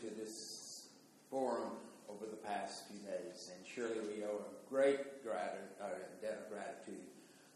to 0.00 0.14
this 0.20 0.88
forum 1.30 1.72
over 2.08 2.24
the 2.30 2.36
past 2.36 2.84
few 2.88 2.98
days. 3.00 3.50
And 3.54 3.66
surely 3.66 4.00
we 4.16 4.24
owe 4.24 4.40
a 4.40 4.70
great 4.70 5.24
grat- 5.24 5.76
uh, 5.80 5.86
debt 6.22 6.46
of 6.46 6.52
gratitude 6.52 7.04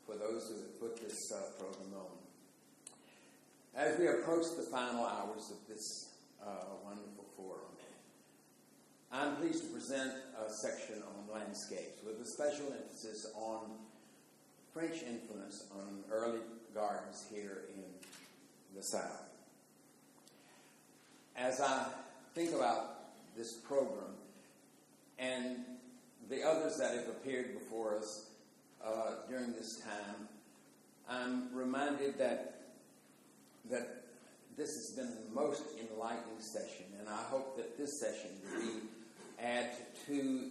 for 0.06 0.16
those 0.16 0.48
who 0.48 0.54
have 0.54 0.80
put 0.80 0.96
this 0.96 1.32
uh, 1.32 1.38
program 1.58 1.94
on. 1.96 2.06
As 3.74 3.98
we 3.98 4.08
approach 4.08 4.46
the 4.56 4.62
final 4.62 5.04
hours 5.04 5.50
of 5.50 5.68
this 5.68 6.14
uh, 6.42 6.74
wonderful 6.84 7.24
forum, 7.36 7.70
I'm 9.12 9.36
pleased 9.36 9.62
to 9.64 9.68
present 9.70 10.12
a 10.38 10.50
section 10.52 10.96
on 11.02 11.40
landscapes 11.40 12.02
with 12.04 12.20
a 12.20 12.26
special 12.26 12.66
emphasis 12.72 13.26
on 13.34 13.70
French 14.72 15.02
influence 15.02 15.66
on 15.74 16.04
early 16.12 16.38
gardens 16.74 17.26
here 17.32 17.62
in 17.74 17.82
the 18.76 18.82
South. 18.82 19.24
As 21.36 21.60
I 21.60 21.86
think 22.34 22.54
about 22.54 23.36
this 23.36 23.54
program 23.54 24.14
and 25.18 25.58
the 26.28 26.42
others 26.42 26.76
that 26.78 26.94
have 26.94 27.08
appeared 27.08 27.54
before 27.54 27.96
us 27.96 28.30
uh, 28.84 29.26
during 29.28 29.52
this 29.52 29.80
time, 29.80 30.28
I'm 31.08 31.54
reminded 31.54 32.18
that 32.18 32.54
that 33.70 34.04
this 34.56 34.74
has 34.74 34.90
been 34.96 35.10
the 35.10 35.34
most 35.34 35.62
enlightening 35.78 36.40
session, 36.40 36.86
and 36.98 37.08
I 37.08 37.22
hope 37.30 37.56
that 37.56 37.76
this 37.76 38.00
session 38.00 38.30
will 38.52 38.80
add 39.38 39.70
to 40.06 40.50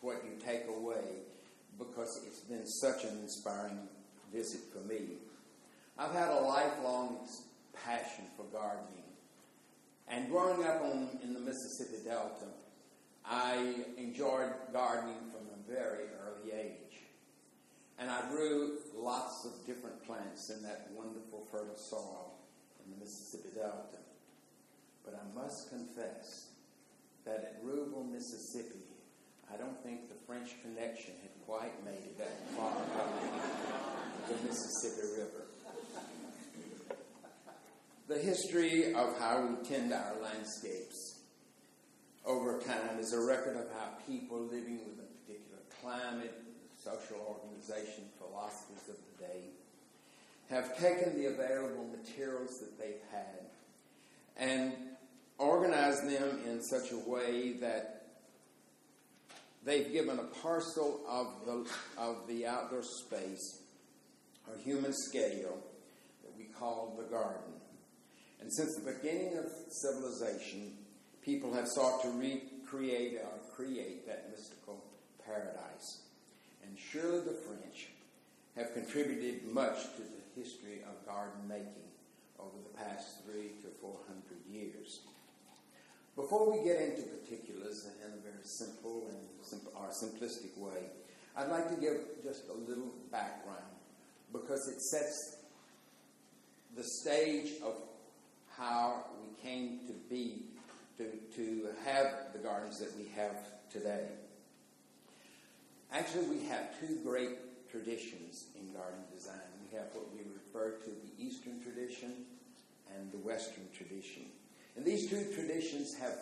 what 0.00 0.22
you 0.24 0.32
take 0.44 0.66
away 0.68 1.04
because 1.78 2.20
it's 2.26 2.40
been 2.40 2.66
such 2.66 3.04
an 3.04 3.20
inspiring 3.22 3.78
visit 4.32 4.60
for 4.72 4.86
me. 4.86 5.18
I've 5.98 6.12
had 6.12 6.28
a 6.28 6.40
lifelong 6.40 7.28
passion 7.84 8.24
for 8.36 8.44
gardening, 8.44 9.04
and 10.08 10.28
growing 10.28 10.64
up 10.64 10.82
on, 10.82 11.08
in 11.22 11.34
the 11.34 11.40
Mississippi 11.40 12.04
Delta, 12.04 12.46
I 13.24 13.74
enjoyed 13.96 14.52
gardening 14.72 15.30
from 15.30 15.46
a 15.48 15.72
very 15.72 16.06
early 16.26 16.52
age. 16.52 17.00
And 17.98 18.10
I 18.10 18.20
grew 18.30 18.78
lots 18.96 19.44
of 19.44 19.66
different 19.66 20.04
plants 20.06 20.50
in 20.50 20.62
that 20.64 20.88
wonderful 20.92 21.46
fertile 21.50 21.76
soil 21.76 22.34
in 22.84 22.92
the 22.92 23.04
Mississippi 23.04 23.50
Delta. 23.54 23.98
But 25.04 25.14
I 25.14 25.40
must 25.40 25.70
confess 25.70 26.48
that 27.24 27.36
at 27.36 27.60
Ruleville, 27.62 28.10
Mississippi, 28.10 28.82
I 29.52 29.56
don't 29.56 29.80
think 29.82 30.08
the 30.08 30.18
French 30.26 30.50
connection 30.62 31.14
had 31.22 31.30
quite 31.46 31.84
made 31.84 32.02
it 32.02 32.18
that 32.18 32.32
far 32.56 32.72
up 32.72 34.28
the 34.28 34.34
Mississippi 34.48 35.20
River. 35.20 35.41
The 38.12 38.18
history 38.18 38.92
of 38.92 39.18
how 39.18 39.40
we 39.40 39.66
tend 39.66 39.90
our 39.90 40.12
landscapes 40.22 41.20
over 42.26 42.58
time 42.58 42.98
is 42.98 43.14
a 43.14 43.20
record 43.20 43.56
of 43.56 43.72
how 43.72 43.88
people 44.06 44.38
living 44.38 44.80
with 44.84 44.98
a 44.98 45.08
particular 45.24 45.62
climate, 45.80 46.34
social 46.76 47.16
organization, 47.26 48.04
philosophies 48.18 48.86
of 48.90 48.96
the 48.96 49.24
day 49.24 49.40
have 50.50 50.78
taken 50.78 51.18
the 51.18 51.28
available 51.28 51.86
materials 51.86 52.58
that 52.60 52.78
they've 52.78 53.00
had 53.10 53.46
and 54.36 54.74
organized 55.38 56.06
them 56.06 56.38
in 56.46 56.62
such 56.62 56.92
a 56.92 56.98
way 57.08 57.54
that 57.54 58.08
they've 59.64 59.90
given 59.90 60.18
a 60.18 60.24
parcel 60.42 61.00
of 61.08 61.28
the, 61.46 61.66
of 61.96 62.28
the 62.28 62.46
outdoor 62.46 62.82
space 62.82 63.62
a 64.54 64.58
human 64.58 64.92
scale 64.92 65.56
that 66.22 66.36
we 66.36 66.44
call 66.44 66.94
the 66.98 67.04
garden. 67.04 67.51
And 68.42 68.52
since 68.52 68.74
the 68.74 68.92
beginning 68.92 69.38
of 69.38 69.46
civilization, 69.70 70.72
people 71.24 71.54
have 71.54 71.68
sought 71.68 72.02
to 72.02 72.08
recreate 72.10 73.20
or 73.22 73.54
create 73.54 74.04
that 74.08 74.30
mystical 74.30 74.82
paradise. 75.24 76.02
And 76.64 76.76
surely 76.76 77.20
the 77.20 77.38
French 77.46 77.90
have 78.56 78.74
contributed 78.74 79.46
much 79.46 79.84
to 79.94 80.02
the 80.02 80.40
history 80.40 80.80
of 80.82 81.06
garden 81.06 81.46
making 81.46 81.86
over 82.40 82.58
the 82.64 82.76
past 82.76 83.24
three 83.24 83.52
to 83.62 83.68
four 83.80 83.96
hundred 84.08 84.42
years. 84.50 85.02
Before 86.16 86.50
we 86.50 86.64
get 86.64 86.82
into 86.82 87.02
particulars 87.02 87.86
in 88.04 88.12
a 88.12 88.16
very 88.22 88.42
simple 88.42 89.06
and 89.08 89.18
simple, 89.42 89.72
or 89.76 89.88
simplistic 89.90 90.58
way, 90.58 90.90
I'd 91.36 91.48
like 91.48 91.68
to 91.70 91.80
give 91.80 92.00
just 92.24 92.48
a 92.48 92.52
little 92.52 92.92
background 93.12 93.62
because 94.32 94.66
it 94.68 94.82
sets 94.82 95.36
the 96.74 96.82
stage 96.82 97.52
of 97.64 97.74
how 98.58 99.04
we 99.20 99.42
came 99.42 99.80
to 99.86 99.92
be, 100.10 100.44
to, 100.98 101.04
to 101.36 101.68
have 101.84 102.32
the 102.32 102.38
gardens 102.38 102.78
that 102.78 102.96
we 102.96 103.08
have 103.14 103.36
today. 103.70 104.06
Actually, 105.92 106.26
we 106.26 106.44
have 106.46 106.78
two 106.80 106.98
great 107.04 107.70
traditions 107.70 108.46
in 108.58 108.72
garden 108.72 109.00
design. 109.14 109.34
We 109.70 109.76
have 109.76 109.86
what 109.92 110.12
we 110.12 110.20
refer 110.34 110.78
to 110.78 110.90
the 110.90 111.24
Eastern 111.24 111.62
tradition 111.62 112.12
and 112.94 113.10
the 113.12 113.18
Western 113.18 113.64
tradition. 113.76 114.24
And 114.76 114.84
these 114.84 115.08
two 115.08 115.24
traditions 115.34 115.94
have 115.94 116.16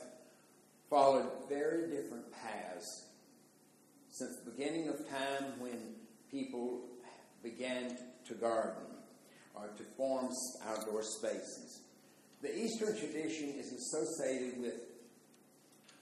followed 0.89 1.29
very 1.49 1.89
different 1.89 2.25
paths 2.33 3.05
since 4.11 4.37
the 4.37 4.51
beginning 4.51 4.89
of 4.89 5.09
time 5.09 5.45
when 5.59 5.79
people 6.31 6.81
began 7.43 7.97
to 8.27 8.35
garden 8.35 8.83
or 9.55 9.69
to 9.77 9.83
form 9.97 10.31
outdoor 10.69 11.03
spaces. 11.03 11.81
The 12.43 12.59
Eastern 12.59 12.97
tradition 12.97 13.55
is 13.59 13.73
associated 13.73 14.61
with 14.61 14.75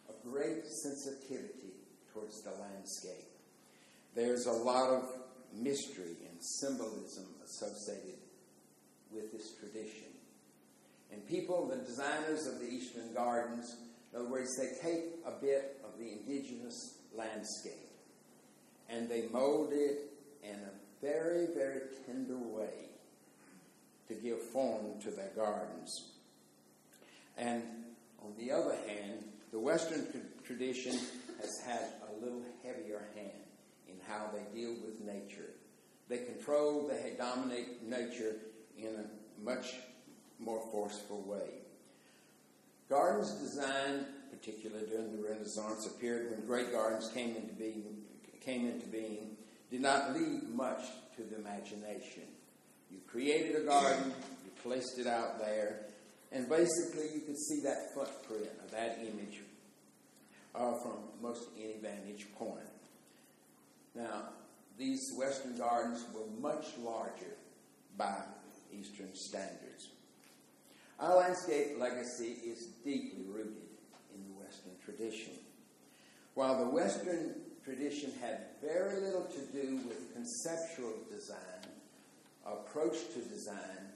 a 0.08 0.28
great 0.28 0.64
sensitivity 0.66 1.74
towards 2.12 2.42
the 2.42 2.50
landscape. 2.50 3.26
There's 4.14 4.46
a 4.46 4.52
lot 4.52 4.90
of 4.90 5.04
mystery 5.52 6.16
and 6.30 6.38
symbolism 6.40 7.26
associated 7.44 8.18
with 9.10 9.32
this 9.32 9.54
tradition. 9.58 10.08
And 11.12 11.26
people, 11.26 11.66
the 11.66 11.84
designers 11.84 12.46
of 12.46 12.60
the 12.60 12.66
Eastern 12.66 13.14
Gardens, 13.14 13.76
in 14.12 14.20
other 14.20 14.28
words, 14.28 14.56
they 14.56 14.70
take 14.80 15.04
a 15.26 15.32
bit 15.40 15.80
of 15.84 15.98
the 15.98 16.12
indigenous 16.12 16.98
landscape 17.16 17.88
and 18.88 19.08
they 19.08 19.28
mold 19.32 19.70
it 19.72 20.10
in 20.42 20.54
a 20.54 21.02
very, 21.02 21.46
very 21.54 21.80
tender 22.06 22.38
way 22.38 22.88
to 24.08 24.14
give 24.14 24.40
form 24.40 25.00
to 25.02 25.10
their 25.10 25.30
gardens. 25.36 26.12
And 27.38 27.62
on 28.20 28.34
the 28.38 28.50
other 28.50 28.76
hand, 28.86 29.24
the 29.52 29.58
Western 29.58 30.06
tradition 30.44 30.98
has 31.40 31.60
had 31.64 31.92
a 32.10 32.24
little 32.24 32.42
heavier 32.64 33.08
hand 33.14 33.30
in 33.88 33.94
how 34.06 34.30
they 34.32 34.60
deal 34.60 34.74
with 34.84 35.00
nature. 35.00 35.50
They 36.08 36.18
control, 36.18 36.88
they 36.88 37.14
dominate 37.16 37.82
nature 37.82 38.36
in 38.76 38.94
a 38.94 39.44
much 39.44 39.74
more 40.38 40.60
forceful 40.72 41.22
way. 41.22 41.48
Gardens 42.88 43.32
designed, 43.34 44.06
particularly 44.30 44.86
during 44.86 45.14
the 45.14 45.28
Renaissance, 45.28 45.86
appeared 45.86 46.30
when 46.30 46.46
great 46.46 46.72
gardens 46.72 47.08
came 47.08 47.36
into 47.36 47.52
being, 47.54 47.98
came 48.40 48.66
into 48.66 48.86
being, 48.86 49.36
did 49.70 49.82
not 49.82 50.14
leave 50.14 50.48
much 50.48 50.82
to 51.16 51.22
the 51.22 51.36
imagination. 51.36 52.22
You 52.90 52.98
created 53.06 53.56
a 53.56 53.66
garden, 53.66 54.12
you 54.44 54.50
placed 54.62 54.98
it 54.98 55.06
out 55.06 55.38
there, 55.38 55.80
and 56.32 56.48
basically 56.48 57.08
you 57.14 57.20
could 57.20 57.38
see 57.38 57.60
that 57.62 57.94
footprint 57.94 58.48
of 58.64 58.70
that 58.70 58.98
image 59.00 59.40
uh, 60.54 60.72
from 60.82 60.98
most 61.22 61.44
any 61.58 61.76
vantage 61.80 62.26
point. 62.38 62.60
Now, 63.94 64.30
these 64.78 65.00
Western 65.16 65.56
gardens 65.56 66.04
were 66.14 66.26
much 66.40 66.66
larger 66.78 67.36
by 67.96 68.14
Eastern 68.72 69.14
standards. 69.14 69.88
Our 71.00 71.16
landscape 71.16 71.78
legacy 71.78 72.36
is 72.44 72.66
deeply 72.84 73.24
rooted 73.26 73.56
in 74.14 74.22
the 74.28 74.40
Western 74.40 74.72
tradition. 74.84 75.32
While 76.34 76.58
the 76.58 76.70
Western 76.70 77.34
tradition 77.64 78.12
had 78.20 78.46
very 78.62 79.00
little 79.00 79.24
to 79.24 79.40
do 79.52 79.76
with 79.88 80.12
conceptual 80.14 80.94
design, 81.10 81.38
approach 82.46 82.96
to 83.14 83.20
design, 83.20 83.87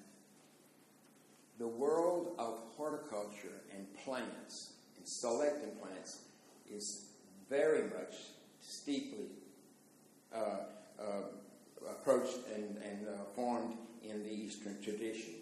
the 1.58 1.66
world 1.66 2.34
of 2.38 2.58
horticulture 2.76 3.60
and 3.74 3.86
plants, 4.04 4.72
and 4.96 5.06
selecting 5.06 5.70
plants, 5.80 6.20
is 6.70 7.06
very 7.48 7.84
much 7.84 8.14
steeply 8.60 9.26
uh, 10.34 10.38
uh, 10.98 11.90
approached 11.90 12.38
and, 12.54 12.76
and 12.78 13.06
uh, 13.08 13.24
formed 13.34 13.76
in 14.02 14.22
the 14.22 14.30
Eastern 14.30 14.80
tradition. 14.82 15.34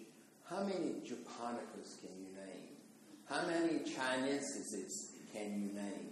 How 0.49 0.63
many 0.63 1.01
Japonicas 1.05 2.01
can 2.01 2.11
you 2.19 2.35
name? 2.35 2.71
How 3.29 3.45
many 3.47 3.79
Chineses 3.79 5.11
can 5.33 5.53
you 5.61 5.73
name? 5.73 6.09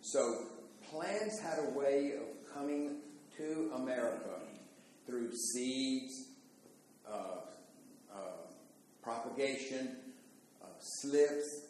So 0.00 0.46
plants 0.90 1.38
had 1.40 1.58
a 1.58 1.70
way 1.78 2.12
of 2.16 2.54
coming 2.54 2.96
to 3.36 3.72
America 3.74 4.40
through 5.06 5.32
seeds, 5.32 6.28
uh, 7.06 7.40
propagation, 9.04 9.96
uh, 10.62 10.66
slips, 10.80 11.66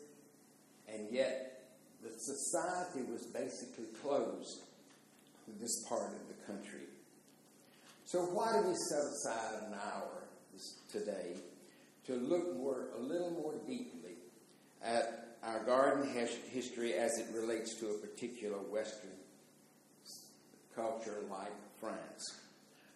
and 0.89 1.09
yet 1.11 1.65
the 2.03 2.11
society 2.11 3.03
was 3.11 3.23
basically 3.25 3.87
closed 4.01 4.61
to 5.45 5.51
this 5.61 5.85
part 5.89 6.13
of 6.13 6.29
the 6.29 6.53
country. 6.53 6.87
So 8.07 8.21
why 8.21 8.53
do 8.53 8.69
we 8.69 8.75
set 8.89 9.01
aside 9.01 9.67
an 9.67 9.75
hour 9.75 10.23
today 10.93 11.35
to 12.07 12.15
look 12.15 12.57
more, 12.57 12.89
a 12.97 13.03
little 13.03 13.31
more 13.31 13.55
deeply 13.67 14.13
at 14.83 15.37
our 15.43 15.65
garden 15.65 16.09
history 16.51 16.95
as 16.95 17.19
it 17.19 17.27
relates 17.35 17.75
to 17.81 17.91
a 17.91 17.95
particular 17.95 18.59
Western 18.59 19.11
culture 20.75 21.17
like 21.31 21.53
France? 21.81 22.41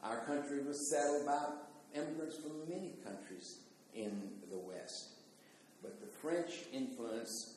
Our 0.05 0.25
country 0.26 0.62
was 0.62 0.91
settled 0.91 1.26
by 1.26 1.99
immigrants 1.99 2.37
from 2.37 2.69
many 2.69 2.93
countries 3.05 3.58
in 3.99 4.31
the 4.50 4.59
West. 4.59 5.09
But 5.83 6.00
the 6.00 6.06
French 6.06 6.53
influence 6.73 7.55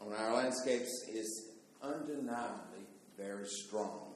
on 0.00 0.12
our 0.12 0.34
landscapes 0.34 1.08
is 1.08 1.46
undeniably 1.82 2.84
very 3.16 3.46
strong, 3.46 4.12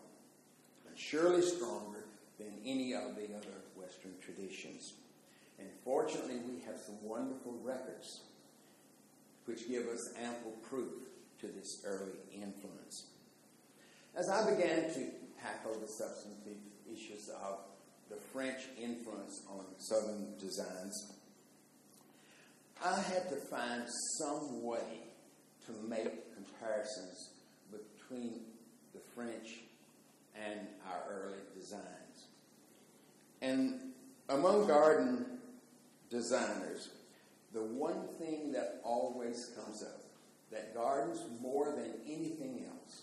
and 0.88 0.98
surely 0.98 1.42
stronger 1.42 2.04
than 2.38 2.52
any 2.64 2.94
of 2.94 3.16
the 3.16 3.34
other 3.36 3.62
Western 3.76 4.12
traditions. 4.20 4.94
And 5.58 5.68
fortunately, 5.84 6.38
we 6.48 6.62
have 6.64 6.78
some 6.78 6.96
wonderful 7.02 7.58
records 7.62 8.20
which 9.44 9.68
give 9.68 9.86
us 9.86 10.10
ample 10.22 10.52
proof 10.68 10.92
to 11.40 11.48
this 11.48 11.82
early 11.84 12.18
influence. 12.32 13.06
As 14.14 14.28
I 14.28 14.48
began 14.48 14.92
to 14.94 15.06
tackle 15.40 15.74
the 15.80 15.88
substantive 15.88 16.58
issues 16.86 17.28
of 17.28 17.58
the 18.08 18.16
French 18.16 18.62
influence 18.80 19.42
on 19.50 19.64
Southern 19.78 20.38
designs, 20.38 21.12
I 22.84 23.00
had 23.00 23.28
to 23.28 23.36
find 23.36 23.84
some 24.18 24.62
way 24.62 25.02
to 25.66 25.72
make 25.88 26.34
comparisons 26.34 27.30
between 27.70 28.40
the 28.92 29.00
French 29.14 29.60
and 30.34 30.66
our 30.88 31.02
early 31.08 31.38
designs. 31.54 32.26
And 33.40 33.92
among 34.28 34.66
garden 34.66 35.26
designers, 36.10 36.88
the 37.52 37.62
one 37.62 38.08
thing 38.18 38.52
that 38.52 38.80
always 38.82 39.50
comes 39.56 39.82
up 39.82 40.02
that 40.50 40.74
gardens, 40.74 41.20
more 41.40 41.72
than 41.76 41.92
anything 42.06 42.64
else, 42.68 43.02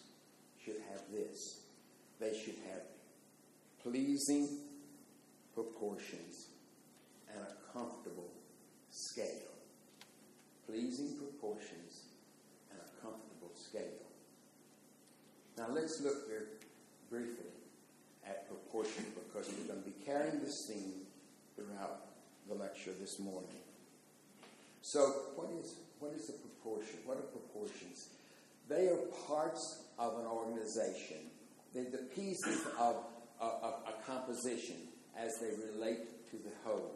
should 0.63 0.81
have 0.91 1.01
this. 1.11 1.61
They 2.19 2.37
should 2.37 2.57
have 2.69 2.81
pleasing 3.81 4.59
proportions 5.55 6.47
and 7.33 7.41
a 7.41 7.73
comfortable 7.73 8.29
scale. 8.91 9.48
Pleasing 10.69 11.17
proportions 11.17 12.05
and 12.69 12.79
a 12.79 13.01
comfortable 13.01 13.51
scale. 13.55 14.05
Now 15.57 15.67
let's 15.73 15.99
look 16.01 16.27
here 16.27 16.47
briefly 17.09 17.49
at 18.27 18.47
proportion 18.47 19.05
because 19.15 19.49
we're 19.49 19.73
going 19.73 19.81
to 19.81 19.89
be 19.89 20.05
carrying 20.05 20.39
this 20.41 20.67
theme 20.67 20.93
throughout 21.55 22.01
the 22.47 22.53
lecture 22.53 22.91
this 22.99 23.19
morning. 23.19 23.49
So, 24.83 25.01
what 25.35 25.49
is 25.59 25.75
what 25.99 26.13
is 26.13 26.29
a 26.29 26.33
proportion? 26.33 26.99
What 27.05 27.17
are 27.17 27.21
proportions? 27.21 28.09
They 28.69 28.87
are 28.87 28.97
parts 29.27 29.83
of 29.97 30.19
an 30.19 30.25
organization. 30.27 31.17
They're 31.73 31.89
the 31.89 32.05
pieces 32.15 32.67
of 32.79 32.95
a, 33.41 33.45
a, 33.45 33.73
a 33.87 33.93
composition 34.05 34.75
as 35.17 35.39
they 35.39 35.49
relate 35.73 36.29
to 36.29 36.37
the 36.37 36.51
whole. 36.63 36.91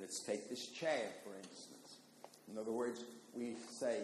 Let's 0.00 0.20
take 0.20 0.48
this 0.48 0.68
chair, 0.68 1.10
for 1.22 1.36
instance. 1.36 1.77
In 2.50 2.58
other 2.58 2.72
words, 2.72 3.02
we 3.34 3.54
say 3.70 4.02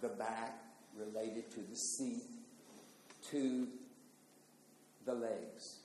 the 0.00 0.08
back 0.08 0.54
related 0.96 1.50
to 1.52 1.60
the 1.60 1.76
seat, 1.76 2.22
to 3.30 3.66
the 5.04 5.14
legs. 5.14 5.78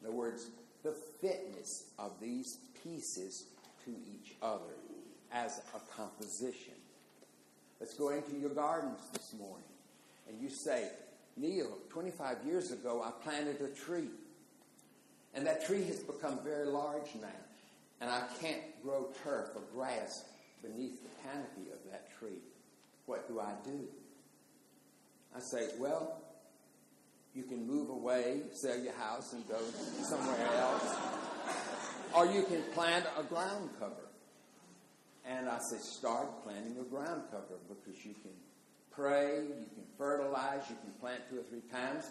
In 0.00 0.08
other 0.08 0.16
words, 0.16 0.48
the 0.82 0.92
fitness 1.20 1.90
of 1.98 2.12
these 2.20 2.58
pieces 2.82 3.44
to 3.84 3.90
each 3.90 4.34
other 4.42 4.74
as 5.32 5.60
a 5.74 5.96
composition. 5.96 6.74
Let's 7.80 7.94
go 7.94 8.10
into 8.10 8.36
your 8.36 8.50
gardens 8.50 9.00
this 9.12 9.34
morning. 9.38 9.64
And 10.28 10.40
you 10.40 10.48
say, 10.48 10.88
Neil, 11.36 11.78
25 11.90 12.38
years 12.46 12.72
ago 12.72 13.02
I 13.04 13.10
planted 13.22 13.60
a 13.60 13.68
tree. 13.68 14.08
And 15.34 15.46
that 15.46 15.66
tree 15.66 15.84
has 15.84 15.98
become 16.00 16.40
very 16.42 16.66
large 16.66 17.14
now. 17.20 17.28
And 18.00 18.10
I 18.10 18.22
can't 18.40 18.62
grow 18.82 19.08
turf 19.22 19.50
or 19.54 19.62
grass 19.74 20.24
beneath 20.62 21.02
the 21.02 21.28
canopy 21.28 21.70
of 21.72 21.90
that 21.90 22.08
tree. 22.18 22.40
What 23.06 23.28
do 23.28 23.40
I 23.40 23.52
do? 23.64 23.86
I 25.34 25.40
say, 25.40 25.68
well, 25.78 26.20
you 27.34 27.42
can 27.42 27.66
move 27.66 27.90
away, 27.90 28.42
sell 28.52 28.78
your 28.78 28.94
house, 28.94 29.32
and 29.32 29.46
go 29.48 29.58
somewhere 30.02 30.48
else. 30.56 30.96
or 32.14 32.26
you 32.26 32.42
can 32.42 32.62
plant 32.74 33.06
a 33.18 33.22
ground 33.22 33.70
cover. 33.78 34.08
And 35.24 35.48
I 35.48 35.58
say, 35.70 35.76
start 35.78 36.42
planting 36.42 36.76
a 36.80 36.84
ground 36.84 37.22
cover 37.30 37.58
because 37.68 38.04
you 38.04 38.14
can 38.14 38.32
pray, 38.90 39.36
you 39.36 39.66
can 39.74 39.84
fertilize, 39.96 40.62
you 40.68 40.76
can 40.82 40.92
plant 41.00 41.20
two 41.30 41.38
or 41.38 41.42
three 41.44 41.62
times. 41.70 42.10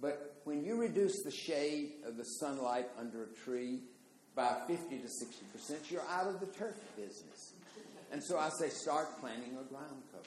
But 0.00 0.40
when 0.44 0.64
you 0.64 0.80
reduce 0.80 1.22
the 1.24 1.32
shade 1.32 1.94
of 2.06 2.16
the 2.16 2.24
sunlight 2.24 2.86
under 2.98 3.24
a 3.24 3.44
tree 3.44 3.80
by 4.36 4.56
50 4.68 4.98
to 4.98 5.08
60 5.08 5.44
percent, 5.52 5.80
you're 5.90 6.06
out 6.08 6.28
of 6.28 6.38
the 6.38 6.46
turf 6.46 6.76
business. 6.96 7.54
And 8.10 8.22
so 8.22 8.38
I 8.38 8.48
say, 8.60 8.68
start 8.70 9.20
planting 9.20 9.52
a 9.52 9.64
ground 9.64 10.02
cover. 10.12 10.24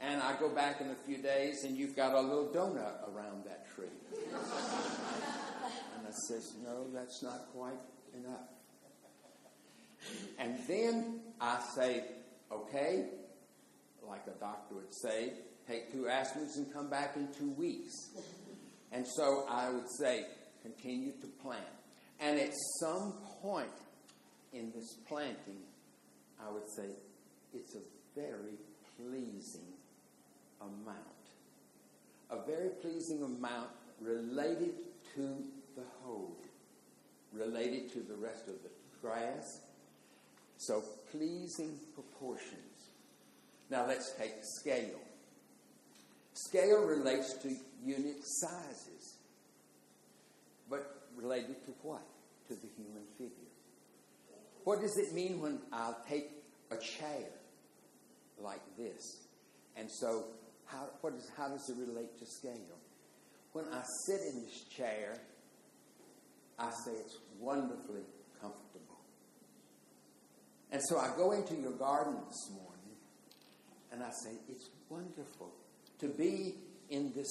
And 0.00 0.22
I 0.22 0.38
go 0.38 0.48
back 0.48 0.80
in 0.80 0.88
a 0.88 0.96
few 1.06 1.18
days, 1.18 1.64
and 1.64 1.76
you've 1.76 1.94
got 1.94 2.14
a 2.14 2.20
little 2.20 2.48
donut 2.48 3.06
around 3.12 3.44
that 3.44 3.66
tree. 3.74 3.86
and 4.24 6.06
I 6.06 6.10
says, 6.28 6.54
no, 6.64 6.86
that's 6.92 7.22
not 7.22 7.48
quite 7.54 7.78
enough. 8.14 8.48
And 10.38 10.58
then 10.66 11.20
I 11.40 11.60
say, 11.76 12.04
okay, 12.50 13.10
like 14.08 14.26
a 14.26 14.38
doctor 14.40 14.74
would 14.76 14.94
say, 15.02 15.34
take 15.68 15.92
two 15.92 16.04
aspirins 16.04 16.56
and 16.56 16.72
come 16.72 16.88
back 16.88 17.16
in 17.16 17.28
two 17.38 17.50
weeks. 17.50 17.92
And 18.92 19.06
so 19.06 19.44
I 19.48 19.70
would 19.70 19.88
say, 20.00 20.24
continue 20.62 21.12
to 21.20 21.26
plant. 21.42 21.64
And 22.18 22.38
at 22.38 22.52
some 22.80 23.14
point 23.42 23.68
in 24.52 24.72
this 24.74 24.96
planting, 25.06 25.62
I 26.46 26.50
would 26.52 26.68
say, 26.68 26.84
it's 27.54 27.74
a 27.74 28.18
very 28.18 28.56
pleasing 28.96 29.72
amount. 30.60 30.98
A 32.30 32.36
very 32.46 32.70
pleasing 32.80 33.22
amount 33.22 33.70
related 34.00 34.74
to 35.14 35.36
the 35.76 35.82
whole, 36.02 36.36
related 37.32 37.92
to 37.92 38.00
the 38.00 38.14
rest 38.14 38.48
of 38.48 38.54
the 38.62 38.70
grass. 39.02 39.60
So, 40.58 40.82
pleasing 41.10 41.78
proportions. 41.94 42.90
Now, 43.70 43.86
let's 43.86 44.12
take 44.14 44.34
scale. 44.42 45.00
Scale 46.34 46.84
relates 46.84 47.34
to 47.34 47.48
unit 47.84 48.16
sizes, 48.22 49.16
but 50.68 51.02
related 51.16 51.64
to 51.66 51.72
what? 51.82 52.02
To 52.48 52.54
the 52.54 52.68
human 52.76 53.02
figure. 53.18 53.49
What 54.70 54.82
does 54.82 54.96
it 54.98 55.12
mean 55.12 55.40
when 55.40 55.58
I'll 55.72 55.98
take 56.08 56.30
a 56.70 56.76
chair 56.76 57.26
like 58.38 58.62
this? 58.78 59.26
And 59.76 59.90
so, 59.90 60.26
how, 60.64 60.86
is, 61.08 61.28
how 61.36 61.48
does 61.48 61.68
it 61.68 61.76
relate 61.76 62.16
to 62.20 62.24
scale? 62.24 62.78
When 63.52 63.64
I 63.64 63.82
sit 64.06 64.20
in 64.32 64.44
this 64.44 64.62
chair, 64.76 65.18
I 66.56 66.70
say 66.84 66.92
it's 66.92 67.18
wonderfully 67.40 68.04
comfortable. 68.40 69.00
And 70.70 70.80
so 70.84 71.00
I 71.00 71.16
go 71.16 71.32
into 71.32 71.56
your 71.56 71.72
garden 71.72 72.14
this 72.28 72.50
morning 72.52 72.94
and 73.90 74.04
I 74.04 74.10
say, 74.22 74.36
it's 74.48 74.70
wonderful 74.88 75.50
to 75.98 76.06
be 76.06 76.54
in 76.90 77.12
this 77.16 77.26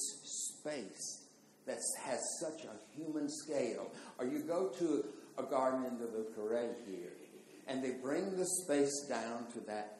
space 0.57 1.23
that 1.65 1.77
has 2.03 2.19
such 2.41 2.65
a 2.65 2.99
human 2.99 3.29
scale. 3.29 3.89
Or 4.17 4.25
you 4.25 4.39
go 4.39 4.73
to 4.79 5.05
a 5.37 5.43
garden 5.43 5.85
in 5.85 5.97
the 5.99 6.25
Carre 6.35 6.75
here, 6.85 7.13
and 7.69 7.83
they 7.83 7.91
bring 7.91 8.35
the 8.35 8.45
space 8.45 9.05
down 9.07 9.45
to 9.53 9.59
that 9.61 9.99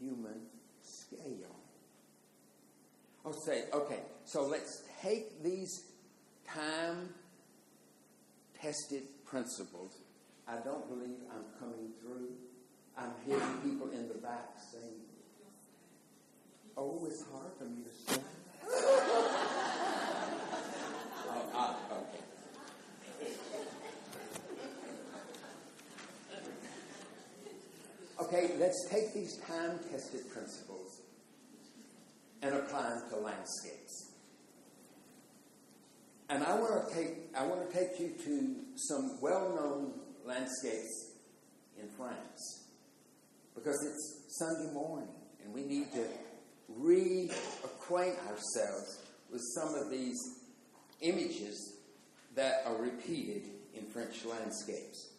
human 0.00 0.42
scale. 0.82 1.56
I'll 3.24 3.32
say, 3.32 3.64
okay, 3.72 4.00
so 4.24 4.42
let's 4.42 4.82
take 5.00 5.42
these 5.42 5.84
time 6.46 7.10
tested 8.60 9.04
principles. 9.24 9.92
I 10.48 10.56
don't 10.64 10.88
believe 10.88 11.18
I'm 11.32 11.44
coming 11.60 11.90
through. 12.00 12.28
I'm 12.98 13.12
hearing 13.24 13.56
people 13.62 13.90
in 13.90 14.08
the 14.08 14.14
back 14.14 14.48
saying, 14.72 15.00
Oh, 16.76 17.06
it's 17.06 17.22
hard 17.30 17.52
for 17.58 17.64
me 17.64 17.82
to 17.82 18.12
sing. 18.14 18.24
oh, 18.72 19.30
ah, 21.54 21.76
okay. 21.92 22.20
Okay, 28.32 28.52
let's 28.60 28.86
take 28.88 29.12
these 29.12 29.38
time 29.38 29.80
tested 29.90 30.30
principles 30.30 31.00
and 32.42 32.54
apply 32.54 32.90
them 32.90 33.02
to 33.10 33.16
landscapes. 33.16 34.12
And 36.28 36.44
I 36.44 36.54
want 36.54 36.88
to 36.88 36.94
take 36.94 37.08
I 37.36 37.44
want 37.44 37.68
to 37.68 37.76
take 37.76 37.98
you 37.98 38.12
to 38.24 38.54
some 38.76 39.18
well-known 39.20 39.94
landscapes 40.24 41.10
in 41.82 41.88
France 41.88 42.68
because 43.56 43.84
it's 43.84 44.38
Sunday 44.38 44.72
morning 44.72 45.08
and 45.44 45.52
we 45.52 45.64
need 45.64 45.92
to 45.94 46.04
reacquaint 46.80 48.16
ourselves 48.28 49.02
with 49.32 49.40
some 49.56 49.74
of 49.74 49.90
these 49.90 50.16
images 51.00 51.78
that 52.36 52.62
are 52.64 52.76
repeated 52.76 53.42
in 53.74 53.86
French 53.86 54.24
landscapes. 54.24 55.14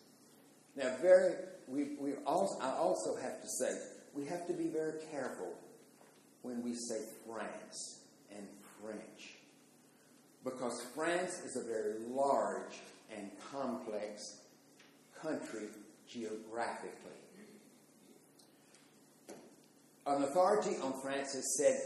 Now, 0.78 0.96
very 1.02 1.34
we, 1.72 1.96
we 2.00 2.14
also, 2.26 2.60
I 2.62 2.72
also 2.72 3.16
have 3.16 3.42
to 3.42 3.48
say 3.48 3.78
we 4.14 4.26
have 4.26 4.46
to 4.48 4.54
be 4.54 4.68
very 4.68 5.00
careful 5.12 5.54
when 6.42 6.64
we 6.64 6.74
say 6.76 7.00
France 7.26 8.02
and 8.36 8.46
French 8.82 9.36
because 10.44 10.82
France 10.96 11.40
is 11.46 11.56
a 11.56 11.64
very 11.64 12.00
large 12.10 12.82
and 13.16 13.30
complex 13.52 14.40
country 15.22 15.68
geographically. 16.10 17.12
An 20.08 20.24
authority 20.24 20.78
on 20.82 21.00
France 21.02 21.34
has 21.34 21.58
said 21.58 21.80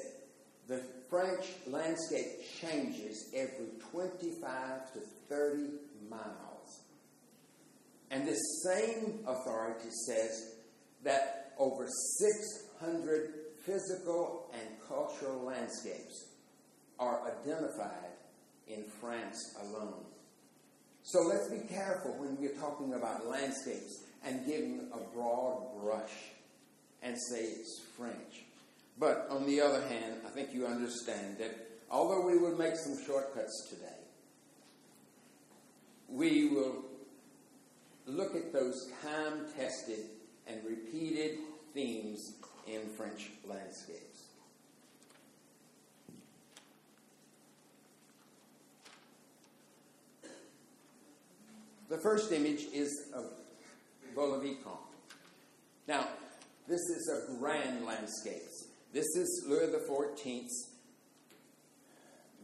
the 0.67 0.81
French 1.09 1.45
landscape 1.67 2.27
changes 2.61 3.29
every 3.35 3.67
25 3.91 4.93
to 4.93 4.99
30 5.29 5.63
miles. 6.09 6.44
And 8.11 8.27
this 8.27 8.39
same 8.63 9.19
authority 9.27 9.89
says 10.05 10.55
that 11.03 11.53
over 11.57 11.87
600 12.19 13.33
physical 13.65 14.49
and 14.53 14.69
cultural 14.87 15.43
landscapes 15.43 16.27
are 16.99 17.21
identified 17.27 18.13
in 18.67 18.83
France 19.01 19.55
alone. 19.61 20.05
So 21.03 21.21
let's 21.21 21.49
be 21.49 21.59
careful 21.67 22.15
when 22.17 22.37
we're 22.37 22.59
talking 22.59 22.93
about 22.93 23.27
landscapes 23.27 24.03
and 24.25 24.45
giving 24.45 24.89
a 24.93 25.15
broad 25.15 25.81
brush 25.81 26.11
and 27.03 27.15
say 27.29 27.43
it's 27.43 27.81
French. 27.97 28.43
But 28.97 29.27
on 29.29 29.45
the 29.45 29.61
other 29.61 29.81
hand, 29.87 30.15
I 30.25 30.29
think 30.29 30.53
you 30.53 30.65
understand 30.65 31.37
that 31.39 31.55
although 31.91 32.25
we 32.25 32.37
will 32.37 32.57
make 32.57 32.75
some 32.75 32.97
shortcuts 33.05 33.67
today, 33.69 33.85
we 36.09 36.49
will 36.49 36.85
look 38.07 38.35
at 38.35 38.53
those 38.53 38.91
time 39.03 39.45
tested 39.57 40.05
and 40.47 40.59
repeated 40.65 41.39
themes 41.73 42.33
in 42.67 42.87
French 42.95 43.29
landscapes. 43.45 44.23
The 51.89 51.97
first 51.97 52.31
image 52.31 52.65
is 52.73 53.11
of 53.13 53.25
Vaux-le-Vicomte. 54.15 54.79
Now, 55.87 56.07
this 56.67 56.81
is 56.81 57.09
a 57.09 57.37
grand 57.37 57.85
landscape. 57.85 58.41
This 58.91 59.05
is 59.15 59.45
Louis 59.47 59.67
XIV's 59.67 60.69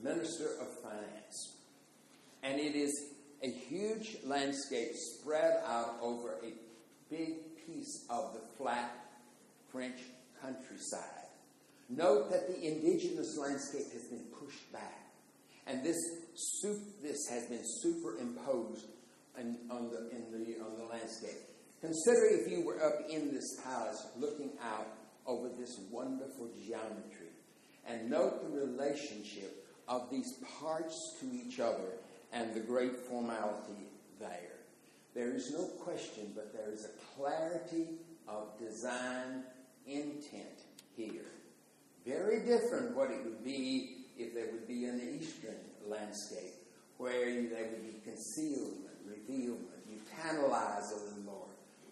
Minister 0.03 0.45
of 0.59 0.67
Finance. 0.83 1.55
And 2.43 2.59
it 2.59 2.75
is 2.75 3.10
a 3.43 3.49
huge 3.49 4.17
landscape 4.23 4.91
spread 4.93 5.61
out 5.65 5.95
over 6.01 6.35
a 6.43 6.53
big 7.09 7.55
piece 7.65 8.05
of 8.09 8.33
the 8.33 8.41
flat 8.57 8.91
French 9.71 9.99
countryside. 10.41 11.27
Note 11.89 12.31
that 12.31 12.47
the 12.47 12.67
indigenous 12.67 13.37
landscape 13.37 13.91
has 13.91 14.03
been 14.09 14.25
pushed 14.39 14.71
back, 14.71 15.11
and 15.67 15.83
this, 15.83 15.97
this 17.01 17.27
has 17.29 17.45
been 17.47 17.63
superimposed 17.63 18.85
in, 19.37 19.57
on, 19.69 19.89
the, 19.89 20.09
in 20.11 20.31
the, 20.31 20.63
on 20.63 20.77
the 20.77 20.85
landscape. 20.85 21.37
Consider 21.81 22.25
if 22.31 22.49
you 22.49 22.65
were 22.65 22.83
up 22.83 23.09
in 23.09 23.33
this 23.33 23.59
palace 23.63 24.07
looking 24.17 24.51
out 24.63 24.87
over 25.25 25.49
this 25.57 25.79
wonderful 25.89 26.49
geometry 26.65 27.27
and 27.87 28.09
note 28.09 28.43
the 28.43 28.59
relationship 28.59 29.65
of 29.87 30.09
these 30.11 30.31
parts 30.59 31.17
to 31.19 31.25
each 31.33 31.59
other 31.59 31.97
and 32.33 32.53
the 32.53 32.59
great 32.59 32.95
formality 32.95 33.87
there. 34.19 34.59
There 35.13 35.35
is 35.35 35.51
no 35.51 35.65
question, 35.83 36.31
but 36.35 36.53
there 36.53 36.71
is 36.71 36.85
a 36.85 37.17
clarity 37.17 37.87
of 38.27 38.57
design 38.59 39.43
intent 39.85 40.63
here. 40.95 41.25
Very 42.05 42.39
different 42.39 42.95
what 42.95 43.11
it 43.11 43.23
would 43.23 43.43
be 43.43 44.05
if 44.17 44.33
there 44.33 44.47
would 44.51 44.67
be 44.67 44.85
an 44.85 45.01
eastern 45.19 45.55
landscape 45.85 46.53
where 46.97 47.25
there 47.25 47.69
would 47.71 47.83
be 47.83 47.99
concealment 48.03 48.97
revealment. 49.05 49.67
You 49.89 49.99
tantalize 50.21 50.91
a 50.91 50.95
little 50.95 51.23
more. 51.25 51.47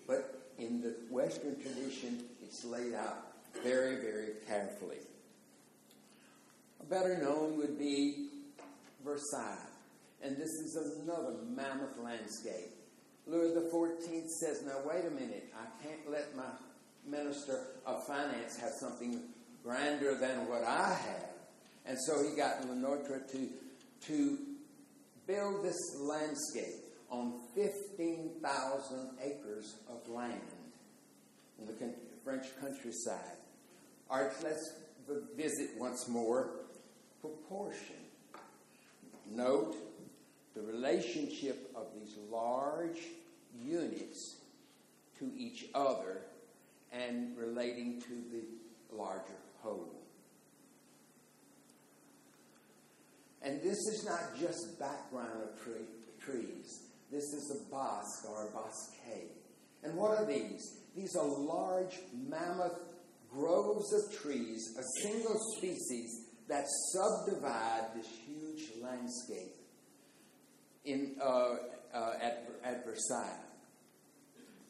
But 0.08 0.51
in 0.58 0.81
the 0.81 0.96
Western 1.10 1.60
tradition, 1.62 2.24
it's 2.43 2.63
laid 2.63 2.93
out 2.93 3.34
very, 3.63 3.96
very 3.96 4.34
carefully. 4.48 4.98
Better 6.89 7.19
known 7.19 7.58
would 7.58 7.77
be 7.77 8.29
Versailles. 9.05 9.68
And 10.21 10.35
this 10.38 10.49
is 10.49 10.77
another 11.03 11.35
mammoth 11.47 11.97
landscape. 12.03 12.71
Louis 13.25 13.51
XIV 13.55 14.27
says, 14.41 14.63
Now, 14.65 14.79
wait 14.85 15.05
a 15.05 15.11
minute. 15.11 15.53
I 15.55 15.83
can't 15.83 16.09
let 16.09 16.35
my 16.35 16.49
minister 17.05 17.67
of 17.85 18.05
finance 18.05 18.57
have 18.59 18.71
something 18.79 19.21
grander 19.63 20.15
than 20.15 20.47
what 20.49 20.63
I 20.63 20.89
have. 20.89 21.29
And 21.85 21.97
so 22.05 22.23
he 22.23 22.35
got 22.35 22.67
Le 22.67 22.75
Nôtre 22.75 23.31
to, 23.31 23.49
to 24.07 24.38
build 25.25 25.63
this 25.63 25.77
landscape 25.99 26.83
on 27.09 27.39
15,000 27.55 29.09
acres 29.23 29.75
of 29.89 30.07
land 30.09 30.41
in 31.59 31.65
the 31.65 31.73
French 32.23 32.45
countryside. 32.59 33.38
All 34.09 34.23
right, 34.23 34.31
let's 34.43 34.73
visit 35.35 35.71
once 35.77 36.07
more 36.07 36.51
proportion. 37.21 37.95
Note 39.31 39.75
the 40.59 40.71
relationship 40.71 41.71
of 41.75 41.87
these 41.97 42.15
large 42.31 42.99
units 43.63 44.41
to 45.17 45.31
each 45.37 45.65
other 45.73 46.21
and 46.91 47.37
relating 47.37 48.01
to 48.01 48.23
the 48.31 48.95
larger 48.95 49.37
whole. 49.61 49.95
And 53.41 53.61
this 53.61 53.77
is 53.77 54.05
not 54.05 54.37
just 54.37 54.79
background 54.79 55.43
of 55.43 55.63
tree, 55.63 55.85
trees. 56.19 56.83
This 57.11 57.23
is 57.23 57.61
a 57.61 57.71
bosque 57.71 58.25
or 58.29 58.47
a 58.47 58.51
bosque. 58.51 58.93
And 59.81 59.95
what 59.95 60.17
are 60.17 60.25
these? 60.25 60.77
These 60.95 61.15
are 61.15 61.25
large 61.25 61.97
mammoth 62.27 62.79
groves 63.31 63.93
of 63.93 64.21
trees, 64.21 64.77
a 64.77 65.07
single 65.07 65.39
species 65.57 66.25
that 66.49 66.65
subdivide 66.93 67.95
this 67.95 68.07
huge 68.25 68.71
landscape 68.81 69.58
in, 70.86 71.15
uh, 71.21 71.55
uh, 71.93 72.13
at, 72.21 72.50
at 72.63 72.86
Versailles. 72.86 73.39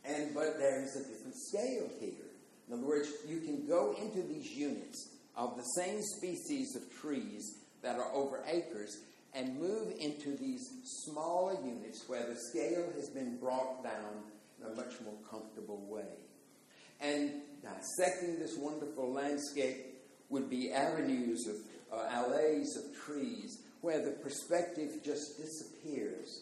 And 0.05 0.33
but 0.33 0.57
there 0.57 0.83
is 0.83 0.95
a 0.95 1.07
different 1.07 1.35
scale 1.35 1.89
here. 1.99 2.25
In 2.67 2.73
other 2.73 2.85
words, 2.85 3.09
you 3.27 3.39
can 3.41 3.67
go 3.67 3.95
into 3.99 4.21
these 4.21 4.51
units 4.51 5.09
of 5.35 5.55
the 5.55 5.63
same 5.81 6.01
species 6.01 6.75
of 6.75 6.83
trees 7.01 7.59
that 7.81 7.97
are 7.97 8.11
over 8.13 8.43
acres 8.47 8.97
and 9.33 9.59
move 9.59 9.93
into 9.99 10.35
these 10.37 10.67
smaller 11.05 11.53
units 11.63 12.03
where 12.07 12.25
the 12.27 12.35
scale 12.49 12.91
has 12.95 13.09
been 13.09 13.37
brought 13.37 13.83
down 13.83 14.23
in 14.59 14.71
a 14.71 14.75
much 14.75 14.93
more 15.03 15.15
comfortable 15.29 15.85
way. 15.87 16.03
And 16.99 17.41
dissecting 17.63 18.39
this 18.39 18.57
wonderful 18.57 19.11
landscape 19.11 19.85
would 20.29 20.49
be 20.49 20.71
avenues 20.71 21.47
of 21.47 21.55
uh, 21.91 22.05
alleys 22.09 22.77
of 22.77 22.95
trees 22.95 23.58
where 23.81 24.03
the 24.03 24.11
perspective 24.11 25.01
just 25.03 25.37
disappears. 25.37 26.41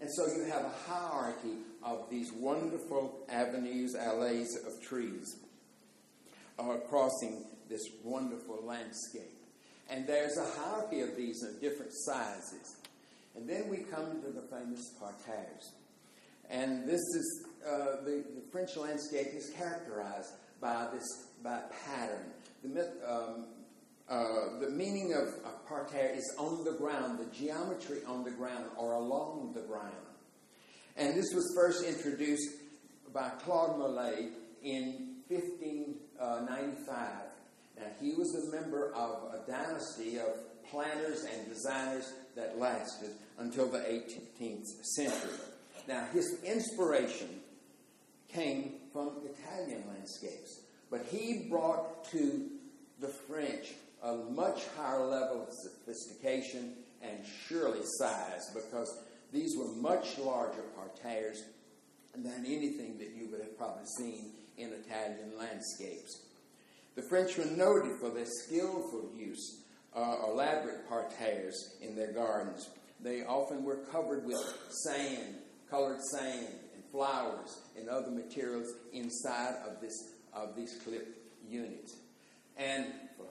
And 0.00 0.10
so 0.12 0.26
you 0.26 0.44
have 0.44 0.64
a 0.64 0.72
hierarchy 0.90 1.58
of 1.82 2.10
these 2.10 2.32
wonderful 2.32 3.20
avenues, 3.28 3.94
alleys 3.94 4.56
of 4.66 4.82
trees 4.82 5.36
uh, 6.58 6.76
crossing 6.88 7.44
this 7.68 7.82
wonderful 8.04 8.62
landscape. 8.64 9.32
And 9.88 10.06
there's 10.06 10.36
a 10.36 10.60
hierarchy 10.60 11.00
of 11.00 11.16
these 11.16 11.42
of 11.42 11.60
different 11.60 11.92
sizes. 11.92 12.76
And 13.36 13.48
then 13.48 13.68
we 13.68 13.78
come 13.78 14.20
to 14.22 14.30
the 14.30 14.42
famous 14.42 14.94
parterres. 14.98 15.72
And 16.48 16.88
this 16.88 17.00
is, 17.00 17.46
uh, 17.66 18.02
the, 18.04 18.24
the, 18.34 18.42
French 18.50 18.76
landscape 18.76 19.28
is 19.34 19.50
characterized 19.56 20.30
by 20.60 20.88
this 20.92 21.26
by 21.42 21.60
pattern. 21.84 22.32
The, 22.64 22.92
um, 23.06 23.46
uh, 24.08 24.58
the 24.60 24.70
meaning 24.70 25.12
of 25.14 25.28
a 25.44 25.68
parterre 25.68 26.12
is 26.14 26.34
on 26.38 26.64
the 26.64 26.72
ground, 26.72 27.18
the 27.18 27.34
geometry 27.36 27.98
on 28.06 28.22
the 28.24 28.30
ground 28.30 28.66
or 28.76 28.92
along 28.92 29.52
the 29.54 29.62
ground. 29.62 29.92
And 30.96 31.16
this 31.16 31.34
was 31.34 31.52
first 31.56 31.84
introduced 31.84 32.48
by 33.12 33.30
Claude 33.44 33.78
Mollet 33.78 34.30
in 34.62 35.16
1595. 35.28 37.08
Now, 37.76 37.82
he 38.00 38.14
was 38.14 38.34
a 38.34 38.56
member 38.56 38.94
of 38.94 39.34
a 39.34 39.50
dynasty 39.50 40.18
of 40.18 40.28
planners 40.70 41.24
and 41.24 41.48
designers 41.48 42.12
that 42.36 42.58
lasted 42.58 43.10
until 43.38 43.68
the 43.68 43.78
18th 43.78 44.66
century. 44.94 45.30
Now, 45.88 46.06
his 46.12 46.38
inspiration 46.44 47.40
came 48.28 48.74
from 48.92 49.10
Italian 49.24 49.84
landscapes, 49.88 50.60
but 50.90 51.04
he 51.06 51.46
brought 51.50 52.04
to 52.10 52.48
the 53.00 53.08
French 53.08 53.74
a 54.06 54.14
much 54.30 54.62
higher 54.76 55.04
level 55.04 55.42
of 55.42 55.52
sophistication 55.52 56.74
and 57.02 57.18
surely 57.48 57.80
size 57.98 58.50
because 58.54 59.02
these 59.32 59.56
were 59.56 59.72
much 59.74 60.16
larger 60.18 60.62
parterres 60.76 61.42
than 62.14 62.44
anything 62.46 62.96
that 62.98 63.10
you 63.16 63.28
would 63.30 63.40
have 63.40 63.58
probably 63.58 63.84
seen 63.98 64.30
in 64.56 64.72
Italian 64.72 65.36
landscapes. 65.36 66.22
The 66.94 67.02
French 67.02 67.36
were 67.36 67.44
noted 67.46 67.98
for 68.00 68.08
their 68.08 68.26
skillful 68.26 69.10
use 69.14 69.62
uh, 69.94 70.16
elaborate 70.28 70.88
parterres 70.88 71.76
in 71.82 71.96
their 71.96 72.12
gardens. 72.12 72.70
They 73.00 73.24
often 73.24 73.64
were 73.64 73.78
covered 73.90 74.24
with 74.24 74.40
sand, 74.68 75.36
colored 75.68 76.00
sand, 76.12 76.46
and 76.74 76.84
flowers 76.92 77.58
and 77.76 77.88
other 77.88 78.10
materials 78.10 78.72
inside 78.92 79.54
of 79.66 79.80
this 79.80 80.12
of 80.32 80.54
these 80.54 80.78
clipped 80.84 81.18
units. 81.48 81.96
And 82.56 82.86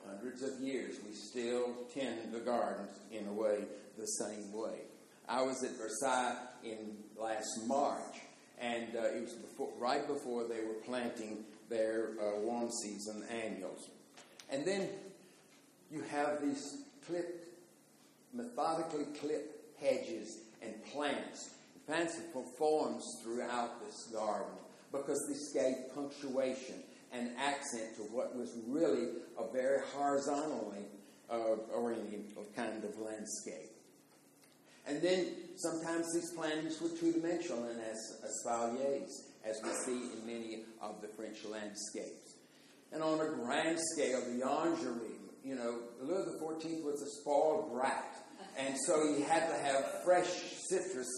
hundreds 0.08 0.44
of 0.44 0.60
years, 0.60 0.96
we 1.08 1.14
still 1.14 1.74
tend 1.94 2.34
the 2.34 2.40
gardens 2.40 3.00
in 3.12 3.28
a 3.28 3.34
way 3.34 3.60
the 3.98 4.06
same 4.06 4.52
way. 4.54 4.82
I 5.28 5.42
was 5.42 5.64
at 5.64 5.72
Versailles 5.78 6.38
in 6.64 6.98
last 7.20 7.66
March, 7.66 8.16
and 8.60 8.96
uh, 8.96 9.04
it 9.16 9.24
was 9.24 9.34
before, 9.34 9.70
right 9.80 10.08
before 10.08 10.44
they 10.44 10.62
were 10.62 10.80
planting 10.86 11.44
their 11.70 12.10
uh, 12.22 12.40
warm 12.40 12.70
season 12.72 13.24
annuals. 13.30 13.90
And 14.50 14.66
then 14.66 14.88
you 15.92 16.02
have 16.12 16.42
these 16.42 16.78
clipped, 17.08 17.48
methodically 18.34 19.06
clipped 19.20 19.82
hedges 19.82 20.40
and 20.62 20.74
plants, 20.86 21.52
fanciful 21.88 22.44
forms 22.58 23.04
throughout 23.24 23.84
this 23.86 24.10
garden 24.14 24.54
because 24.92 25.26
this 25.28 25.52
gave 25.52 25.94
punctuation 25.94 26.76
and 27.16 27.30
accent 27.38 27.96
to 27.98 28.04
what 28.04 28.36
was 28.36 28.58
really 28.68 29.08
a 29.40 29.52
very 29.52 29.80
horizontally 29.96 30.86
uh, 31.30 31.56
oriented 31.74 32.26
kind 32.56 32.84
of 32.84 32.98
landscape. 33.00 33.72
And 34.88 35.02
then 35.02 35.28
sometimes 35.56 36.14
these 36.14 36.32
plantings 36.36 36.80
were 36.80 36.90
two 36.90 37.14
dimensional 37.14 37.64
and 37.64 37.80
as 37.82 37.98
espaliers, 38.24 39.10
as 39.44 39.60
we 39.64 39.72
see 39.86 40.12
in 40.14 40.26
many 40.26 40.64
of 40.82 41.02
the 41.02 41.08
French 41.08 41.44
landscapes. 41.46 42.36
And 42.92 43.02
on 43.02 43.20
a 43.20 43.30
grand 43.30 43.80
scale, 43.94 44.22
the 44.32 44.48
orangery, 44.48 45.18
you 45.44 45.56
know, 45.56 45.80
Louis 46.02 46.26
XIV 46.40 46.84
was 46.84 47.02
a 47.02 47.22
spoiled 47.22 47.72
brat. 47.74 48.16
And 48.58 48.76
so 48.86 49.14
he 49.16 49.24
had 49.24 49.50
to 49.50 49.58
have 49.58 50.04
fresh 50.04 50.30
citrus 50.70 51.10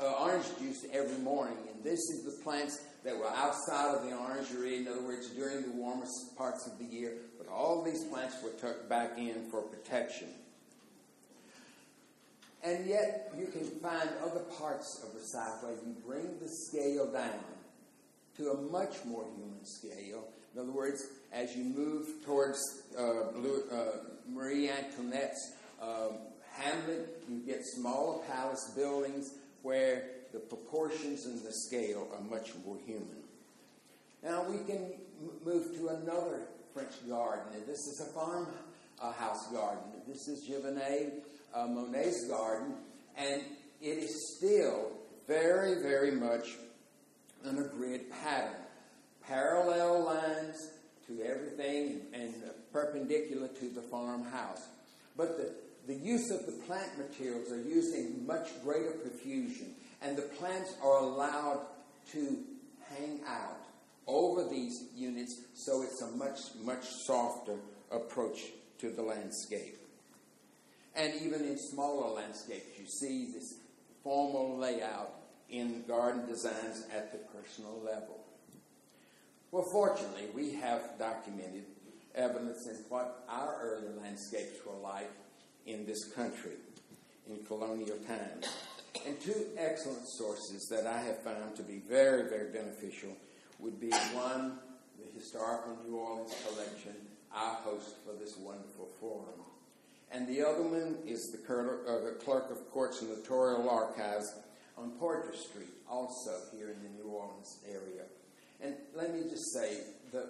uh, 0.00 0.12
orange 0.18 0.46
juice 0.58 0.84
every 0.92 1.18
morning. 1.18 1.58
And 1.72 1.84
this 1.84 1.98
is 1.98 2.24
the 2.24 2.42
plants 2.42 2.80
that 3.04 3.16
were 3.16 3.28
outside 3.28 3.94
of 3.94 4.04
the 4.04 4.14
orangery, 4.14 4.78
in 4.78 4.88
other 4.88 5.02
words, 5.02 5.28
during 5.30 5.62
the 5.62 5.70
warmest 5.70 6.36
parts 6.36 6.66
of 6.66 6.78
the 6.78 6.84
year. 6.84 7.14
But 7.38 7.48
all 7.48 7.82
these 7.82 8.04
plants 8.04 8.36
were 8.42 8.50
tucked 8.50 8.88
back 8.88 9.18
in 9.18 9.50
for 9.50 9.62
protection. 9.62 10.28
And 12.62 12.86
yet, 12.86 13.32
you 13.38 13.46
can 13.46 13.64
find 13.80 14.08
other 14.22 14.40
parts 14.58 15.02
of 15.02 15.14
the 15.14 15.26
South 15.26 15.62
where 15.62 15.72
you 15.72 15.96
bring 16.06 16.38
the 16.40 16.48
scale 16.48 17.10
down 17.10 17.40
to 18.36 18.50
a 18.50 18.60
much 18.70 18.96
more 19.06 19.24
human 19.36 19.64
scale. 19.64 20.28
In 20.54 20.60
other 20.60 20.72
words, 20.72 21.06
as 21.32 21.56
you 21.56 21.64
move 21.64 22.06
towards 22.26 22.58
uh, 22.98 23.30
Louis, 23.34 23.62
uh, 23.72 23.92
Marie 24.28 24.68
Antoinette's 24.68 25.54
uh, 25.80 26.08
Hamlet, 26.52 27.22
you 27.30 27.38
get 27.46 27.64
smaller 27.64 28.18
palace 28.30 28.72
buildings 28.76 29.32
where 29.62 30.04
the 30.32 30.38
proportions 30.38 31.26
and 31.26 31.42
the 31.42 31.52
scale 31.52 32.08
are 32.12 32.20
much 32.22 32.50
more 32.64 32.76
human. 32.86 33.22
Now 34.22 34.44
we 34.48 34.58
can 34.58 34.92
move 35.44 35.76
to 35.76 35.88
another 35.88 36.42
French 36.74 36.92
garden, 37.08 37.52
and 37.54 37.66
this 37.66 37.78
is 37.78 38.00
a 38.08 38.12
farmhouse 38.12 39.52
garden. 39.52 39.82
This 40.06 40.28
is 40.28 40.48
Giverny 40.48 41.10
uh, 41.54 41.66
Monet's 41.66 42.28
garden, 42.28 42.74
and 43.16 43.42
it 43.80 43.98
is 43.98 44.36
still 44.36 44.92
very, 45.26 45.82
very 45.82 46.12
much 46.12 46.56
on 47.46 47.58
a 47.58 47.68
grid 47.68 48.10
pattern. 48.10 48.54
Parallel 49.26 50.04
lines 50.04 50.70
to 51.06 51.22
everything 51.22 52.02
and 52.12 52.34
perpendicular 52.72 53.48
to 53.48 53.68
the 53.70 53.82
farmhouse. 53.82 54.66
But 55.16 55.36
the, 55.36 55.52
the 55.86 55.94
use 55.94 56.30
of 56.30 56.46
the 56.46 56.52
plant 56.66 56.98
materials 56.98 57.50
are 57.50 57.62
used 57.62 57.94
in 57.94 58.26
much 58.26 58.48
greater 58.62 58.92
profusion, 58.92 59.74
and 60.02 60.16
the 60.16 60.22
plants 60.22 60.74
are 60.82 60.98
allowed 60.98 61.60
to 62.12 62.38
hang 62.88 63.20
out 63.26 63.60
over 64.06 64.48
these 64.48 64.84
units 64.96 65.42
so 65.54 65.82
it's 65.82 66.02
a 66.02 66.10
much, 66.12 66.40
much 66.64 66.84
softer 66.84 67.56
approach 67.90 68.40
to 68.78 68.90
the 68.90 69.02
landscape. 69.02 69.76
And 70.96 71.14
even 71.22 71.44
in 71.44 71.58
smaller 71.58 72.14
landscapes, 72.14 72.78
you 72.78 72.86
see 72.86 73.30
this 73.32 73.54
formal 74.02 74.58
layout 74.58 75.14
in 75.48 75.84
garden 75.86 76.26
designs 76.26 76.86
at 76.94 77.12
the 77.12 77.18
personal 77.18 77.80
level. 77.84 78.18
Well, 79.52 79.66
fortunately, 79.70 80.28
we 80.34 80.52
have 80.54 80.98
documented 80.98 81.64
evidence 82.14 82.66
in 82.66 82.76
what 82.88 83.24
our 83.28 83.58
early 83.62 83.94
landscapes 84.00 84.64
were 84.66 84.80
like 84.80 85.10
in 85.66 85.86
this 85.86 86.12
country 86.12 86.56
in 87.28 87.44
colonial 87.46 87.96
times. 88.08 88.46
And 89.06 89.20
two 89.20 89.46
excellent 89.56 90.08
sources 90.08 90.66
that 90.70 90.86
I 90.86 91.00
have 91.00 91.22
found 91.22 91.56
to 91.56 91.62
be 91.62 91.80
very, 91.88 92.28
very 92.28 92.50
beneficial 92.52 93.16
would 93.58 93.80
be 93.80 93.90
one, 94.12 94.58
the 94.98 95.18
Historical 95.18 95.78
New 95.86 95.96
Orleans 95.96 96.34
Collection, 96.46 96.94
our 97.34 97.54
host 97.56 97.94
for 98.04 98.12
this 98.18 98.36
wonderful 98.36 98.88
forum. 98.98 99.40
And 100.10 100.26
the 100.26 100.42
other 100.42 100.62
one 100.62 100.96
is 101.06 101.30
the, 101.30 101.38
clerk, 101.38 101.86
uh, 101.88 102.04
the 102.04 102.16
clerk 102.24 102.50
of 102.50 102.68
court's 102.70 103.00
and 103.00 103.10
notarial 103.10 103.70
archives 103.70 104.26
on 104.76 104.90
Poydras 104.98 105.36
Street, 105.48 105.68
also 105.88 106.32
here 106.52 106.70
in 106.70 106.82
the 106.82 107.02
New 107.02 107.10
Orleans 107.10 107.60
area. 107.68 108.04
And 108.60 108.74
let 108.94 109.14
me 109.14 109.22
just 109.30 109.52
say 109.54 109.78
that 110.12 110.26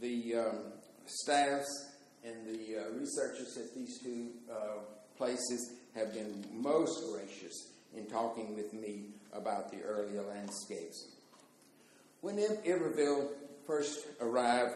the 0.00 0.34
um, 0.34 0.58
staffs 1.06 1.92
and 2.24 2.46
the 2.46 2.78
uh, 2.78 2.98
researchers 2.98 3.56
at 3.56 3.74
these 3.74 3.98
two 4.02 4.28
uh, 4.50 4.80
places 5.16 5.74
have 5.94 6.12
been 6.12 6.44
most 6.52 7.02
gracious 7.12 7.73
in 7.96 8.06
talking 8.06 8.54
with 8.54 8.72
me 8.72 9.06
about 9.32 9.70
the 9.70 9.82
earlier 9.82 10.22
landscapes. 10.22 11.08
When 12.20 12.38
Iberville 12.38 13.30
first 13.66 14.06
arrived 14.20 14.74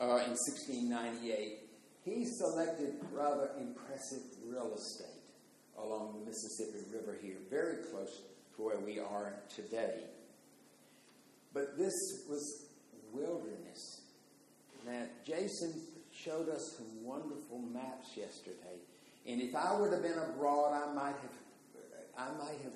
uh, 0.00 0.20
in 0.24 0.36
1698, 0.36 1.58
he 2.04 2.24
selected 2.24 2.94
rather 3.12 3.50
impressive 3.58 4.22
real 4.46 4.74
estate 4.74 5.22
along 5.78 6.18
the 6.18 6.26
Mississippi 6.26 6.84
River 6.92 7.16
here, 7.22 7.36
very 7.50 7.84
close 7.90 8.22
to 8.56 8.62
where 8.62 8.78
we 8.80 8.98
are 8.98 9.34
today. 9.54 10.00
But 11.54 11.78
this 11.78 11.94
was 12.28 12.66
wilderness. 13.12 14.02
Now, 14.86 15.04
Jason 15.24 15.72
showed 16.12 16.48
us 16.48 16.76
some 16.76 17.04
wonderful 17.04 17.58
maps 17.58 18.16
yesterday. 18.16 18.78
And 19.26 19.40
if 19.40 19.54
I 19.54 19.78
would 19.78 19.92
have 19.92 20.02
been 20.02 20.18
abroad, 20.18 20.72
I 20.72 20.92
might 20.92 21.14
have 21.22 21.41
I 22.16 22.28
might 22.38 22.60
have 22.62 22.72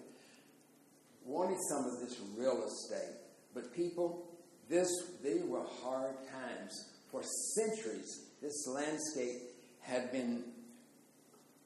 wanted 1.24 1.58
some 1.68 1.84
of 1.84 2.00
this 2.00 2.18
real 2.36 2.64
estate. 2.64 3.16
But 3.54 3.74
people, 3.74 4.26
this 4.68 4.88
they 5.22 5.42
were 5.46 5.64
hard 5.82 6.14
times. 6.30 6.92
For 7.10 7.22
centuries, 7.54 8.26
this 8.42 8.66
landscape 8.68 9.42
had 9.80 10.12
been 10.12 10.44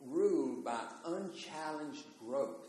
ruled 0.06 0.64
by 0.64 0.80
unchallenged 1.04 2.04
growth. 2.20 2.68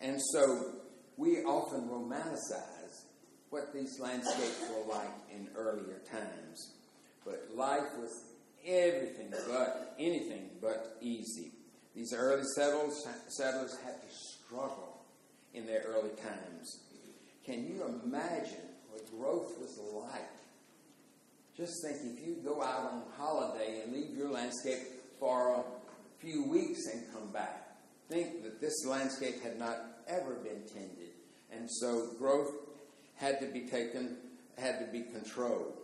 And 0.00 0.20
so 0.32 0.72
we 1.16 1.38
often 1.44 1.88
romanticize 1.88 3.04
what 3.50 3.72
these 3.72 3.98
landscapes 4.00 4.62
were 4.70 4.92
like 4.92 5.10
in 5.30 5.48
earlier 5.54 6.00
times. 6.10 6.74
But 7.24 7.48
life 7.54 7.96
was 7.98 8.10
everything 8.66 9.32
but 9.48 9.94
anything 9.98 10.50
but 10.60 10.96
easy. 11.00 11.52
These 11.94 12.14
early 12.14 12.44
settlers, 12.56 13.06
settlers 13.28 13.76
had 13.84 14.00
to 14.00 14.14
struggle 14.14 15.02
in 15.52 15.66
their 15.66 15.82
early 15.86 16.10
times. 16.10 16.80
Can 17.44 17.66
you 17.66 17.84
imagine 18.04 18.68
what 18.90 19.10
growth 19.10 19.58
was 19.60 19.78
like? 19.94 20.30
Just 21.56 21.82
think 21.84 21.98
if 22.16 22.26
you 22.26 22.36
go 22.42 22.62
out 22.62 22.92
on 22.92 23.02
holiday 23.18 23.82
and 23.84 23.92
leave 23.92 24.16
your 24.16 24.30
landscape 24.30 24.78
for 25.18 25.56
a 25.56 25.64
few 26.18 26.48
weeks 26.48 26.86
and 26.92 27.12
come 27.12 27.30
back, 27.30 27.76
think 28.08 28.42
that 28.42 28.60
this 28.60 28.86
landscape 28.86 29.42
had 29.42 29.58
not 29.58 29.78
ever 30.08 30.34
been 30.36 30.62
tended. 30.72 31.10
And 31.52 31.70
so 31.70 32.08
growth 32.18 32.52
had 33.16 33.38
to 33.40 33.46
be 33.46 33.66
taken, 33.68 34.16
had 34.56 34.78
to 34.78 34.86
be 34.90 35.02
controlled. 35.02 35.74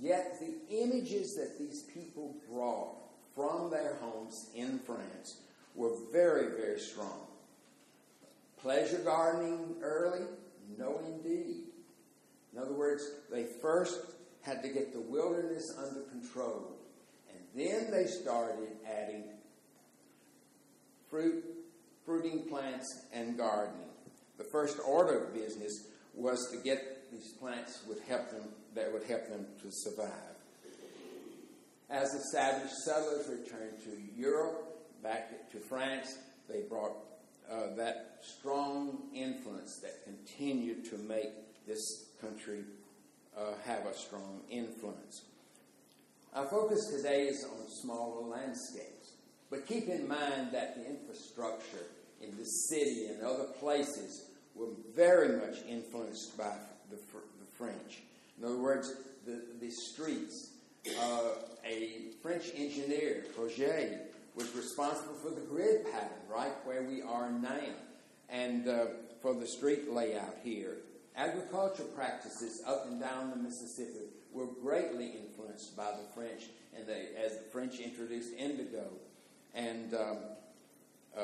Yet 0.00 0.38
the 0.40 0.54
images 0.74 1.34
that 1.34 1.58
these 1.58 1.82
people 1.92 2.36
brought 2.50 2.96
from 3.34 3.70
their 3.70 3.94
homes 3.96 4.50
in 4.54 4.78
France 4.80 5.42
were 5.74 5.92
very, 6.12 6.56
very 6.56 6.80
strong. 6.80 7.26
Pleasure 8.60 8.98
gardening 8.98 9.76
early? 9.82 10.24
No, 10.76 11.00
indeed. 11.06 11.64
In 12.52 12.58
other 12.58 12.74
words, 12.74 13.08
they 13.30 13.44
first 13.62 14.00
had 14.42 14.62
to 14.62 14.68
get 14.68 14.92
the 14.92 15.00
wilderness 15.00 15.64
under 15.78 16.00
control, 16.02 16.76
and 17.30 17.40
then 17.54 17.90
they 17.90 18.06
started 18.06 18.68
adding 18.86 19.24
fruit, 21.08 21.44
fruiting 22.04 22.48
plants, 22.48 23.06
and 23.12 23.36
gardening. 23.36 23.88
The 24.38 24.44
first 24.44 24.78
order 24.86 25.24
of 25.24 25.34
business 25.34 25.88
was 26.14 26.50
to 26.52 26.58
get 26.58 27.10
these 27.12 27.32
plants 27.32 27.80
would 27.86 27.98
help 28.08 28.30
them 28.30 28.48
that 28.74 28.92
would 28.92 29.04
help 29.04 29.28
them 29.28 29.46
to 29.62 29.68
survive. 29.70 30.37
As 31.90 32.12
the 32.12 32.20
savage 32.32 32.70
settlers 32.84 33.28
returned 33.28 33.82
to 33.84 34.20
Europe, 34.20 35.02
back 35.02 35.50
to 35.52 35.58
France, 35.58 36.18
they 36.48 36.62
brought 36.68 36.92
uh, 37.50 37.74
that 37.76 38.18
strong 38.20 39.08
influence 39.14 39.80
that 39.82 40.04
continued 40.04 40.84
to 40.90 40.98
make 40.98 41.30
this 41.66 42.10
country 42.20 42.64
uh, 43.36 43.52
have 43.64 43.86
a 43.86 43.94
strong 43.94 44.42
influence. 44.50 45.22
Our 46.34 46.46
focus 46.46 46.90
today 46.94 47.28
is 47.28 47.44
on 47.44 47.70
smaller 47.82 48.26
landscapes, 48.26 49.12
but 49.50 49.66
keep 49.66 49.88
in 49.88 50.06
mind 50.06 50.52
that 50.52 50.76
the 50.76 50.86
infrastructure 50.86 51.86
in 52.20 52.36
the 52.36 52.44
city 52.44 53.06
and 53.06 53.22
other 53.22 53.46
places 53.60 54.30
were 54.54 54.68
very 54.94 55.38
much 55.38 55.62
influenced 55.66 56.36
by 56.36 56.54
the, 56.90 56.96
the 56.96 57.46
French. 57.56 58.02
In 58.38 58.44
other 58.44 58.58
words, 58.58 58.92
the, 59.24 59.42
the 59.58 59.70
streets. 59.70 60.57
Uh, 60.96 61.20
a 61.64 62.12
French 62.22 62.50
engineer, 62.56 63.24
Forget, 63.34 64.12
was 64.34 64.54
responsible 64.54 65.14
for 65.14 65.30
the 65.30 65.40
grid 65.40 65.84
pattern, 65.92 66.18
right 66.28 66.52
where 66.64 66.82
we 66.82 67.02
are 67.02 67.30
now, 67.30 67.58
and 68.28 68.68
uh, 68.68 68.86
for 69.20 69.34
the 69.34 69.46
street 69.46 69.92
layout 69.92 70.36
here. 70.42 70.76
Agricultural 71.16 71.88
practices 71.88 72.62
up 72.66 72.86
and 72.86 73.00
down 73.00 73.30
the 73.30 73.36
Mississippi 73.36 74.06
were 74.32 74.46
greatly 74.62 75.06
influenced 75.06 75.76
by 75.76 75.90
the 75.90 76.14
French, 76.14 76.44
and 76.76 76.86
they, 76.86 77.08
as 77.20 77.32
the 77.32 77.44
French 77.50 77.80
introduced 77.80 78.32
indigo 78.34 78.84
and 79.54 79.94
um, 79.94 80.18
uh, 81.16 81.22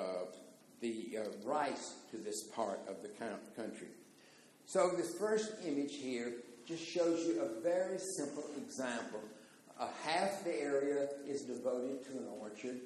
the 0.81 1.19
uh, 1.19 1.21
rice 1.45 1.95
to 2.11 2.17
this 2.17 2.43
part 2.43 2.81
of 2.89 2.97
the 3.03 3.09
country. 3.09 3.89
So, 4.67 4.91
this 4.97 5.15
first 5.15 5.53
image 5.65 5.95
here 5.95 6.33
just 6.67 6.83
shows 6.83 7.25
you 7.27 7.43
a 7.43 7.61
very 7.63 7.99
simple 7.99 8.45
example. 8.57 9.21
Uh, 9.79 9.89
half 10.05 10.45
the 10.45 10.55
area 10.55 11.09
is 11.27 11.43
devoted 11.43 12.05
to 12.05 12.13
an 12.13 12.27
orchard, 12.41 12.81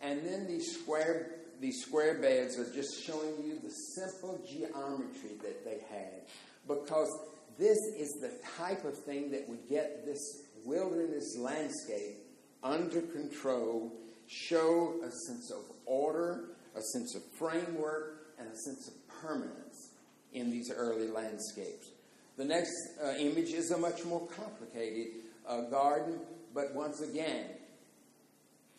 and 0.00 0.24
then 0.24 0.46
these 0.46 0.78
square 0.80 1.36
these 1.60 1.82
square 1.82 2.14
beds 2.14 2.58
are 2.58 2.72
just 2.72 3.04
showing 3.04 3.34
you 3.44 3.58
the 3.62 3.70
simple 3.94 4.40
geometry 4.48 5.36
that 5.42 5.62
they 5.64 5.78
had, 5.90 6.22
because 6.66 7.10
this 7.58 7.76
is 7.98 8.08
the 8.22 8.32
type 8.56 8.84
of 8.86 8.96
thing 8.96 9.30
that 9.30 9.46
would 9.46 9.68
get 9.68 10.06
this 10.06 10.18
wilderness 10.64 11.36
landscape 11.38 12.16
under 12.62 13.02
control, 13.02 13.92
show 14.26 14.94
a 15.04 15.10
sense 15.10 15.50
of 15.50 15.64
order, 15.84 16.50
a 16.74 16.80
sense 16.80 17.14
of 17.14 17.22
framework, 17.38 18.32
and 18.38 18.48
a 18.48 18.56
sense 18.56 18.88
of 18.88 18.94
permanence 19.20 19.90
in 20.32 20.50
these 20.50 20.70
early 20.74 21.08
landscapes. 21.08 21.90
The 22.38 22.44
next 22.44 22.72
uh, 23.04 23.12
image 23.18 23.50
is 23.50 23.70
a 23.70 23.76
much 23.76 24.04
more 24.06 24.26
complicated 24.28 25.08
uh, 25.46 25.62
garden, 25.62 26.20
but 26.54 26.74
once 26.74 27.00
again, 27.00 27.46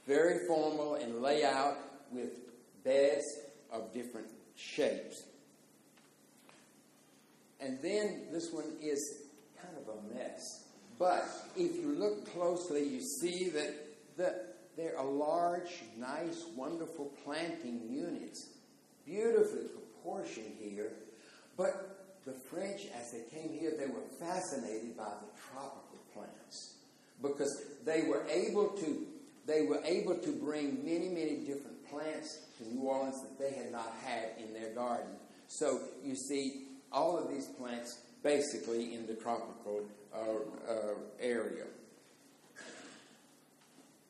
very 0.08 0.46
formal 0.48 0.96
in 0.96 1.22
layout 1.22 1.78
with 2.12 2.32
beds 2.84 3.26
of 3.72 3.94
different 3.94 4.28
shapes. 4.56 5.24
And 7.60 7.80
then 7.82 8.24
this 8.32 8.52
one 8.52 8.66
is 8.82 9.28
kind 9.62 9.74
of 9.78 9.96
a 9.96 10.14
mess. 10.14 10.66
But 10.98 11.28
if 11.56 11.76
you 11.76 11.94
look 11.98 12.32
closely, 12.34 12.84
you 12.84 13.02
see 13.02 13.50
that 13.50 13.74
the, 14.18 14.36
there 14.76 14.98
are 14.98 15.06
large, 15.06 15.84
nice, 15.98 16.46
wonderful 16.56 17.12
planting 17.24 17.82
units, 17.90 18.50
beautifully 19.06 19.66
proportioned 19.68 20.54
here. 20.60 20.92
But 21.56 22.20
the 22.26 22.34
French, 22.34 22.88
as 23.00 23.12
they 23.12 23.24
came 23.36 23.58
here, 23.58 23.74
they 23.78 23.88
were 23.88 24.02
fascinated 24.20 24.98
by 24.98 25.06
the 25.06 25.42
tropical 25.52 26.00
plants 26.14 26.81
because 27.22 27.64
they 27.86 28.04
were 28.04 28.26
able 28.30 28.70
to 28.70 29.08
they 29.48 29.64
were 29.64 29.82
able 29.84 30.16
to 30.16 30.32
bring 30.34 30.86
many, 30.86 31.10
many 31.10 31.38
different 31.38 31.90
plants 31.90 32.40
to 32.58 32.70
New 32.74 32.84
Orleans 32.84 33.22
that 33.22 33.40
they 33.40 33.52
had 33.52 33.72
not 33.72 33.92
had 34.06 34.30
in 34.38 34.54
their 34.54 34.74
garden. 34.74 35.12
So 35.48 35.82
you 36.04 36.16
see 36.16 36.68
all 36.92 37.18
of 37.18 37.30
these 37.30 37.48
plants 37.48 38.00
basically 38.24 38.94
in 38.94 39.08
the 39.08 39.16
tropical 39.16 39.82
uh, 40.14 40.72
uh, 40.72 40.94
area. 41.20 41.66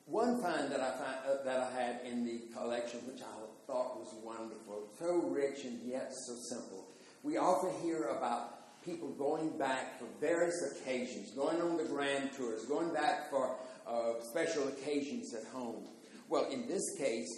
One 0.06 0.42
find 0.42 0.70
that 0.70 0.80
I 0.80 0.90
find, 0.90 1.16
uh, 1.26 1.44
that 1.44 1.60
I 1.60 1.80
had 1.80 2.00
in 2.04 2.24
the 2.24 2.40
collection, 2.54 3.00
which 3.06 3.22
I 3.22 3.66
thought 3.66 3.98
was 3.98 4.14
wonderful, 4.22 4.88
so 4.98 5.28
rich 5.28 5.64
and 5.64 5.80
yet 5.88 6.12
so 6.14 6.34
simple. 6.34 6.84
We 7.22 7.38
often 7.38 7.70
hear 7.82 8.04
about 8.08 8.61
people 8.84 9.08
going 9.10 9.56
back 9.58 9.98
for 9.98 10.06
various 10.20 10.72
occasions, 10.72 11.30
going 11.32 11.60
on 11.60 11.76
the 11.76 11.84
grand 11.84 12.30
tours, 12.36 12.64
going 12.64 12.92
back 12.92 13.30
for 13.30 13.56
uh, 13.86 14.20
special 14.20 14.68
occasions 14.68 15.34
at 15.34 15.44
home. 15.52 15.84
Well, 16.28 16.46
in 16.50 16.66
this 16.66 16.96
case, 16.98 17.28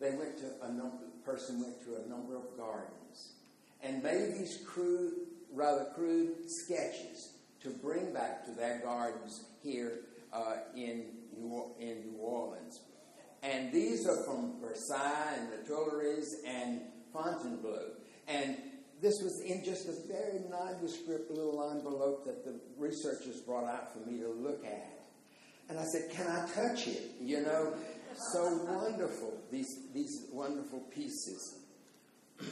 they 0.00 0.10
went 0.10 0.36
to 0.38 0.66
a 0.66 0.68
number. 0.68 0.98
Person 1.24 1.60
went 1.60 1.82
to 1.84 1.96
a 2.04 2.08
number 2.08 2.36
of 2.36 2.56
gardens 2.56 3.32
and 3.82 4.00
made 4.00 4.34
these 4.38 4.60
crude, 4.64 5.14
rather 5.52 5.86
crude 5.94 6.34
sketches 6.46 7.32
to 7.62 7.70
bring 7.70 8.12
back 8.12 8.44
to 8.44 8.52
their 8.52 8.80
gardens 8.84 9.44
here 9.60 10.02
uh, 10.32 10.58
in 10.76 11.06
New, 11.36 11.72
in 11.80 12.12
New 12.12 12.18
Orleans. 12.20 12.80
And 13.42 13.72
these 13.72 14.06
are 14.06 14.22
from 14.24 14.60
Versailles 14.60 15.34
and 15.36 15.52
the 15.52 15.68
Tuileries 15.68 16.42
and 16.46 16.80
Fontainebleau. 17.12 17.90
And 18.28 18.56
this 19.02 19.20
was 19.22 19.40
in 19.40 19.62
just 19.64 19.88
a 19.88 19.94
very 20.08 20.40
nondescript 20.50 21.30
little 21.30 21.70
envelope 21.70 22.24
that 22.24 22.44
the 22.44 22.58
researchers 22.78 23.40
brought 23.40 23.64
out 23.64 23.92
for 23.92 23.98
me 24.08 24.20
to 24.20 24.28
look 24.28 24.64
at. 24.64 24.92
And 25.68 25.78
I 25.78 25.84
said, 25.84 26.10
Can 26.10 26.26
I 26.26 26.48
touch 26.54 26.88
it? 26.88 27.10
You 27.20 27.42
know, 27.42 27.74
so 28.32 28.56
wonderful, 28.64 29.34
these, 29.50 29.80
these 29.92 30.24
wonderful 30.32 30.80
pieces. 30.94 31.58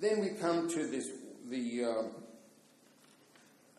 then 0.00 0.20
we 0.20 0.30
come 0.30 0.68
to 0.70 0.86
this, 0.86 1.10
the, 1.48 1.84
uh, 1.84 2.02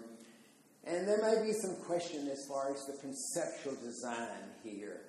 And 0.86 1.08
there 1.08 1.22
may 1.22 1.46
be 1.46 1.52
some 1.52 1.76
question 1.86 2.28
as 2.28 2.44
far 2.46 2.70
as 2.70 2.84
the 2.84 2.98
conceptual 3.00 3.74
design 3.82 4.52
here. 4.62 5.00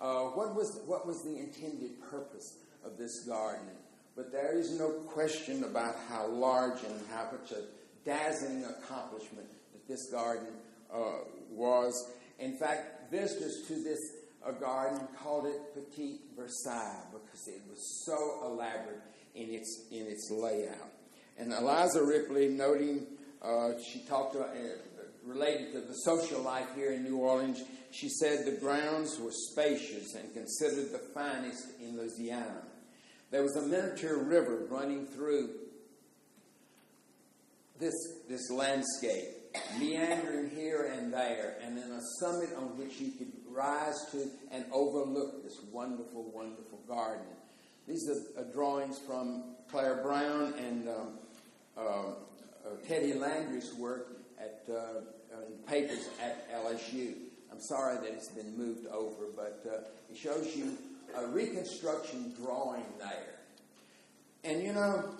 Uh, 0.00 0.24
what, 0.24 0.56
was, 0.56 0.80
what 0.86 1.06
was 1.06 1.22
the 1.22 1.38
intended 1.38 1.92
purpose 2.10 2.56
of 2.84 2.98
this 2.98 3.24
garden? 3.24 3.68
But 4.16 4.30
there 4.30 4.56
is 4.56 4.78
no 4.78 4.90
question 4.90 5.64
about 5.64 5.96
how 6.08 6.28
large 6.28 6.82
and 6.84 7.00
how 7.10 7.28
much 7.32 7.50
a 7.50 7.62
dazzling 8.04 8.64
accomplishment 8.64 9.48
that 9.72 9.88
this 9.88 10.10
garden 10.10 10.48
uh, 10.92 11.24
was. 11.50 12.12
In 12.38 12.56
fact, 12.56 13.10
visitors 13.10 13.62
to 13.68 13.74
this 13.82 14.00
uh, 14.46 14.52
garden 14.52 15.00
called 15.20 15.46
it 15.46 15.74
Petit 15.74 16.20
Versailles 16.36 17.02
because 17.12 17.48
it 17.48 17.62
was 17.68 18.04
so 18.04 18.42
elaborate 18.44 19.02
in 19.34 19.50
its, 19.50 19.86
in 19.90 20.06
its 20.06 20.30
layout. 20.30 20.92
And 21.36 21.52
Eliza 21.52 22.04
Ripley, 22.04 22.48
noting, 22.48 23.06
uh, 23.42 23.72
she 23.82 24.00
talked 24.00 24.36
uh, 24.36 24.44
related 25.24 25.72
to 25.72 25.80
the 25.80 25.94
social 25.94 26.40
life 26.40 26.68
here 26.76 26.92
in 26.92 27.02
New 27.02 27.18
Orleans, 27.18 27.62
she 27.90 28.08
said 28.08 28.44
the 28.44 28.60
grounds 28.60 29.18
were 29.18 29.32
spacious 29.32 30.14
and 30.14 30.32
considered 30.32 30.92
the 30.92 30.98
finest 31.14 31.66
in 31.80 31.96
Louisiana. 31.96 32.62
There 33.34 33.42
was 33.42 33.56
a 33.56 33.62
miniature 33.62 34.16
river 34.16 34.64
running 34.70 35.06
through 35.06 35.50
this, 37.80 37.92
this 38.28 38.48
landscape, 38.48 39.24
meandering 39.76 40.50
here 40.50 40.92
and 40.96 41.12
there, 41.12 41.56
and 41.60 41.76
then 41.76 41.90
a 41.90 42.00
summit 42.20 42.50
on 42.56 42.78
which 42.78 43.00
you 43.00 43.10
could 43.10 43.32
rise 43.50 43.96
to 44.12 44.30
and 44.52 44.64
overlook 44.72 45.42
this 45.42 45.58
wonderful, 45.72 46.30
wonderful 46.32 46.78
garden. 46.86 47.26
These 47.88 48.08
are 48.08 48.40
uh, 48.40 48.44
drawings 48.52 49.00
from 49.00 49.56
Claire 49.68 50.00
Brown 50.04 50.54
and 50.56 50.88
uh, 50.88 51.80
uh, 51.80 52.12
Teddy 52.86 53.14
Landry's 53.14 53.74
work 53.74 54.16
at 54.38 54.62
uh, 54.72 55.00
papers 55.66 56.08
at 56.22 56.48
LSU. 56.52 57.14
I'm 57.50 57.60
sorry 57.60 57.96
that 57.96 58.12
it's 58.12 58.28
been 58.28 58.56
moved 58.56 58.86
over, 58.86 59.24
but 59.34 59.60
uh, 59.68 59.78
it 60.08 60.16
shows 60.16 60.54
you 60.54 60.78
a 61.16 61.26
reconstruction 61.28 62.34
drawing 62.40 62.84
there. 62.98 63.40
And 64.44 64.62
you 64.62 64.72
know, 64.72 65.14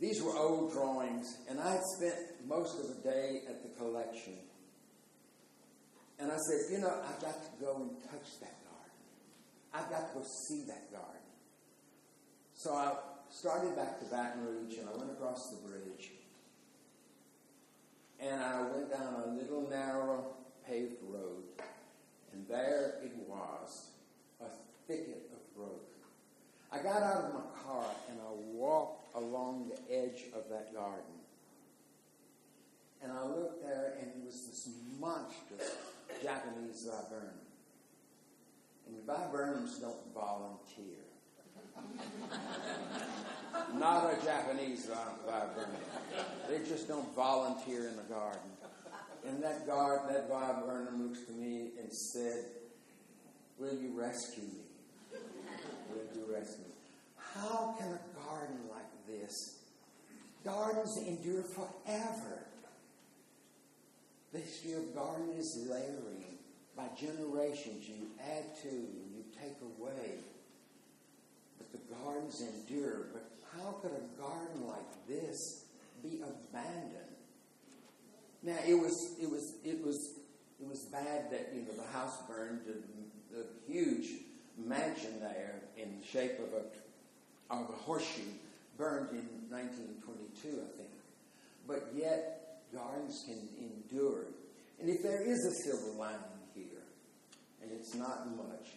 these 0.00 0.22
were 0.22 0.36
old 0.36 0.72
drawings, 0.72 1.38
and 1.48 1.60
I 1.60 1.72
had 1.72 1.84
spent 1.96 2.14
most 2.46 2.78
of 2.78 2.88
the 2.88 3.02
day 3.02 3.42
at 3.48 3.62
the 3.62 3.68
collection. 3.80 4.34
And 6.20 6.32
I 6.32 6.36
said, 6.36 6.72
you 6.72 6.78
know, 6.78 6.92
I've 7.08 7.20
got 7.20 7.34
to 7.34 7.64
go 7.64 7.76
and 7.76 7.90
touch 8.02 8.40
that 8.40 8.56
garden. 8.64 8.92
I've 9.72 9.90
got 9.90 10.12
to 10.12 10.18
go 10.18 10.24
see 10.48 10.64
that 10.66 10.90
garden. 10.92 11.20
So 12.54 12.74
I 12.74 12.94
started 13.30 13.76
back 13.76 14.00
to 14.00 14.06
Baton 14.06 14.44
Rouge, 14.44 14.78
and 14.78 14.88
I 14.88 14.96
went 14.96 15.10
across 15.12 15.50
the 15.50 15.68
bridge. 15.68 16.10
And 18.20 18.40
I 18.40 18.62
went 18.62 18.90
down 18.90 19.22
a 19.26 19.30
little 19.30 19.68
narrow 19.70 20.26
paved 20.66 20.96
road, 21.08 21.44
and 22.32 22.46
there 22.48 22.94
it 23.02 23.12
was, 23.28 23.90
a 24.40 24.46
thicket 24.86 25.30
of 25.32 25.56
growth. 25.56 25.88
I 26.70 26.78
got 26.78 27.02
out 27.02 27.24
of 27.24 27.34
my 27.34 27.40
car 27.64 27.84
and 28.10 28.18
I 28.20 28.30
walked 28.52 29.14
along 29.14 29.70
the 29.70 29.94
edge 29.94 30.24
of 30.34 30.48
that 30.50 30.74
garden. 30.74 31.02
And 33.02 33.12
I 33.12 33.24
looked 33.24 33.62
there, 33.62 33.94
and 34.00 34.10
it 34.10 34.26
was 34.26 34.34
this 34.48 34.68
monstrous 34.98 35.76
Japanese 36.20 36.88
viburnum. 36.90 37.30
And 38.88 39.06
viburnums 39.06 39.80
don't 39.80 40.12
volunteer. 40.12 41.06
Not 43.78 44.12
a 44.12 44.16
Japanese 44.24 44.86
viburnum. 44.86 45.76
They 46.48 46.58
just 46.68 46.88
don't 46.88 47.14
volunteer 47.14 47.86
in 47.88 47.96
the 47.96 48.02
garden. 48.02 48.40
And 49.26 49.42
that 49.42 49.66
guard, 49.66 50.08
that 50.08 50.28
viburnum 50.28 51.08
looks 51.08 51.24
to 51.26 51.32
me 51.32 51.70
and 51.78 51.92
said, 51.92 52.44
Will 53.58 53.74
you 53.74 53.92
rescue 53.94 54.44
me? 54.44 55.18
How 57.34 57.74
can 57.78 57.88
a 57.88 58.00
garden 58.18 58.58
like 58.70 59.06
this, 59.06 59.58
gardens 60.44 60.96
endure 61.06 61.42
forever? 61.42 62.46
The 64.32 64.40
history 64.40 64.72
of 64.72 64.94
garden 64.94 65.30
is 65.38 65.66
layering. 65.68 66.24
By 66.76 66.88
generations, 66.98 67.88
you 67.88 68.08
add 68.20 68.56
to, 68.62 68.68
you 68.68 69.24
take 69.40 69.56
away 69.62 70.20
But 71.58 71.72
the 71.72 71.78
gardens 71.92 72.40
endure. 72.40 73.06
But 73.12 73.30
how 73.56 73.72
could 73.82 73.92
a 73.92 74.20
garden 74.20 74.66
like 74.68 75.08
this 75.08 75.64
be 76.02 76.20
abandoned? 76.22 76.94
Now 78.42 78.58
it 78.66 78.74
was 78.74 79.16
it 79.20 79.28
was 79.28 79.54
it 79.64 79.84
was 79.84 80.14
it 80.60 80.68
was 80.68 80.84
bad 80.84 81.32
that 81.32 81.50
you 81.52 81.62
know 81.62 81.72
the 81.72 81.92
house 81.92 82.18
burned, 82.28 82.60
the, 82.66 83.36
the 83.36 83.46
huge 83.66 84.27
mansion 84.66 85.20
there 85.20 85.60
in 85.76 86.00
the 86.00 86.06
shape 86.06 86.38
of 86.40 86.52
a 86.52 86.64
of 87.50 87.68
a 87.70 87.72
horseshoe 87.72 88.22
burned 88.76 89.10
in 89.10 89.26
1922, 89.50 90.48
I 90.48 90.76
think. 90.76 90.90
But 91.66 91.88
yet 91.94 92.62
gardens 92.72 93.24
can 93.26 93.48
endure. 93.58 94.26
And 94.80 94.88
if 94.88 95.02
there 95.02 95.22
is 95.22 95.44
a 95.44 95.54
silver 95.64 95.98
lining 95.98 96.20
here, 96.54 96.84
and 97.62 97.72
it's 97.72 97.94
not 97.94 98.28
much, 98.36 98.74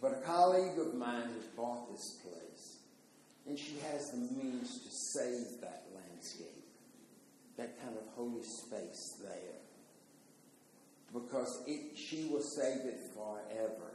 but 0.00 0.12
a 0.12 0.20
colleague 0.26 0.78
of 0.78 0.94
mine 0.94 1.28
has 1.34 1.46
bought 1.56 1.90
this 1.90 2.18
place, 2.22 2.76
and 3.46 3.58
she 3.58 3.76
has 3.90 4.10
the 4.10 4.18
means 4.18 4.80
to 4.80 4.90
save 4.90 5.60
that 5.60 5.84
landscape, 5.94 6.64
that 7.56 7.80
kind 7.80 7.96
of 7.96 8.02
holy 8.14 8.42
space 8.42 9.18
there. 9.22 9.58
Because 11.12 11.62
it, 11.66 11.96
she 11.96 12.28
will 12.30 12.42
save 12.42 12.86
it 12.86 12.98
forever. 13.14 13.91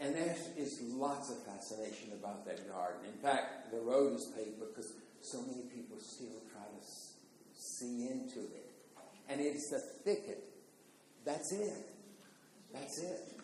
And 0.00 0.14
there 0.14 0.34
is 0.56 0.80
lots 0.82 1.30
of 1.30 1.44
fascination 1.44 2.12
about 2.14 2.46
that 2.46 2.66
garden. 2.72 3.02
In 3.06 3.20
fact, 3.20 3.70
the 3.70 3.80
road 3.80 4.16
is 4.16 4.32
paved 4.34 4.58
because 4.58 4.94
so 5.20 5.42
many 5.42 5.64
people 5.74 5.98
still 6.00 6.40
try 6.50 6.62
to 6.62 6.86
see 7.54 8.08
into 8.08 8.40
it. 8.40 8.70
And 9.28 9.40
it's 9.40 9.70
a 9.72 9.78
thicket. 10.02 10.42
That's 11.24 11.52
it. 11.52 11.86
That's 12.72 12.98
it. 12.98 13.40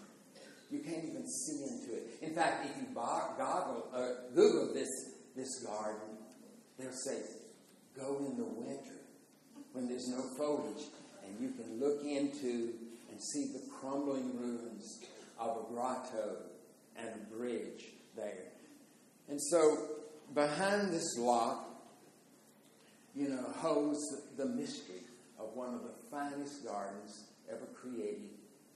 You 0.70 0.80
can't 0.80 1.04
even 1.04 1.28
see 1.28 1.62
into 1.62 1.94
it. 1.94 2.18
In 2.22 2.34
fact, 2.34 2.66
if 2.66 2.76
you 2.76 2.94
goggle, 2.94 3.88
uh, 3.94 4.34
Google 4.34 4.72
this, 4.72 4.88
this 5.36 5.62
garden, 5.62 6.16
they'll 6.78 6.90
say, 6.90 7.20
go 7.96 8.16
in 8.18 8.36
the 8.36 8.44
winter 8.44 8.96
when 9.72 9.88
there's 9.88 10.08
no 10.08 10.22
foliage 10.38 10.86
and 11.22 11.38
you 11.40 11.50
can 11.50 11.78
look 11.78 12.02
into 12.02 12.72
and 13.10 13.20
see 13.20 13.52
the 13.52 13.60
crumbling 13.80 14.38
ruins 14.38 15.00
of 15.38 15.56
a 15.56 15.72
grotto 15.72 16.36
and 16.96 17.08
a 17.08 17.34
bridge 17.34 17.84
there. 18.16 18.52
And 19.28 19.40
so 19.40 19.78
behind 20.34 20.92
this 20.92 21.18
lock, 21.18 21.68
you 23.14 23.28
know, 23.28 23.44
holds 23.56 23.98
the, 24.36 24.46
mystery 24.46 25.00
of 25.38 25.54
one 25.54 25.74
of 25.74 25.82
the 25.82 25.94
finest 26.10 26.64
gardens 26.66 27.24
ever 27.50 27.66
created 27.74 28.30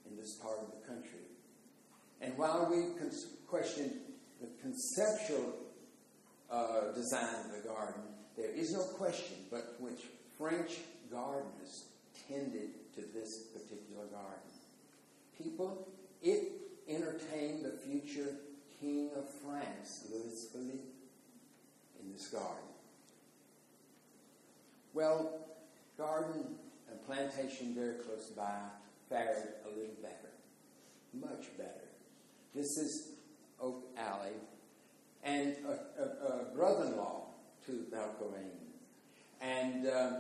in 0.09 0.17
this 0.17 0.37
part 0.39 0.59
of 0.61 0.71
the 0.71 0.87
country. 0.87 1.21
And 2.21 2.37
while 2.37 2.69
we 2.71 2.85
question 3.47 4.01
the 4.41 4.49
conceptual 4.61 5.55
uh, 6.51 6.93
design 6.95 7.35
of 7.45 7.63
the 7.63 7.69
garden, 7.69 8.03
there 8.37 8.51
is 8.51 8.73
no 8.73 8.83
question 8.97 9.37
but 9.51 9.77
which 9.79 10.01
French 10.39 10.79
gardeners 11.13 11.87
tended 12.29 12.71
to 12.95 13.03
this 13.13 13.49
particular 13.53 14.07
garden. 14.07 14.51
People, 15.43 15.89
it 16.23 16.53
entertained 16.89 17.65
the 17.65 17.71
future 17.71 18.37
king 18.81 19.11
of 19.17 19.29
France, 19.29 20.07
Louis 20.11 20.47
Philippe, 20.53 20.89
in 22.03 22.13
this 22.13 22.29
garden. 22.29 22.57
Well, 24.93 25.41
garden 25.97 26.57
and 26.91 27.07
plantation 27.07 27.75
very 27.75 27.95
close 27.95 28.31
by 28.37 28.55
fared 29.09 29.55
a 29.65 29.69
little 29.69 29.95
better. 30.03 30.15
much 31.13 31.57
better. 31.59 31.89
This 32.55 32.77
is 32.79 33.09
Oak 33.61 33.85
Alley, 33.97 34.37
and 35.23 35.57
a, 35.67 36.03
a, 36.03 36.07
a 36.07 36.55
brother-in-law 36.55 37.23
to 37.67 37.85
Valcour 37.93 38.39
Aime. 38.39 38.71
And 39.41 39.87
uh, 39.87 40.11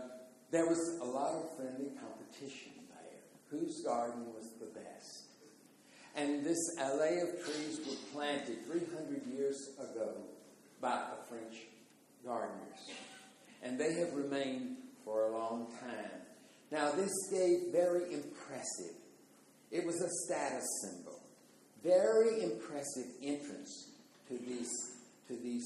there 0.51 0.67
was 0.67 0.99
a 1.01 1.05
lot 1.05 1.35
of 1.35 1.57
friendly 1.57 1.91
competition 2.01 2.73
there. 2.89 3.59
Whose 3.61 3.81
garden 3.83 4.27
was 4.35 4.51
the 4.59 4.67
best? 4.67 5.30
And 6.17 6.45
this 6.45 6.59
alley 6.79 7.21
of 7.21 7.45
trees 7.45 7.81
were 7.87 7.97
planted 8.13 8.65
300 8.67 9.27
years 9.27 9.71
ago 9.79 10.15
by 10.81 11.03
the 11.11 11.29
French 11.29 11.57
gardeners. 12.25 12.91
And 13.63 13.79
they 13.79 13.95
have 13.95 14.15
remained 14.15 14.77
for 15.05 15.29
a 15.29 15.33
long 15.33 15.67
time. 15.81 16.21
Now, 16.71 16.91
this 16.93 17.11
gave 17.31 17.73
very 17.73 18.13
impressive, 18.13 18.95
it 19.71 19.85
was 19.85 20.01
a 20.01 20.09
status 20.27 20.67
symbol, 20.83 21.21
very 21.83 22.43
impressive 22.43 23.07
entrance 23.23 23.91
to 24.29 24.39
these, 24.39 24.71
to 25.27 25.37
these, 25.37 25.65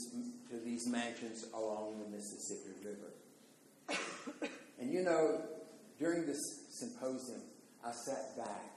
to 0.50 0.58
these 0.64 0.86
mansions 0.88 1.46
along 1.54 2.00
the 2.00 2.16
Mississippi 2.16 2.70
River. 2.84 4.48
and 4.80 4.92
you 4.92 5.02
know, 5.02 5.42
during 5.98 6.26
this 6.26 6.40
symposium, 6.70 7.42
I 7.84 7.92
sat 7.92 8.36
back 8.36 8.73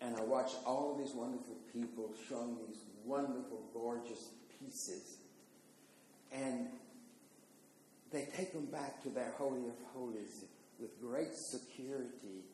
and 0.00 0.16
I 0.16 0.22
watched 0.22 0.56
all 0.64 0.96
these 0.98 1.14
wonderful 1.14 1.56
people 1.72 2.12
showing 2.28 2.56
these 2.66 2.80
wonderful, 3.04 3.62
gorgeous 3.72 4.30
pieces. 4.58 5.18
And 6.32 6.68
they 8.12 8.28
take 8.36 8.52
them 8.52 8.66
back 8.66 9.02
to 9.02 9.08
their 9.08 9.32
Holy 9.36 9.66
of 9.66 9.74
Holies 9.92 10.44
with 10.78 11.00
great 11.00 11.34
security 11.34 12.44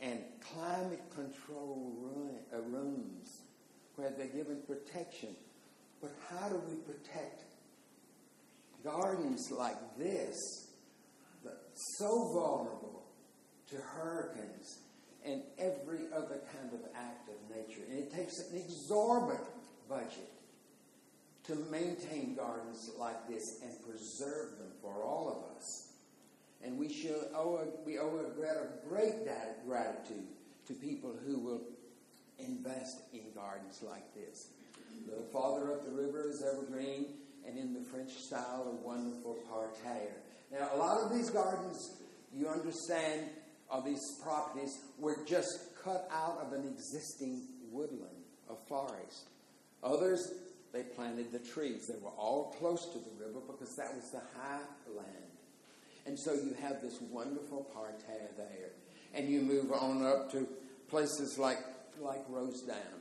and 0.00 0.20
climate 0.40 1.02
control 1.14 2.30
uh, 2.52 2.58
rooms 2.62 3.42
where 3.94 4.10
they're 4.10 4.26
given 4.26 4.60
protection. 4.66 5.36
But 6.00 6.12
how 6.28 6.48
do 6.48 6.60
we 6.68 6.74
protect 6.76 7.44
gardens 8.84 9.50
like 9.52 9.76
this, 9.96 10.36
so 11.98 12.32
vulnerable 12.32 13.04
to 13.70 13.76
hurricanes 13.76 14.78
and 15.24 15.42
every 15.58 16.06
other 16.14 16.40
kind 16.52 16.72
of 16.72 16.80
act 16.94 17.28
of 17.28 17.56
nature? 17.56 17.82
And 17.88 17.98
it 17.98 18.12
takes 18.12 18.38
an 18.38 18.56
exorbitant 18.58 19.48
budget 19.88 20.30
to 21.46 21.54
maintain 21.70 22.34
gardens 22.36 22.90
like 22.98 23.28
this 23.28 23.60
and 23.62 23.72
preserve 23.82 24.58
them 24.58 24.70
for 24.80 25.02
all 25.02 25.28
of 25.28 25.56
us. 25.56 25.88
And 26.64 26.78
we 26.78 26.92
should 26.92 27.26
owe 27.34 27.56
a, 27.56 27.86
we 27.86 27.98
owe 27.98 28.20
a 28.20 28.88
great 28.88 29.14
gratitude 29.66 30.26
to 30.68 30.74
people 30.74 31.12
who 31.26 31.38
will 31.38 31.60
invest 32.38 33.02
in 33.12 33.20
gardens 33.34 33.82
like 33.82 34.14
this. 34.14 34.48
The 35.06 35.22
farther 35.32 35.72
up 35.72 35.84
the 35.84 35.90
river 35.90 36.28
is 36.28 36.42
evergreen, 36.42 37.06
and 37.46 37.58
in 37.58 37.74
the 37.74 37.80
French 37.80 38.12
style, 38.12 38.66
a 38.70 38.86
wonderful 38.86 39.38
parterre. 39.48 40.22
Now, 40.52 40.68
a 40.74 40.76
lot 40.76 41.00
of 41.00 41.12
these 41.12 41.30
gardens, 41.30 41.96
you 42.32 42.46
understand, 42.48 43.22
of 43.72 43.84
these 43.84 44.20
properties 44.22 44.78
were 44.98 45.16
just 45.26 45.48
cut 45.82 46.08
out 46.12 46.38
of 46.40 46.52
an 46.52 46.68
existing 46.68 47.42
woodland, 47.72 48.22
a 48.48 48.54
forest. 48.68 49.30
Others 49.82 50.32
they 50.72 50.82
planted 50.82 51.32
the 51.32 51.38
trees. 51.38 51.86
They 51.86 52.02
were 52.02 52.10
all 52.10 52.54
close 52.58 52.86
to 52.92 52.98
the 52.98 53.24
river 53.24 53.40
because 53.46 53.76
that 53.76 53.94
was 53.94 54.10
the 54.10 54.22
high 54.38 54.60
land. 54.88 55.08
And 56.06 56.18
so 56.18 56.32
you 56.32 56.54
have 56.62 56.80
this 56.80 56.98
wonderful 57.10 57.68
parterre 57.74 58.30
there. 58.36 58.70
And 59.14 59.28
you 59.28 59.42
move 59.42 59.72
on 59.72 60.04
up 60.04 60.32
to 60.32 60.48
places 60.88 61.38
like, 61.38 61.58
like 62.00 62.26
Rosedown. 62.30 63.00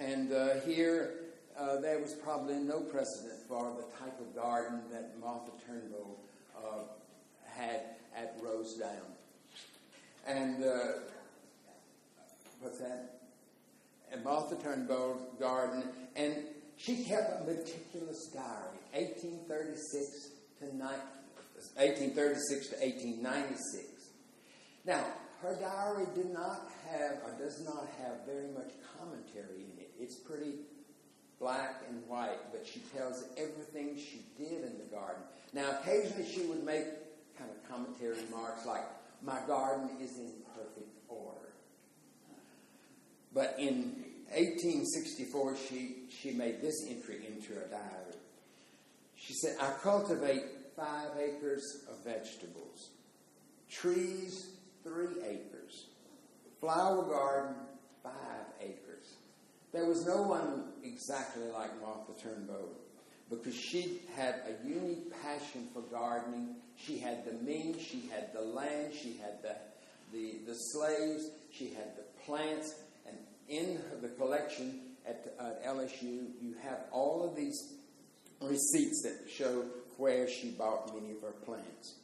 And 0.00 0.32
uh, 0.32 0.60
here, 0.66 1.14
uh, 1.58 1.80
there 1.80 2.00
was 2.00 2.14
probably 2.14 2.56
no 2.56 2.80
precedent 2.80 3.38
for 3.46 3.76
the 3.76 4.04
type 4.04 4.18
of 4.18 4.34
garden 4.34 4.80
that 4.90 5.18
Martha 5.20 5.52
Turnbull 5.64 6.18
uh, 6.56 6.82
had 7.46 7.82
at 8.16 8.42
Rosedown. 8.42 9.14
And 10.26 10.64
uh, 10.64 10.78
what's 12.60 12.78
that? 12.78 13.20
And 14.12 14.24
Martha 14.24 14.56
Turnbull's 14.56 15.22
garden. 15.38 15.84
And 16.16 16.36
she 16.76 17.04
kept 17.04 17.42
a 17.42 17.44
meticulous 17.44 18.26
diary, 18.32 18.80
1836 18.92 20.30
to 20.60 20.66
1836 20.66 22.68
to 22.68 22.76
1896. 22.76 23.84
Now, 24.84 25.04
her 25.42 25.56
diary 25.56 26.06
did 26.14 26.30
not 26.32 26.70
have, 26.90 27.18
or 27.24 27.32
does 27.38 27.64
not 27.64 27.88
have, 27.98 28.26
very 28.26 28.48
much 28.48 28.72
commentary 28.98 29.64
in 29.64 29.78
it. 29.78 29.90
It's 29.98 30.16
pretty 30.16 30.56
black 31.38 31.82
and 31.88 32.06
white, 32.06 32.52
but 32.52 32.66
she 32.66 32.80
tells 32.94 33.24
everything 33.36 33.96
she 33.96 34.22
did 34.36 34.64
in 34.64 34.76
the 34.78 34.84
garden. 34.90 35.22
Now, 35.52 35.78
occasionally 35.80 36.26
she 36.30 36.42
would 36.42 36.62
make 36.64 36.84
kind 37.38 37.50
of 37.50 37.68
commentary 37.70 38.16
remarks 38.24 38.66
like, 38.66 38.84
My 39.22 39.38
garden 39.46 39.90
is 40.00 40.18
in 40.18 40.32
perfect 40.54 40.88
order. 41.08 41.52
But 43.34 43.56
in 43.58 44.04
1864, 44.32 45.56
she, 45.68 45.96
she 46.08 46.32
made 46.32 46.60
this 46.60 46.86
entry 46.88 47.26
into 47.26 47.54
her 47.54 47.66
diary. 47.70 48.16
She 49.14 49.34
said, 49.34 49.56
I 49.60 49.72
cultivate 49.82 50.42
five 50.76 51.10
acres 51.18 51.84
of 51.90 52.02
vegetables, 52.04 52.90
trees, 53.70 54.48
three 54.82 55.22
acres, 55.22 55.86
flower 56.60 57.02
garden, 57.02 57.54
five 58.02 58.46
acres. 58.60 59.14
There 59.72 59.84
was 59.84 60.06
no 60.06 60.22
one 60.22 60.72
exactly 60.82 61.44
like 61.52 61.80
Martha 61.80 62.12
Turnbull 62.20 62.79
because 63.30 63.54
she 63.54 64.02
had 64.16 64.42
a 64.46 64.68
unique 64.68 65.12
passion 65.22 65.68
for 65.72 65.82
gardening. 65.82 66.56
She 66.76 66.98
had 66.98 67.24
the 67.24 67.32
means, 67.44 67.80
she 67.80 68.08
had 68.10 68.32
the 68.34 68.40
land, 68.40 68.92
she 68.92 69.16
had 69.18 69.40
the, 69.42 69.56
the, 70.12 70.38
the 70.46 70.54
slaves, 70.54 71.30
she 71.52 71.68
had 71.68 71.96
the 71.96 72.02
plants, 72.24 72.74
and 73.06 73.16
in 73.48 73.78
the 74.02 74.08
collection 74.08 74.80
at, 75.06 75.34
uh, 75.38 75.44
at 75.44 75.64
LSU, 75.64 76.28
you 76.42 76.54
have 76.62 76.80
all 76.90 77.28
of 77.28 77.36
these 77.36 77.74
receipts 78.40 79.02
that 79.04 79.30
show 79.30 79.64
where 79.96 80.28
she 80.28 80.50
bought 80.50 80.92
many 80.94 81.12
of 81.12 81.20
her 81.22 81.32
plants. 81.44 81.94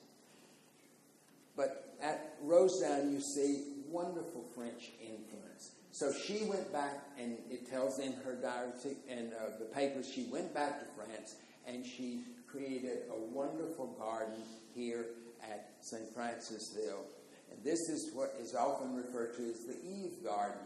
But 1.56 1.96
at 2.02 2.40
Rosedown, 2.44 3.12
you 3.12 3.20
see 3.20 3.64
wonderful 3.88 4.44
French 4.54 4.90
influence. 5.00 5.72
So 5.96 6.12
she 6.12 6.44
went 6.44 6.70
back, 6.74 7.08
and 7.18 7.38
it 7.50 7.70
tells 7.70 8.00
in 8.00 8.12
her 8.22 8.34
diary 8.34 8.72
and 9.08 9.32
uh, 9.32 9.56
the 9.58 9.64
papers, 9.64 10.06
she 10.06 10.24
went 10.30 10.52
back 10.52 10.78
to 10.80 10.86
France 10.94 11.36
and 11.66 11.86
she 11.86 12.20
created 12.46 12.98
a 13.10 13.18
wonderful 13.34 13.86
garden 13.98 14.42
here 14.74 15.06
at 15.42 15.70
St. 15.80 16.14
Francisville. 16.14 17.06
And 17.50 17.64
this 17.64 17.80
is 17.88 18.10
what 18.12 18.34
is 18.38 18.54
often 18.54 18.94
referred 18.94 19.38
to 19.38 19.48
as 19.48 19.64
the 19.64 19.76
Eve 19.88 20.22
Garden. 20.22 20.60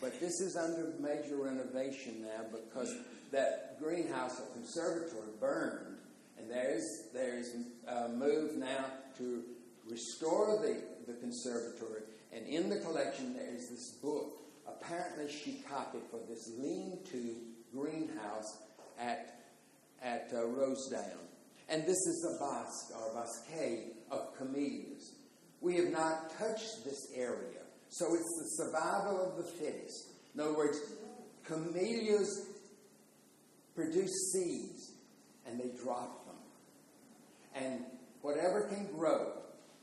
But 0.00 0.20
this 0.20 0.40
is 0.40 0.56
under 0.56 0.92
major 1.00 1.36
renovation 1.42 2.22
now 2.22 2.44
because 2.52 2.94
that 3.32 3.80
greenhouse 3.82 4.38
or 4.38 4.46
conservatory 4.54 5.32
burned, 5.40 5.96
and 6.38 6.48
there's 6.48 6.86
there's 7.12 7.56
a 7.88 8.08
move 8.10 8.56
now 8.56 8.84
to 9.18 9.42
restore 9.90 10.58
the, 10.62 10.76
the 11.12 11.18
conservatory. 11.18 12.02
And 12.32 12.46
in 12.46 12.70
the 12.70 12.78
collection, 12.78 13.34
there's 13.34 13.68
this 13.68 13.90
book. 14.00 14.45
Apparently, 14.80 15.32
she 15.32 15.62
copied 15.68 16.02
for 16.10 16.20
this 16.28 16.50
lean-to 16.58 17.36
greenhouse 17.74 18.58
at 18.98 19.32
at 20.02 20.30
uh, 20.32 20.36
Rosedown. 20.36 21.24
And 21.68 21.82
this 21.82 21.96
is 21.96 22.36
a 22.36 22.38
bosque 22.38 22.92
or 22.94 23.14
bosquet 23.14 23.92
of 24.10 24.36
camellias. 24.36 25.14
We 25.60 25.76
have 25.76 25.90
not 25.90 26.38
touched 26.38 26.84
this 26.84 27.08
area 27.14 27.56
so 27.88 28.14
it's 28.14 28.58
the 28.58 28.64
survival 28.64 29.30
of 29.30 29.36
the 29.36 29.50
fittest. 29.52 30.08
In 30.34 30.40
other 30.40 30.54
words, 30.54 30.78
camellias 31.44 32.46
produce 33.74 34.32
seeds 34.32 34.92
and 35.46 35.58
they 35.58 35.70
drop 35.82 36.26
them. 36.26 36.36
And 37.54 37.84
whatever 38.22 38.68
can 38.68 38.86
grow 38.92 39.32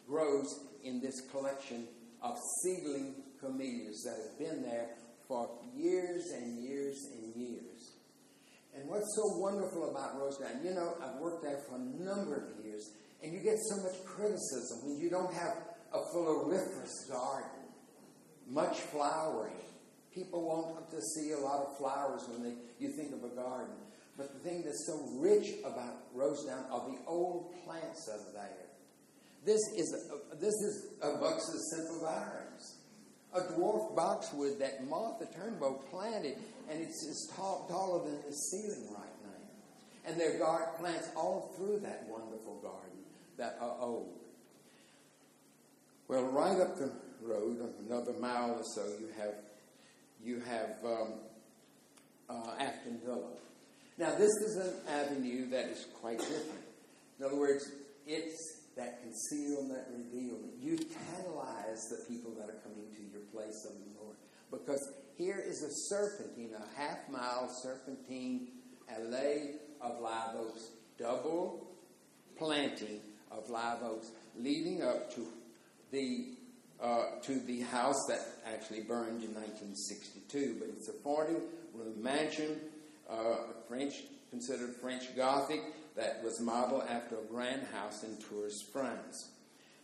grows 0.07 0.67
in 0.83 1.01
this 1.01 1.21
collection 1.31 1.87
of 2.21 2.37
seedling 2.63 3.15
camellias 3.43 4.03
that 4.03 4.15
have 4.15 4.39
been 4.39 4.63
there 4.63 4.89
for 5.27 5.49
years 5.75 6.31
and 6.31 6.63
years 6.63 6.97
and 7.13 7.35
years. 7.35 7.91
And 8.75 8.89
what's 8.89 9.13
so 9.15 9.37
wonderful 9.37 9.91
about 9.91 10.17
Rosedown, 10.17 10.63
you 10.63 10.73
know, 10.73 10.95
I've 11.03 11.19
worked 11.19 11.43
there 11.43 11.59
for 11.69 11.75
a 11.75 12.03
number 12.03 12.35
of 12.35 12.65
years, 12.65 12.89
and 13.21 13.33
you 13.33 13.39
get 13.39 13.57
so 13.69 13.77
much 13.77 14.03
criticism 14.05 14.79
when 14.87 14.99
you 14.99 15.09
don't 15.09 15.33
have 15.33 15.57
a 15.93 15.99
floriferous 16.13 17.09
garden 17.09 17.63
much 18.49 18.79
flowering. 18.79 19.53
People 20.13 20.45
won't 20.47 20.67
want 20.67 20.91
to 20.91 21.01
see 21.01 21.31
a 21.31 21.39
lot 21.39 21.65
of 21.65 21.77
flowers 21.77 22.21
when 22.29 22.43
they, 22.43 22.53
you 22.79 22.89
think 22.95 23.13
of 23.13 23.23
a 23.23 23.35
garden. 23.35 23.73
But 24.15 24.31
the 24.33 24.39
thing 24.47 24.61
that's 24.63 24.85
so 24.85 24.99
rich 25.17 25.53
about 25.65 26.13
Rosedown 26.15 26.69
are 26.71 26.87
the 26.87 26.99
old 27.07 27.51
plants 27.65 28.05
that 28.05 28.19
are 28.19 28.33
there. 28.33 28.69
This 29.43 29.59
is 29.75 29.93
a, 29.93 30.35
this 30.35 30.53
is 30.53 30.85
a 31.01 31.07
Buxus 31.17 31.59
sempervirens. 31.73 32.72
A 33.33 33.41
dwarf 33.41 33.95
boxwood 33.95 34.59
that 34.59 34.87
Martha 34.87 35.25
Turnbull 35.35 35.83
planted, 35.89 36.37
and 36.69 36.81
it's 36.81 37.07
as 37.09 37.35
tall, 37.35 37.65
taller 37.69 38.05
than 38.05 38.17
the 38.27 38.35
ceiling 38.35 38.87
right 38.91 39.15
now. 39.23 40.09
And 40.09 40.19
there 40.19 40.43
are 40.45 40.73
plants 40.77 41.09
all 41.15 41.53
through 41.57 41.79
that 41.79 42.05
wonderful 42.07 42.59
garden 42.61 42.99
that 43.37 43.57
are 43.59 43.75
old. 43.79 44.13
Well, 46.07 46.23
right 46.25 46.59
up 46.59 46.77
the 46.77 46.91
road, 47.21 47.57
another 47.87 48.13
mile 48.19 48.51
or 48.51 48.63
so, 48.75 48.85
you 48.99 49.07
have 49.17 49.33
you 50.23 50.39
have 50.41 50.77
um, 50.85 51.13
uh, 52.29 52.51
Afton 52.59 52.99
Villa. 53.03 53.31
Now, 53.97 54.15
this 54.15 54.31
is 54.31 54.57
an 54.57 54.73
avenue 54.87 55.49
that 55.49 55.65
is 55.65 55.85
quite 55.99 56.19
different. 56.19 56.63
In 57.19 57.25
other 57.25 57.35
words, 57.35 57.69
it's 58.07 58.62
that 58.75 59.01
conceal 59.01 59.59
and 59.59 59.71
that 59.71 59.87
reveal. 59.91 60.37
You 60.59 60.77
tantalize 60.77 61.89
the 61.89 62.05
people 62.07 62.31
that 62.37 62.49
are 62.49 62.59
coming 62.63 62.87
to 62.95 63.01
your 63.11 63.21
place 63.31 63.65
of 63.65 63.73
the 63.73 64.01
Lord. 64.01 64.15
Because 64.51 64.93
here 65.15 65.41
is 65.45 65.63
a 65.63 65.71
serpentine, 65.89 66.51
a 66.57 66.79
half 66.79 67.09
mile 67.09 67.49
serpentine 67.61 68.47
alley 68.89 69.51
of 69.81 69.99
live 69.99 70.35
oaks, 70.35 70.67
double 70.97 71.67
planting 72.37 72.99
of 73.31 73.49
live 73.49 73.83
oaks, 73.83 74.11
leading 74.37 74.81
up 74.81 75.13
to 75.15 75.25
the 75.91 76.29
uh, 76.81 77.19
to 77.21 77.39
the 77.41 77.61
house 77.61 78.05
that 78.07 78.19
actually 78.45 78.81
burned 78.81 79.23
in 79.23 79.33
1962. 79.33 80.57
But 80.59 80.69
it's 80.75 80.89
a 80.89 80.93
40 81.03 81.33
room 81.73 82.01
mansion, 82.01 82.59
uh, 83.09 83.35
French 83.67 84.03
considered 84.29 84.75
French 84.81 85.15
Gothic 85.15 85.61
that 85.95 86.21
was 86.23 86.39
modeled 86.39 86.83
after 86.89 87.15
a 87.15 87.23
grand 87.31 87.63
house 87.73 88.03
in 88.03 88.17
Tours, 88.17 88.63
France. 88.71 89.29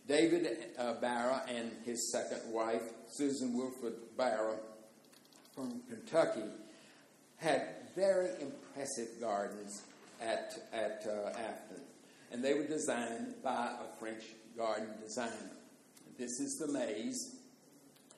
David 0.08 0.58
uh, 0.78 0.94
Barrow 0.94 1.40
and 1.48 1.70
his 1.84 2.10
second 2.10 2.52
wife, 2.52 2.82
Susan 3.08 3.56
Woolfolk 3.56 4.16
Barrow, 4.16 4.58
from 5.54 5.82
Kentucky, 5.88 6.48
had 7.36 7.62
very 7.94 8.30
impressive 8.40 9.08
gardens 9.20 9.82
at, 10.20 10.58
at 10.72 11.06
uh, 11.06 11.28
Afton. 11.28 11.82
And 12.32 12.42
they 12.42 12.54
were 12.54 12.66
designed 12.66 13.34
by 13.42 13.66
a 13.66 13.98
French 13.98 14.22
garden 14.56 14.88
designer. 15.02 15.50
This 16.18 16.38
is 16.40 16.58
the 16.58 16.72
maze. 16.72 17.36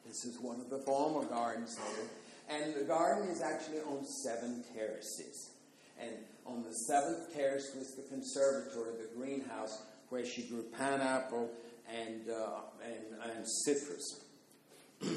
This 0.07 0.25
is 0.25 0.39
one 0.41 0.61
of 0.61 0.69
the 0.71 0.79
former 0.79 1.25
gardens 1.29 1.77
there. 1.77 2.59
And 2.59 2.75
the 2.75 2.85
garden 2.85 3.29
is 3.29 3.41
actually 3.41 3.81
on 3.81 4.05
seven 4.05 4.65
terraces. 4.75 5.52
And 6.03 6.17
on 6.47 6.63
the 6.63 6.73
seventh 6.73 7.33
terrace 7.35 7.73
was 7.77 7.95
the 7.95 8.03
conservatory, 8.03 8.93
the 8.97 9.09
greenhouse, 9.17 9.83
where 10.09 10.27
she 10.27 10.43
grew 10.43 10.65
pineapple 10.79 11.51
and, 11.89 12.29
uh, 12.29 12.61
and, 12.85 13.37
and 13.37 13.47
citrus. 13.49 14.25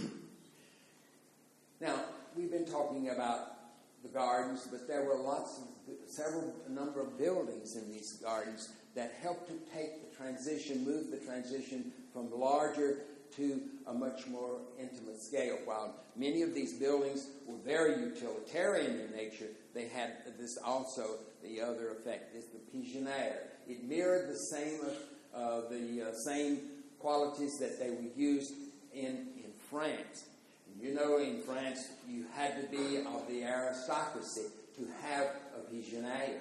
now, 1.82 2.00
we've 2.36 2.52
been 2.52 2.66
talking 2.66 3.10
about 3.10 3.56
the 4.04 4.10
gardens, 4.10 4.68
but 4.72 4.88
there 4.88 5.04
were 5.04 5.18
lots 5.18 5.60
of, 5.60 5.66
several, 6.08 6.54
number 6.70 7.02
of 7.02 7.18
buildings 7.18 7.76
in 7.76 7.92
these 7.92 8.14
gardens 8.24 8.70
that 8.96 9.14
helped 9.22 9.48
to 9.48 9.54
take 9.74 10.10
the 10.10 10.16
transition, 10.16 10.86
move 10.86 11.12
the 11.12 11.18
transition 11.18 11.92
from 12.14 12.32
larger 12.32 13.00
to 13.36 13.62
a 13.88 13.94
much 13.94 14.28
more 14.28 14.60
intimate 14.80 15.22
scale. 15.22 15.58
While 15.66 15.96
many 16.16 16.42
of 16.42 16.54
these 16.54 16.74
buildings 16.80 17.28
were 17.46 17.58
very 17.66 18.00
utilitarian 18.00 19.00
in 19.00 19.12
nature, 19.16 19.50
they 19.76 19.90
had 19.90 20.14
this 20.40 20.58
also 20.64 21.20
the 21.44 21.62
other 21.62 21.90
effect 21.90 22.34
is 22.34 22.46
the 22.46 22.60
pigeonniere. 22.76 23.38
It 23.68 23.84
mirrored 23.84 24.30
the 24.30 24.38
same 24.38 24.80
uh, 25.36 25.62
the 25.70 26.10
uh, 26.10 26.14
same 26.14 26.60
qualities 26.98 27.60
that 27.60 27.78
they 27.78 27.90
were 27.90 28.10
used 28.16 28.54
in 28.94 29.28
in 29.44 29.52
France. 29.70 30.24
You 30.82 30.94
know, 30.94 31.20
in 31.20 31.42
France, 31.42 31.88
you 32.10 32.26
had 32.34 32.62
to 32.62 32.68
be 32.68 32.98
of 32.98 33.28
the 33.30 33.44
aristocracy 33.44 34.48
to 34.78 34.88
have 35.02 35.28
a 35.56 35.74
pigeonniere, 35.74 36.40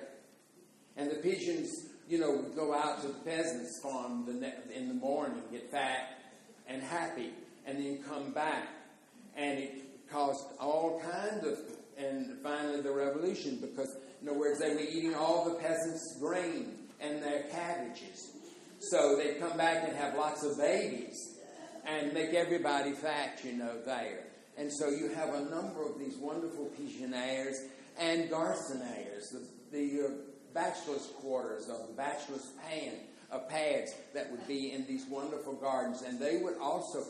and 0.97 1.11
the 1.11 1.16
pigeons, 1.16 1.87
you 2.09 2.18
know, 2.18 2.30
would 2.30 2.55
go 2.55 2.74
out 2.74 3.01
to 3.03 3.09
the 3.09 3.14
peasants' 3.14 3.80
farm 3.80 4.24
the 4.26 4.32
ne- 4.35 4.74
in 4.74 4.89
the 4.89 4.95
morning, 4.95 5.43
get 5.51 5.70
fat 5.70 6.18
and 6.66 6.82
happy, 6.82 7.30
and 7.66 7.78
then 7.78 8.03
come 8.09 8.32
back, 8.32 8.68
and 9.37 9.59
it 9.59 10.11
caused 10.11 10.45
all 10.61 11.01
kinds 11.01 11.47
of 11.47 11.59
and 11.99 12.38
finally 12.42 12.80
the 12.80 12.92
revolution 12.92 13.59
because, 13.61 13.97
in 14.20 14.28
other 14.28 14.38
words, 14.38 14.61
they 14.61 14.74
were 14.74 14.80
eating 14.80 15.14
all 15.14 15.45
the 15.45 15.55
peasants' 15.57 16.18
grain 16.20 16.72
and 17.01 17.22
their 17.22 17.45
cabbages. 17.45 18.30
So 18.80 19.16
they'd 19.16 19.38
come 19.38 19.57
back 19.57 19.86
and 19.86 19.97
have 19.97 20.14
lots 20.16 20.45
of 20.45 20.59
babies 20.59 21.38
and 21.86 22.12
make 22.12 22.34
everybody 22.34 22.92
fat, 22.92 23.40
you 23.45 23.55
know, 23.55 23.80
there. 23.84 24.24
And 24.57 24.72
so 24.72 24.88
you 24.88 25.09
have 25.14 25.34
a 25.34 25.45
number 25.47 25.84
of 25.84 25.99
these 25.99 26.16
wonderful 26.16 26.70
pigeonnières 26.78 27.57
and 27.99 28.30
garçonnières, 28.30 29.32
the, 29.32 29.42
the 29.72 30.07
uh, 30.07 30.11
bachelor's 30.53 31.09
quarters 31.20 31.68
of 31.68 31.88
the 31.88 31.95
bachelor's 31.95 32.47
pan, 32.62 32.95
uh, 33.32 33.38
pads 33.38 33.95
that 34.14 34.30
would 34.30 34.47
be 34.47 34.72
in 34.72 34.86
these 34.86 35.07
wonderful 35.09 35.55
gardens. 35.55 36.03
And 36.03 36.20
they 36.20 36.38
would 36.38 36.57
also 36.59 37.05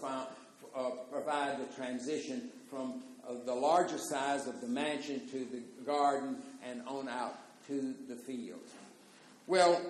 uh, 0.74 0.90
provide 1.10 1.58
the 1.60 1.74
transition 1.74 2.50
from 2.70 3.02
of 3.28 3.46
the 3.46 3.54
larger 3.54 3.98
size 3.98 4.46
of 4.46 4.60
the 4.60 4.68
mansion 4.68 5.20
to 5.30 5.38
the 5.38 5.62
garden 5.84 6.36
and 6.68 6.82
on 6.86 7.08
out 7.08 7.38
to 7.66 7.94
the 8.08 8.16
field. 8.16 8.60
Well, 9.46 9.80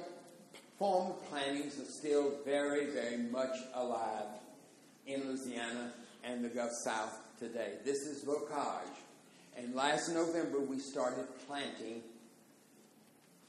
formal 0.78 1.20
plantings 1.30 1.78
are 1.78 1.90
still 1.90 2.34
very, 2.44 2.86
very 2.86 3.18
much 3.18 3.56
alive 3.74 4.26
in 5.06 5.28
Louisiana 5.28 5.92
and 6.24 6.44
the 6.44 6.48
Gulf 6.48 6.72
South 6.84 7.18
today. 7.38 7.74
This 7.84 7.98
is 7.98 8.24
bocage. 8.24 8.82
And 9.56 9.74
last 9.74 10.08
November 10.12 10.60
we 10.60 10.78
started 10.78 11.26
planting 11.46 12.02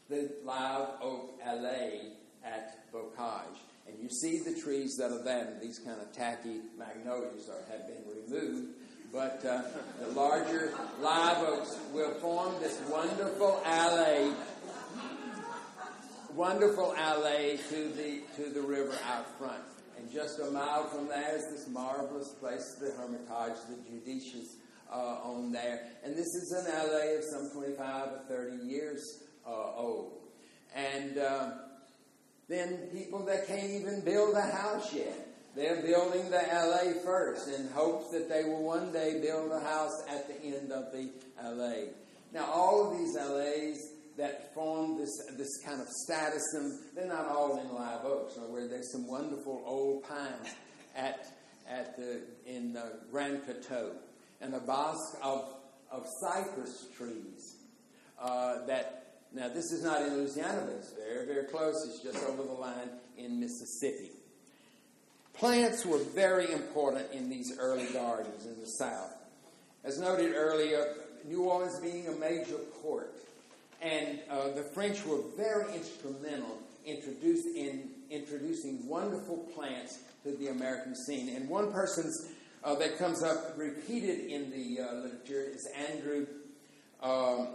the 0.09 0.31
live 0.43 0.89
oak 1.01 1.39
alley 1.43 2.11
at 2.43 2.91
bocage. 2.93 3.57
And 3.87 3.97
you 4.01 4.09
see 4.09 4.39
the 4.39 4.59
trees 4.59 4.95
that 4.97 5.11
are 5.11 5.23
there, 5.23 5.57
these 5.61 5.79
kind 5.79 5.99
of 6.01 6.11
tacky 6.11 6.61
magnolias 6.77 7.49
are, 7.49 7.63
have 7.71 7.87
been 7.87 8.03
removed 8.07 8.69
but 9.15 9.45
uh, 9.45 9.61
the 10.01 10.09
larger 10.09 10.73
live 11.01 11.37
oaks 11.47 11.77
will 11.93 12.11
form 12.15 12.53
this 12.59 12.81
wonderful 12.89 13.61
alley, 13.63 14.33
wonderful 16.33 16.93
alley 16.97 17.57
to 17.69 17.87
the 17.95 18.21
to 18.35 18.49
the 18.49 18.61
river 18.61 18.93
out 19.07 19.25
front. 19.37 19.63
And 19.97 20.11
just 20.11 20.39
a 20.39 20.51
mile 20.51 20.89
from 20.89 21.07
there 21.07 21.37
is 21.37 21.45
this 21.45 21.69
marvelous 21.69 22.27
place, 22.41 22.75
the 22.77 22.91
Hermitage, 22.91 23.57
the 23.69 23.77
Judicious 23.89 24.57
uh, 24.91 25.21
on 25.23 25.53
there. 25.53 25.87
And 26.03 26.13
this 26.13 26.27
is 26.27 26.51
an 26.51 26.73
alley 26.73 27.15
of 27.15 27.23
some 27.23 27.49
25 27.51 28.07
or 28.07 28.19
30 28.27 28.65
years 28.65 29.23
uh, 29.47 29.77
old. 29.77 30.11
And 30.75 31.17
uh, 31.17 31.51
then 32.49 32.89
people 32.91 33.25
that 33.27 33.47
can't 33.47 33.69
even 33.69 34.01
build 34.01 34.35
a 34.35 34.41
house 34.41 34.93
yet 34.93 35.24
they're 35.55 35.81
building 35.81 36.29
the 36.29 36.37
allée 36.37 37.03
first 37.03 37.47
in 37.47 37.67
hopes 37.69 38.11
that 38.11 38.29
they 38.29 38.43
will 38.43 38.63
one 38.63 38.91
day 38.91 39.21
build 39.21 39.51
a 39.51 39.59
house 39.59 40.03
at 40.09 40.27
the 40.27 40.45
end 40.45 40.71
of 40.71 40.91
the 40.91 41.09
allée. 41.43 41.89
Now, 42.33 42.45
all 42.51 42.91
of 42.91 42.97
these 42.97 43.17
allées 43.17 43.77
that 44.17 44.53
form 44.53 44.97
this, 44.97 45.11
this 45.37 45.61
kind 45.65 45.81
of 45.81 45.87
status, 45.87 46.43
they're 46.93 47.07
not 47.07 47.27
all 47.27 47.59
in 47.59 47.73
live 47.73 48.05
oaks, 48.05 48.37
or 48.37 48.51
where 48.51 48.67
there's 48.67 48.91
some 48.91 49.07
wonderful 49.07 49.61
old 49.65 50.03
pines 50.03 50.55
at, 50.95 51.27
at 51.69 51.97
the, 51.97 52.21
in 52.45 52.77
uh, 52.77 52.89
Grand 53.11 53.45
Coteau, 53.45 53.91
and 54.41 54.53
a 54.53 54.59
bosque 54.59 55.17
of, 55.21 55.53
of 55.91 56.05
cypress 56.21 56.87
trees 56.97 57.57
uh, 58.19 58.65
that 58.67 59.05
now, 59.35 59.49
this 59.49 59.73
is 59.73 59.83
not 59.83 60.01
in 60.01 60.15
Louisiana, 60.15 60.61
but 60.65 60.75
it's 60.75 60.93
very, 60.93 61.25
very 61.25 61.43
close. 61.47 61.75
It's 61.85 62.01
just 62.01 62.23
over 62.25 62.43
the 62.43 62.53
line 62.53 62.89
in 63.17 63.37
Mississippi. 63.37 64.11
Plants 65.37 65.85
were 65.85 65.99
very 65.99 66.51
important 66.51 67.11
in 67.11 67.29
these 67.29 67.57
early 67.59 67.87
gardens 67.87 68.45
in 68.45 68.59
the 68.59 68.67
South. 68.67 69.11
As 69.83 69.99
noted 69.99 70.33
earlier, 70.33 70.95
New 71.25 71.43
Orleans 71.43 71.79
being 71.79 72.07
a 72.07 72.11
major 72.13 72.57
port, 72.81 73.13
and 73.81 74.19
uh, 74.29 74.49
the 74.51 74.63
French 74.63 75.05
were 75.05 75.19
very 75.35 75.73
instrumental 75.75 76.59
introduced 76.85 77.47
in 77.55 77.89
introducing 78.09 78.87
wonderful 78.87 79.37
plants 79.55 79.99
to 80.23 80.31
the 80.37 80.47
American 80.47 80.95
scene. 80.95 81.35
And 81.35 81.49
one 81.49 81.71
person 81.71 82.11
uh, 82.63 82.75
that 82.75 82.97
comes 82.97 83.23
up 83.23 83.55
repeated 83.57 84.27
in 84.27 84.51
the 84.51 84.81
uh, 84.81 84.93
literature 84.93 85.43
is 85.53 85.67
Andrew 85.89 86.27
um, 87.01 87.47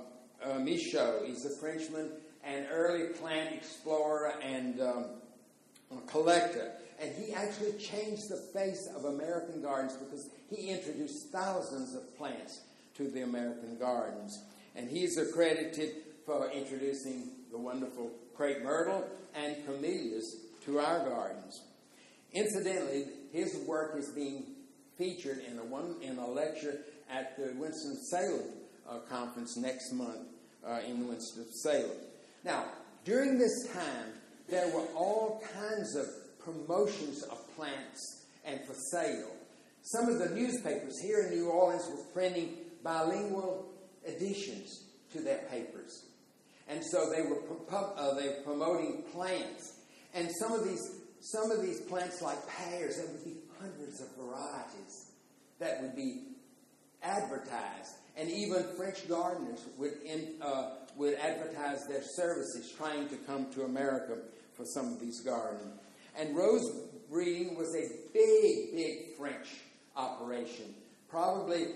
uh, 0.45 0.59
Michaux. 0.59 1.27
He's 1.27 1.47
a 1.47 1.57
Frenchman, 1.61 2.11
an 2.45 2.67
early 2.71 3.09
plant 3.15 3.55
explorer 3.55 4.35
and 4.43 4.81
um, 4.81 5.05
collector. 6.07 6.73
And 7.01 7.15
he 7.15 7.33
actually 7.33 7.73
changed 7.79 8.29
the 8.29 8.37
face 8.53 8.89
of 8.95 9.07
American 9.07 9.63
gardens 9.63 9.97
because 9.97 10.29
he 10.51 10.69
introduced 10.69 11.31
thousands 11.33 11.95
of 11.95 12.17
plants 12.19 12.61
to 12.97 13.09
the 13.09 13.23
American 13.23 13.79
gardens. 13.79 14.39
And 14.77 14.89
he's 14.89 15.17
accredited 15.17 15.95
for 16.27 16.51
introducing 16.51 17.31
the 17.51 17.59
wonderful 17.59 18.11
crepe 18.35 18.63
myrtle 18.63 19.05
and 19.35 19.57
camellias 19.65 20.37
to 20.67 20.79
our 20.79 21.09
gardens. 21.09 21.63
Incidentally, 22.33 23.07
his 23.33 23.57
work 23.67 23.97
is 23.97 24.11
being 24.11 24.45
featured 24.99 25.39
in 25.51 25.59
a 25.59 25.65
one 25.65 25.97
in 26.03 26.19
a 26.19 26.27
lecture 26.27 26.81
at 27.11 27.37
the 27.37 27.53
Winston 27.57 27.97
Salem 28.11 28.45
uh, 28.89 28.99
conference 29.09 29.57
next 29.57 29.93
month 29.93 30.29
uh, 30.67 30.81
in 30.87 31.09
Winston 31.09 31.47
Salem. 31.63 31.97
Now, 32.45 32.67
during 33.05 33.39
this 33.39 33.69
time, 33.73 34.13
there 34.49 34.69
were 34.69 34.87
all 34.95 35.43
kinds 35.55 35.97
of 35.97 36.07
promotions 36.45 37.23
of 37.25 37.39
plants 37.57 38.25
and 38.45 38.61
for 38.67 38.75
sale. 38.93 39.31
Some 39.83 40.09
of 40.09 40.19
the 40.19 40.35
newspapers 40.35 40.99
here 41.01 41.27
in 41.27 41.39
New 41.39 41.49
Orleans 41.49 41.89
were 41.89 42.05
printing 42.13 42.57
bilingual 42.83 43.67
editions 44.07 44.85
to 45.13 45.21
their 45.21 45.39
papers. 45.51 46.05
And 46.69 46.83
so 46.85 47.11
they 47.11 47.23
were, 47.23 47.41
uh, 47.71 48.15
they 48.15 48.29
were 48.29 48.43
promoting 48.45 49.03
plants. 49.13 49.79
And 50.15 50.31
some 50.39 50.53
of 50.53 50.65
these 50.65 51.01
some 51.21 51.51
of 51.51 51.61
these 51.61 51.81
plants, 51.81 52.23
like 52.23 52.39
pears, 52.49 52.97
there 52.97 53.07
would 53.07 53.25
be 53.25 53.37
hundreds 53.61 54.01
of 54.01 54.09
varieties 54.17 55.13
that 55.59 55.83
would 55.83 55.95
be 55.95 56.23
advertised. 57.03 57.95
And 58.17 58.31
even 58.31 58.65
French 58.77 59.07
gardeners 59.09 59.61
would, 59.77 60.01
in, 60.05 60.35
uh, 60.41 60.71
would 60.97 61.15
advertise 61.15 61.87
their 61.87 62.03
services 62.03 62.73
trying 62.77 63.09
to 63.11 63.17
come 63.17 63.53
to 63.53 63.65
America 63.65 64.17
for 64.55 64.65
some 64.65 64.95
of 64.95 65.01
these 65.01 65.21
gardens. 65.21 65.79
And 66.19 66.37
rose 66.37 66.71
breeding 67.11 67.57
was 67.57 67.75
a 67.75 67.89
big, 68.13 68.75
big 68.75 69.17
French 69.17 69.49
operation. 69.97 70.75
Probably 71.09 71.67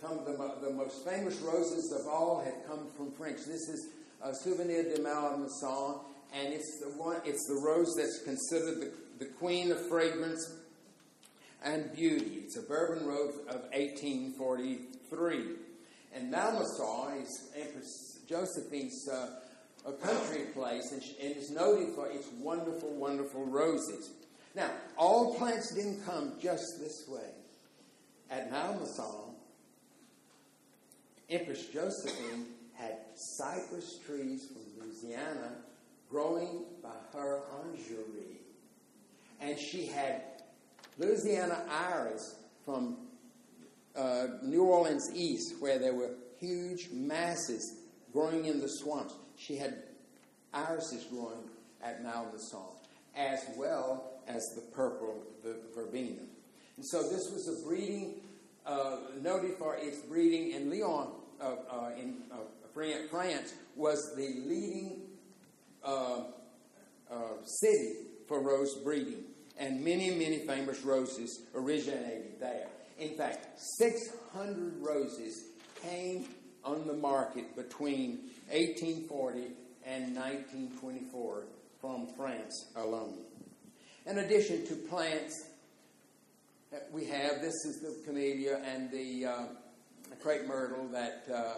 some 0.00 0.18
of 0.18 0.26
the, 0.26 0.66
the, 0.66 0.72
most 0.72 1.04
famous 1.06 1.36
roses 1.40 1.92
of 1.92 2.06
all 2.06 2.42
had 2.44 2.54
come 2.66 2.88
from 2.96 3.12
French. 3.12 3.38
This 3.38 3.68
is 3.68 3.88
a 4.22 4.34
Souvenir 4.34 4.82
de 4.84 5.00
Malmaison, 5.00 6.00
and 6.34 6.52
it's 6.52 6.80
the 6.80 6.90
one. 6.90 7.20
It's 7.24 7.46
the 7.46 7.60
rose 7.64 7.94
that's 7.96 8.22
considered 8.24 8.80
the, 8.80 9.24
the 9.24 9.30
queen 9.32 9.72
of 9.72 9.88
fragrance 9.88 10.54
and 11.64 11.92
beauty. 11.94 12.42
It's 12.44 12.56
a 12.56 12.62
Bourbon 12.62 13.06
rose 13.06 13.34
of 13.48 13.62
1843, 13.72 15.44
and 16.14 16.30
Malmaison 16.30 17.22
is 17.22 17.48
Empress 17.56 18.18
Josephine's 18.28 19.08
uh, 19.08 19.30
a 19.86 19.92
country 19.92 20.44
place, 20.54 20.92
and, 20.92 21.02
is 21.20 21.50
noted 21.50 21.94
for 21.94 22.08
its 22.08 22.28
wonderful, 22.40 22.94
wonderful 22.94 23.44
roses. 23.46 24.10
Now, 24.54 24.70
all 24.96 25.34
plants 25.34 25.74
didn't 25.74 26.04
come 26.04 26.32
just 26.40 26.80
this 26.80 27.06
way. 27.08 27.30
At 28.30 28.50
Malmaison, 28.50 29.34
Empress 31.30 31.66
Josephine 31.66 32.46
had 32.74 32.98
cypress 33.14 33.98
trees 34.06 34.46
from 34.46 34.62
Louisiana 34.86 35.52
growing 36.10 36.64
by 36.82 36.94
her 37.12 37.40
orangerie. 37.52 38.40
And 39.40 39.58
she 39.58 39.86
had 39.86 40.22
Louisiana 40.98 41.64
iris 41.70 42.36
from 42.64 42.96
uh, 43.96 44.26
New 44.42 44.64
Orleans 44.64 45.10
east, 45.14 45.54
where 45.60 45.78
there 45.78 45.94
were 45.94 46.10
huge 46.38 46.88
masses 46.92 47.82
growing 48.12 48.46
in 48.46 48.60
the 48.60 48.68
swamps. 48.68 49.14
She 49.38 49.56
had 49.56 49.82
irises 50.52 51.04
growing 51.04 51.48
at 51.82 52.02
Malmaison, 52.02 52.74
as 53.16 53.40
well 53.56 54.04
as 54.26 54.42
the 54.54 54.60
purple, 54.72 55.22
the 55.42 55.56
verbena. 55.74 56.20
And 56.76 56.84
so 56.84 57.02
this 57.02 57.30
was 57.32 57.48
a 57.48 57.66
breeding, 57.66 58.16
uh, 58.66 58.96
noted 59.22 59.54
for 59.58 59.76
its 59.76 59.98
breeding 59.98 60.52
in 60.52 60.70
Lyon, 60.70 61.08
uh, 61.40 61.44
uh, 61.70 61.90
in 61.98 62.16
uh, 62.32 62.36
France, 63.10 63.54
was 63.76 64.12
the 64.16 64.42
leading 64.44 65.02
uh, 65.84 66.22
uh, 67.10 67.14
city 67.44 67.94
for 68.26 68.42
rose 68.42 68.74
breeding. 68.84 69.24
And 69.58 69.84
many, 69.84 70.10
many 70.10 70.46
famous 70.46 70.84
roses 70.84 71.42
originated 71.54 72.38
there. 72.38 72.68
In 72.98 73.16
fact, 73.16 73.58
600 73.78 74.74
roses 74.80 75.44
came 75.82 76.26
on 76.64 76.86
the 76.86 76.94
market 76.94 77.56
between 77.56 78.18
1840 78.50 79.52
and 79.86 80.14
1924 80.14 81.44
from 81.80 82.06
France 82.16 82.66
alone. 82.76 83.14
In 84.06 84.18
addition 84.18 84.66
to 84.66 84.74
plants, 84.74 85.50
we 86.92 87.04
have 87.06 87.40
this 87.40 87.64
is 87.64 87.80
the 87.80 87.94
camellia 88.06 88.60
and 88.64 88.90
the 88.90 89.26
uh, 89.26 89.42
crepe 90.22 90.46
myrtle 90.46 90.86
that 90.88 91.24
uh, 91.32 91.54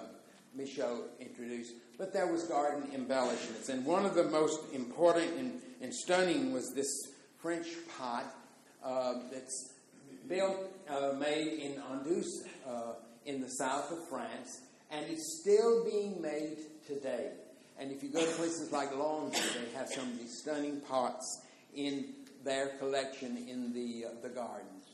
Michaux 0.57 1.05
introduced, 1.21 1.73
but 1.99 2.13
there 2.13 2.27
was 2.27 2.45
garden 2.45 2.89
embellishments. 2.95 3.69
And 3.69 3.85
one 3.85 4.05
of 4.05 4.15
the 4.15 4.25
most 4.25 4.61
important 4.73 5.33
and, 5.39 5.61
and 5.81 5.95
stunning 5.95 6.53
was 6.53 6.73
this 6.75 6.91
French 7.39 7.69
pot 7.97 8.25
uh, 8.85 9.15
that's 9.33 9.73
built, 10.29 10.57
uh, 10.89 11.13
made 11.19 11.61
in 11.61 11.73
Anduze 11.83 12.47
uh, 12.67 12.95
in 13.27 13.41
the 13.41 13.49
south 13.49 13.93
of 13.93 14.09
France, 14.09 14.61
and 14.91 15.07
it's 15.09 15.41
still 15.41 15.85
being 15.85 16.21
made 16.21 16.59
today. 16.87 17.31
And 17.79 17.91
if 17.93 18.03
you 18.03 18.11
go 18.11 18.25
to 18.25 18.33
places 18.33 18.73
like 18.73 18.93
Longview, 18.93 19.33
they 19.33 19.79
have 19.79 19.89
some 19.89 20.05
of 20.05 20.19
these 20.19 20.39
stunning 20.43 20.81
pots 20.81 21.43
in 21.75 22.13
their 22.45 22.69
collection 22.79 23.37
in 23.49 23.73
the, 23.73 24.07
uh, 24.07 24.11
the 24.23 24.29
gardens. 24.29 24.85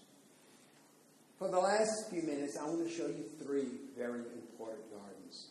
For 1.38 1.49
the 1.49 1.59
last 1.59 2.11
few 2.11 2.22
minutes, 2.22 2.57
I 2.61 2.64
want 2.64 2.86
to 2.86 2.94
show 2.94 3.07
you 3.07 3.24
three 3.42 3.68
very 3.97 4.20
important 4.20 4.90
gardens. 4.90 5.49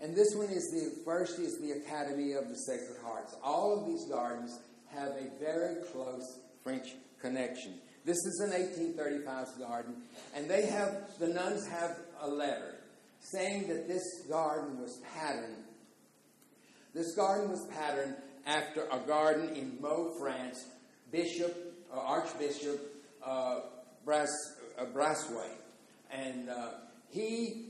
And 0.00 0.14
this 0.14 0.34
one 0.34 0.48
is 0.48 0.70
the 0.70 1.02
first 1.04 1.38
is 1.38 1.58
the 1.58 1.72
Academy 1.72 2.32
of 2.32 2.48
the 2.48 2.56
Sacred 2.56 2.98
Hearts. 3.02 3.34
All 3.42 3.78
of 3.78 3.86
these 3.86 4.04
gardens 4.08 4.58
have 4.94 5.10
a 5.10 5.30
very 5.40 5.76
close 5.92 6.38
French 6.62 6.88
connection. 7.20 7.74
This 8.04 8.16
is 8.16 8.42
an 8.44 8.50
1835 8.50 9.58
garden, 9.58 9.94
and 10.34 10.50
they 10.50 10.66
have 10.66 11.18
the 11.18 11.28
nuns 11.28 11.66
have 11.68 11.96
a 12.20 12.28
letter 12.28 12.81
saying 13.22 13.68
that 13.68 13.88
this 13.88 14.02
garden 14.28 14.80
was 14.80 15.00
patterned. 15.14 15.64
This 16.94 17.14
garden 17.14 17.50
was 17.50 17.64
patterned 17.66 18.16
after 18.46 18.86
a 18.90 18.98
garden 18.98 19.56
in 19.56 19.78
Meaux, 19.80 20.14
France, 20.18 20.64
Bishop, 21.10 21.56
uh, 21.92 21.98
Archbishop 21.98 22.80
uh, 23.24 23.60
Brass, 24.04 24.28
uh, 24.78 24.84
Brasway. 24.86 25.50
And 26.10 26.50
uh, 26.50 26.72
he 27.10 27.66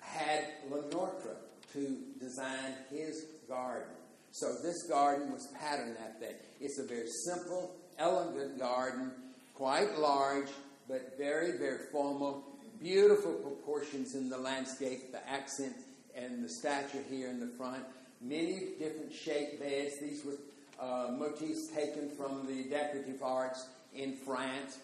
had 0.00 0.44
Le 0.70 0.82
Nôtre 0.90 1.36
to 1.72 1.98
design 2.20 2.74
his 2.90 3.26
garden. 3.48 3.88
So 4.30 4.54
this 4.62 4.86
garden 4.88 5.32
was 5.32 5.48
patterned 5.58 5.96
after 5.98 6.26
that. 6.26 6.44
It's 6.60 6.78
a 6.78 6.84
very 6.84 7.08
simple, 7.24 7.74
elegant 7.98 8.58
garden, 8.58 9.12
quite 9.54 9.98
large, 9.98 10.48
but 10.88 11.16
very, 11.16 11.56
very 11.58 11.86
formal. 11.90 12.44
Beautiful 12.84 13.32
proportions 13.32 14.14
in 14.14 14.28
the 14.28 14.36
landscape, 14.36 15.10
the 15.10 15.26
accent 15.26 15.74
and 16.14 16.44
the 16.44 16.48
stature 16.50 17.00
here 17.08 17.30
in 17.30 17.40
the 17.40 17.46
front. 17.46 17.82
Many 18.20 18.72
different 18.78 19.10
shaped 19.10 19.58
beds. 19.58 19.98
These 19.98 20.22
were 20.22 20.34
uh, 20.78 21.10
motifs 21.12 21.68
taken 21.68 22.10
from 22.10 22.46
the 22.46 22.64
decorative 22.64 23.22
arts 23.22 23.68
in 23.94 24.12
France. 24.12 24.80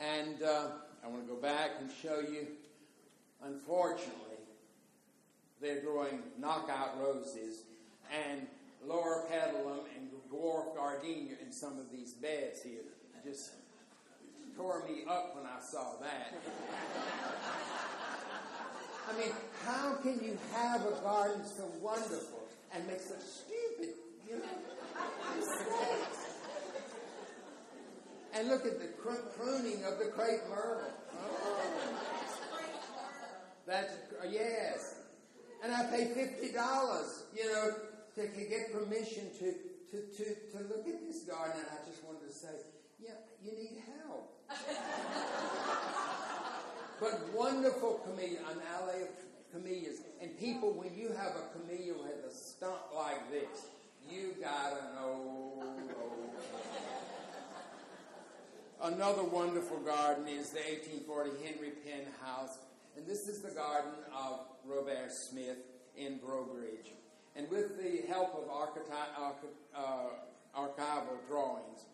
And 0.00 0.42
uh, 0.42 0.70
I 1.04 1.06
want 1.06 1.24
to 1.24 1.32
go 1.32 1.40
back 1.40 1.70
and 1.80 1.88
show 2.02 2.18
you, 2.18 2.48
unfortunately, 3.44 4.42
they're 5.60 5.80
growing 5.80 6.24
knockout 6.40 7.00
roses 7.00 7.62
and 8.12 8.48
Loropetalum 8.84 9.84
and 9.96 10.08
dwarf 10.28 10.74
gardenia 10.74 11.36
in 11.40 11.52
some 11.52 11.78
of 11.78 11.92
these 11.92 12.14
beds 12.14 12.64
here. 12.64 12.82
Just 13.24 13.52
tore 14.56 14.84
me 14.88 15.04
up 15.08 15.34
when 15.34 15.44
I 15.46 15.60
saw 15.60 15.94
that. 16.00 16.34
I 19.08 19.18
mean, 19.18 19.32
how 19.64 19.94
can 20.02 20.20
you 20.22 20.38
have 20.52 20.86
a 20.86 21.00
garden 21.02 21.42
so 21.44 21.64
wonderful 21.80 22.48
and 22.74 22.86
make 22.86 23.00
such 23.00 23.20
stupid, 23.20 23.94
you 24.28 24.36
know, 24.36 24.44
and 28.34 28.48
look 28.48 28.64
at 28.64 28.80
the 28.80 28.88
pruning 29.36 29.84
of 29.84 29.98
the 29.98 30.06
crepe 30.06 30.48
myrtle. 30.48 30.90
Oh. 31.14 31.58
That's 33.66 33.92
uh, 33.92 34.26
yes, 34.28 34.96
and 35.62 35.72
I 35.72 35.84
pay 35.84 36.06
fifty 36.06 36.52
dollars, 36.52 37.24
you 37.36 37.46
know, 37.52 37.70
to, 38.16 38.22
to 38.26 38.44
get 38.48 38.72
permission 38.72 39.30
to, 39.38 39.54
to 39.92 40.02
to 40.16 40.24
to 40.24 40.58
look 40.68 40.88
at 40.88 41.06
this 41.06 41.22
garden. 41.22 41.58
And 41.58 41.68
I 41.70 41.88
just 41.88 42.02
wanted 42.04 42.26
to 42.26 42.32
say, 42.32 42.48
yeah, 43.02 43.10
you 43.42 43.52
need 43.56 43.82
help. 43.98 44.38
but 47.00 47.34
wonderful 47.34 48.00
camellia, 48.06 48.38
an 48.50 48.58
alley 48.74 49.02
of 49.02 49.08
camellias, 49.52 50.00
and 50.20 50.38
people, 50.38 50.72
when 50.72 50.94
you 50.96 51.08
have 51.08 51.32
a 51.36 51.58
camellia 51.58 51.94
with 51.94 52.24
a 52.30 52.34
stump 52.34 52.80
like 52.94 53.30
this, 53.30 53.66
you 54.08 54.34
gotta 54.40 54.94
know. 54.94 55.64
Another 58.82 59.22
wonderful 59.22 59.78
garden 59.78 60.26
is 60.26 60.50
the 60.50 60.58
1840 60.58 61.30
Henry 61.44 61.70
Penn 61.84 62.04
House, 62.24 62.58
and 62.96 63.06
this 63.06 63.28
is 63.28 63.40
the 63.40 63.50
garden 63.50 63.92
of 64.12 64.40
Robert 64.64 65.12
Smith 65.12 65.58
in 65.96 66.18
Breaux 66.18 66.44
Bridge. 66.44 66.92
And 67.36 67.48
with 67.48 67.78
the 67.80 68.06
help 68.08 68.34
of 68.34 68.50
uh, 69.74 70.58
archival 70.58 71.16
drawings, 71.28 71.86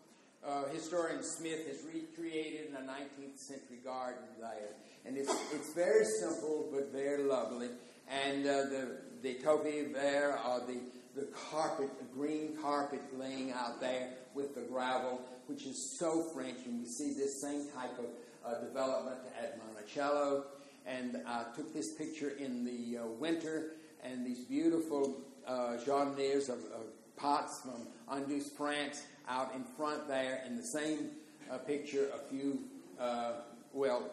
uh, 0.45 0.65
historian 0.73 1.23
Smith 1.23 1.67
has 1.67 1.83
recreated 1.83 2.73
a 2.73 2.81
19th 2.81 3.37
century 3.37 3.79
garden 3.83 4.23
there. 4.39 4.75
And 5.05 5.17
it's, 5.17 5.33
it's 5.53 5.73
very 5.73 6.05
simple 6.05 6.69
but 6.71 6.91
very 6.91 7.23
lovely. 7.23 7.69
And 8.07 8.45
uh, 8.45 8.63
the, 8.63 8.97
the 9.21 9.33
topiary 9.35 9.91
there 9.93 10.37
are 10.37 10.59
the, 10.61 10.79
the 11.15 11.27
carpet, 11.51 11.89
the 11.99 12.05
green 12.05 12.57
carpet 12.61 13.01
laying 13.17 13.51
out 13.51 13.79
there 13.79 14.09
with 14.33 14.55
the 14.55 14.61
gravel, 14.61 15.21
which 15.47 15.65
is 15.65 15.97
so 15.99 16.23
French. 16.33 16.57
And 16.65 16.79
we 16.79 16.87
see 16.87 17.13
this 17.13 17.41
same 17.41 17.69
type 17.71 17.97
of 17.99 18.05
uh, 18.45 18.61
development 18.61 19.19
at 19.41 19.59
Monticello. 19.59 20.45
And 20.85 21.17
I 21.27 21.45
took 21.55 21.73
this 21.73 21.93
picture 21.93 22.29
in 22.29 22.65
the 22.65 22.99
uh, 22.99 23.07
winter, 23.07 23.73
and 24.03 24.25
these 24.25 24.45
beautiful 24.45 25.21
uh, 25.45 25.77
jardinières 25.85 26.49
of, 26.49 26.59
of, 26.73 26.85
pots 27.19 27.61
from 27.61 27.87
Anduze, 28.11 28.49
France, 28.57 29.03
out 29.27 29.53
in 29.55 29.63
front 29.77 30.07
there. 30.07 30.41
In 30.47 30.55
the 30.55 30.63
same 30.63 31.11
uh, 31.51 31.57
picture, 31.57 32.09
a 32.13 32.29
few, 32.29 32.59
uh, 32.99 33.33
well, 33.73 34.09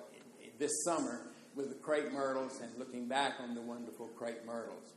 this 0.59 0.85
summer 0.85 1.21
with 1.55 1.69
the 1.69 1.75
crepe 1.77 2.13
myrtles 2.13 2.61
and 2.61 2.71
looking 2.79 3.09
back 3.09 3.35
on 3.41 3.55
the 3.55 3.61
wonderful 3.61 4.07
crepe 4.19 4.45
myrtles. 4.47 4.93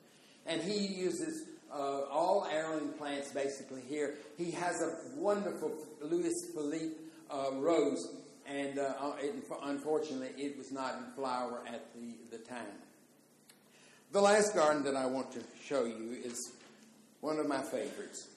And 0.45 0.61
he 0.61 0.77
uses 0.85 1.45
uh, 1.71 2.03
all 2.11 2.47
heirloom 2.51 2.89
plants 2.93 3.31
basically 3.31 3.81
here. 3.87 4.15
He 4.37 4.51
has 4.51 4.81
a 4.81 4.97
wonderful 5.15 5.71
Louis 6.01 6.33
Philippe 6.53 6.95
uh, 7.29 7.51
rose, 7.53 8.15
and 8.47 8.79
uh, 8.79 8.93
uh, 8.99 9.13
it, 9.21 9.35
unfortunately, 9.63 10.29
it 10.37 10.57
was 10.57 10.71
not 10.71 10.95
in 10.95 11.13
flower 11.15 11.61
at 11.67 11.93
the, 11.93 12.37
the 12.37 12.43
time. 12.43 12.65
The 14.11 14.21
last 14.21 14.55
garden 14.55 14.83
that 14.83 14.95
I 14.95 15.05
want 15.05 15.31
to 15.33 15.39
show 15.63 15.85
you 15.85 16.17
is 16.23 16.53
one 17.21 17.39
of 17.39 17.47
my 17.47 17.61
favorites. 17.61 18.29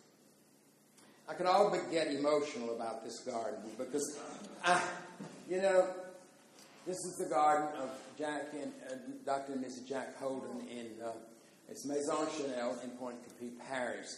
I 1.29 1.35
can 1.35 1.47
all 1.47 1.71
but 1.71 1.91
get 1.91 2.09
emotional 2.09 2.75
about 2.75 3.05
this 3.05 3.21
garden 3.21 3.61
because, 3.79 4.19
I, 4.65 4.83
you 5.49 5.63
know, 5.63 5.89
this 6.87 6.97
is 6.97 7.17
the 7.17 7.27
garden 7.33 7.69
of 7.81 7.91
Jack 8.19 8.49
and 8.53 8.73
uh, 8.91 8.95
Dr. 9.25 9.53
and 9.53 9.65
Mrs. 9.65 9.89
Jack 9.89 10.19
Holden 10.19 10.67
in 10.69 10.89
uh, 11.05 11.13
it's 11.69 11.87
Maison 11.87 12.27
Chenal 12.27 12.83
in 12.85 12.91
Pointe 12.91 13.17
Coupee, 13.25 13.53
Parish, 13.71 14.09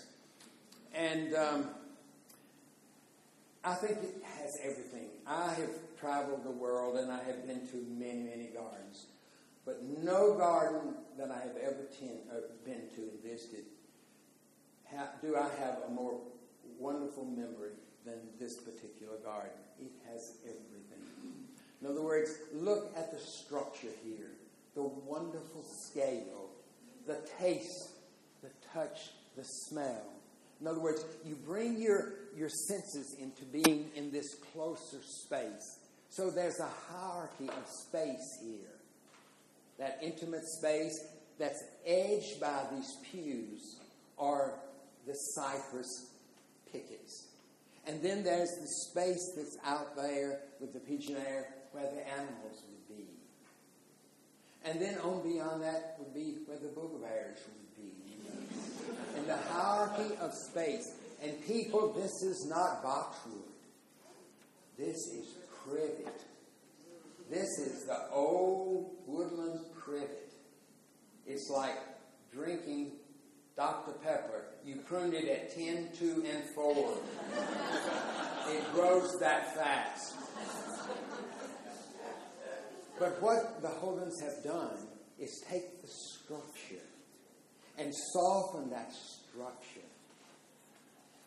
and 0.94 1.34
um, 1.34 1.68
I 3.62 3.74
think 3.74 3.98
it 4.02 4.22
has 4.24 4.50
everything. 4.62 5.08
I 5.26 5.52
have 5.52 5.70
traveled 6.00 6.42
the 6.42 6.50
world 6.50 6.96
and 6.96 7.12
I 7.12 7.22
have 7.22 7.46
been 7.46 7.66
to 7.68 7.76
many, 7.96 8.22
many 8.22 8.50
gardens, 8.54 9.06
but 9.64 9.82
no 10.02 10.34
garden 10.34 10.94
that 11.16 11.30
I 11.30 11.38
have 11.38 11.56
ever 11.62 11.86
ten, 11.98 12.16
uh, 12.32 12.40
been 12.64 12.88
to 12.96 13.02
and 13.02 13.22
visited 13.22 13.66
ha- 14.92 15.10
do 15.22 15.36
I 15.36 15.48
have 15.60 15.78
a 15.88 15.90
more 15.90 16.18
wonderful 16.78 17.24
memory 17.24 17.72
than 18.04 18.18
this 18.38 18.56
particular 18.56 19.16
garden. 19.24 19.50
It 19.80 19.92
has 20.10 20.36
everything. 20.44 20.74
In 21.80 21.90
other 21.90 22.02
words, 22.02 22.30
look 22.52 22.92
at 22.96 23.12
the 23.12 23.18
structure 23.18 23.88
here, 24.04 24.30
the 24.74 24.82
wonderful 24.82 25.64
scale, 25.90 26.50
the 27.06 27.18
taste, 27.38 27.90
the 28.42 28.50
touch, 28.72 29.10
the 29.36 29.44
smell. 29.44 30.02
In 30.60 30.66
other 30.66 30.80
words, 30.80 31.04
you 31.26 31.34
bring 31.34 31.80
your, 31.80 32.14
your 32.36 32.48
senses 32.48 33.16
into 33.20 33.44
being 33.44 33.90
in 33.96 34.10
this 34.10 34.34
closer 34.52 35.00
space. 35.02 35.80
So 36.08 36.30
there's 36.30 36.60
a 36.60 36.70
hierarchy 36.90 37.48
of 37.48 37.68
space 37.68 38.38
here. 38.42 38.78
That 39.78 39.98
intimate 40.00 40.44
space 40.44 41.06
that's 41.38 41.64
edged 41.84 42.40
by 42.40 42.62
these 42.72 42.96
pews 43.10 43.76
are 44.18 44.54
the 45.06 45.14
cypress 45.14 46.10
pickets. 46.70 47.28
And 47.86 48.02
then 48.02 48.24
there's 48.24 48.50
the 48.60 48.66
space 48.66 49.32
that's 49.36 49.58
out 49.64 49.94
there 49.94 50.40
with 50.60 50.72
the 50.72 50.80
pigeonnier 50.80 51.46
where 51.72 51.84
the 51.84 52.08
animals 52.08 52.62
would 52.68 52.96
be. 52.96 53.04
And 54.64 54.80
then 54.80 54.98
on 54.98 55.22
beyond 55.22 55.62
that 55.62 55.96
would 55.98 56.14
be 56.14 56.38
where 56.46 56.58
the 56.58 56.68
bears 56.68 57.38
would 57.46 57.76
be. 57.76 57.92
In 59.18 59.26
the 59.26 59.36
hierarchy 59.36 60.14
of 60.20 60.32
space. 60.32 60.94
And 61.22 61.44
people, 61.46 61.92
this 61.92 62.22
is 62.22 62.46
not 62.48 62.82
boxwood. 62.82 63.42
This 64.78 64.96
is 64.96 65.26
privet. 65.64 66.22
This 67.30 67.48
is 67.58 67.84
the 67.84 68.08
old 68.12 68.90
woodland 69.06 69.60
privet. 69.78 70.32
It's 71.26 71.50
like 71.50 71.78
drinking 72.32 72.92
Dr. 73.56 73.92
Pepper. 74.02 74.46
You 74.64 74.76
prune 74.76 75.14
it 75.14 75.28
at 75.28 75.54
10, 75.54 75.90
2, 75.98 76.24
and 76.28 76.44
4. 76.54 76.98
it 78.50 78.72
grows 78.72 79.16
that 79.20 79.54
fast. 79.54 80.14
But 82.98 83.20
what 83.22 83.62
the 83.62 83.68
Holdens 83.68 84.20
have 84.22 84.42
done 84.42 84.76
is 85.18 85.42
take 85.48 85.80
the 85.80 85.88
structure 85.88 86.82
and 87.78 87.92
soften 88.12 88.70
that 88.70 88.92
structure 88.92 89.86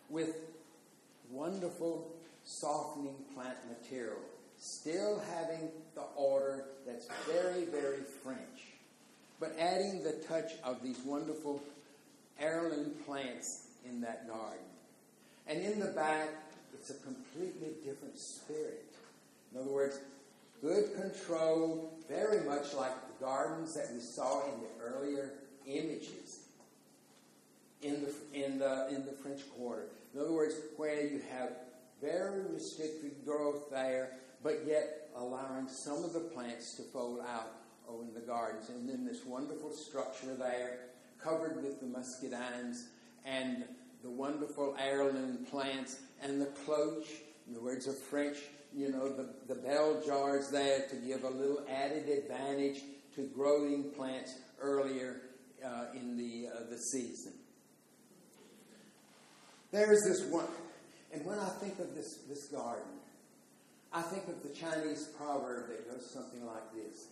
with 0.09 0.36
wonderful 1.30 2.11
softening 2.45 3.15
plant 3.34 3.57
material, 3.67 4.17
still 4.57 5.21
having 5.36 5.69
the 5.95 6.03
order 6.15 6.65
that's 6.86 7.07
very, 7.30 7.65
very 7.65 7.99
French, 8.23 8.39
but 9.39 9.53
adding 9.59 10.03
the 10.03 10.13
touch 10.28 10.51
of 10.63 10.82
these 10.82 10.99
wonderful 11.05 11.61
heirloom 12.39 12.91
plants 13.05 13.67
in 13.85 14.01
that 14.01 14.27
garden. 14.27 14.65
And 15.47 15.61
in 15.61 15.79
the 15.79 15.88
back, 15.88 16.29
it's 16.73 16.89
a 16.89 16.95
completely 16.95 17.69
different 17.83 18.17
spirit. 18.17 18.85
In 19.53 19.61
other 19.61 19.71
words, 19.71 19.99
good 20.61 20.93
control, 20.95 21.93
very 22.09 22.43
much 22.45 22.73
like 22.73 22.93
the 23.07 23.25
gardens 23.25 23.73
that 23.75 23.91
we 23.93 23.99
saw 23.99 24.43
in 24.45 24.59
the 24.61 24.85
earlier 24.85 25.31
images 25.65 26.39
in 27.81 28.03
the, 28.03 28.45
in 28.45 28.59
the, 28.59 28.88
in 28.89 29.05
the 29.05 29.11
French 29.11 29.41
Quarter. 29.57 29.83
In 30.13 30.21
other 30.21 30.31
words, 30.31 30.55
where 30.77 31.05
you 31.05 31.21
have 31.31 31.51
very 32.01 32.41
restricted 32.53 33.13
growth 33.25 33.69
there, 33.69 34.11
but 34.43 34.63
yet 34.65 35.09
allowing 35.15 35.67
some 35.67 36.03
of 36.03 36.13
the 36.13 36.19
plants 36.19 36.75
to 36.75 36.83
fold 36.83 37.19
out 37.19 37.53
over 37.89 38.03
in 38.03 38.13
the 38.13 38.19
gardens. 38.19 38.69
And 38.69 38.88
then 38.88 39.05
this 39.05 39.25
wonderful 39.25 39.71
structure 39.71 40.35
there, 40.35 40.79
covered 41.24 41.61
with 41.63 41.80
the 41.80 41.88
muscadines 41.88 42.86
and 43.26 43.63
the 44.03 44.09
wonderful 44.09 44.76
heirloom 44.80 45.45
plants 45.49 45.99
and 46.22 46.41
the 46.41 46.47
cloche, 46.65 47.22
in 47.47 47.53
the 47.53 47.61
words 47.61 47.88
of 47.88 47.97
French, 47.97 48.38
you 48.74 48.91
know, 48.91 49.09
the, 49.09 49.30
the 49.47 49.55
bell 49.55 50.01
jars 50.05 50.49
there 50.49 50.88
to 50.89 50.95
give 50.97 51.24
a 51.24 51.30
little 51.30 51.63
added 51.70 52.09
advantage 52.09 52.82
to 53.15 53.24
growing 53.36 53.91
plants 53.91 54.36
earlier 54.61 55.22
uh, 55.65 55.86
in 55.93 56.18
the, 56.18 56.47
uh, 56.47 56.70
the 56.70 56.78
season. 56.78 57.34
There's 59.72 60.03
this 60.07 60.26
one, 60.30 60.47
and 61.13 61.26
when 61.26 61.39
I 61.39 61.49
think 61.49 61.80
of 61.80 61.95
this, 61.95 62.20
this 62.30 62.45
garden, 62.47 62.86
I 63.91 64.01
think 64.01 64.28
of 64.28 64.43
the 64.43 64.49
Chinese 64.49 65.09
proverb 65.18 65.70
that 65.70 65.89
goes 65.89 66.09
something 66.11 66.45
like 66.45 66.74
this 66.74 67.07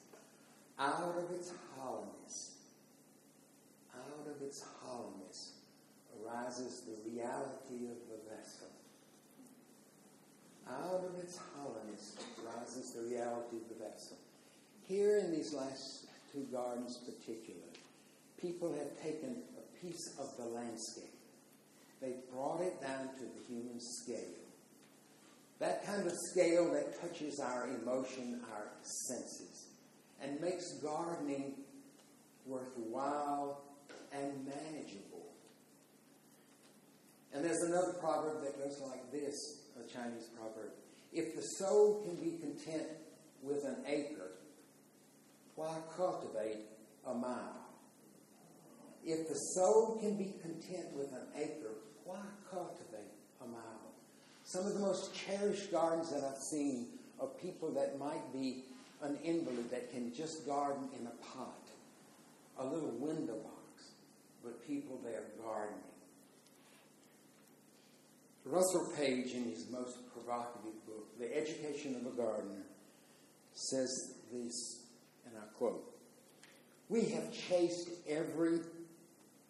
Out 0.77 1.15
of 1.17 1.31
its 1.31 1.51
hollowness, 1.77 2.54
out 4.25 4.35
of 4.35 4.41
its 4.41 4.63
hollowness 4.81 5.53
arises 6.23 6.81
the 6.85 7.11
reality 7.11 7.85
of 7.85 7.97
the 8.09 8.35
vessel. 8.35 8.67
Out 10.69 11.03
of 11.03 11.19
its 11.23 11.39
hollowness 11.55 12.15
rises 12.43 12.93
the 12.93 13.03
reality 13.03 13.57
of 13.57 13.69
the 13.69 13.83
vessel. 13.83 14.17
Here 14.87 15.19
in 15.19 15.31
these 15.31 15.53
last 15.53 16.07
two 16.31 16.47
gardens, 16.51 16.99
particularly, 17.05 17.79
people 18.41 18.73
have 18.73 19.01
taken 19.01 19.37
a 19.57 19.85
piece 19.85 20.15
of 20.19 20.35
the 20.37 20.45
landscape. 20.45 21.03
They've 22.01 22.31
brought 22.31 22.61
it 22.61 22.81
down 22.81 23.09
to 23.15 23.23
the 23.23 23.47
human 23.47 23.79
scale. 23.79 24.17
That 25.59 25.85
kind 25.85 26.05
of 26.05 26.13
scale 26.31 26.73
that 26.73 26.99
touches 26.99 27.39
our 27.39 27.69
emotion, 27.81 28.41
our 28.53 28.67
senses, 28.81 29.67
and 30.21 30.39
makes 30.41 30.73
gardening 30.83 31.53
worthwhile 32.45 33.64
and 34.21 34.45
manageable. 34.45 35.33
And 37.33 37.43
there's 37.43 37.61
another 37.63 37.93
proverb 37.99 38.43
that 38.43 38.57
goes 38.57 38.79
like 38.81 39.11
this 39.11 39.35
a 39.77 39.83
Chinese 39.91 40.29
proverb. 40.37 40.71
If 41.11 41.35
the 41.35 41.41
soul 41.41 42.03
can 42.03 42.15
be 42.15 42.37
content 42.37 42.87
with 43.41 43.63
an 43.65 43.77
acre, 43.87 44.31
why 45.55 45.75
cultivate 45.95 46.59
a 47.05 47.13
mile? 47.13 47.65
If 49.05 49.27
the 49.27 49.35
soul 49.35 49.99
can 50.01 50.17
be 50.17 50.33
content 50.41 50.93
with 50.95 51.11
an 51.11 51.27
acre, 51.37 51.75
why 52.05 52.21
cultivate 52.49 53.11
a 53.43 53.47
mile? 53.47 53.61
Some 54.43 54.65
of 54.65 54.73
the 54.73 54.79
most 54.79 55.13
cherished 55.13 55.71
gardens 55.71 56.11
that 56.11 56.23
I've 56.23 56.41
seen 56.51 56.87
are 57.19 57.27
people 57.27 57.71
that 57.73 57.99
might 57.99 58.33
be 58.33 58.63
an 59.01 59.17
invalid 59.23 59.69
that 59.71 59.91
can 59.91 60.13
just 60.13 60.45
garden 60.45 60.89
in 60.99 61.07
a 61.07 61.11
pot, 61.35 61.67
a 62.59 62.65
little 62.65 62.91
window 62.91 63.35
box, 63.35 63.64
but 64.45 64.65
people 64.67 64.99
there 65.03 65.23
gardening. 65.43 65.81
Russell 68.45 68.93
Page, 68.95 69.33
in 69.33 69.45
his 69.45 69.67
most 69.71 69.97
provocative 70.13 70.85
book, 70.85 71.19
The 71.19 71.35
Education 71.35 71.95
of 71.95 72.13
a 72.13 72.15
Gardener, 72.15 72.61
says 73.53 73.89
this, 74.31 74.83
and 75.25 75.33
I 75.35 75.47
quote 75.57 75.83
We 76.89 77.05
have 77.05 77.33
chased 77.33 77.89
every 78.07 78.59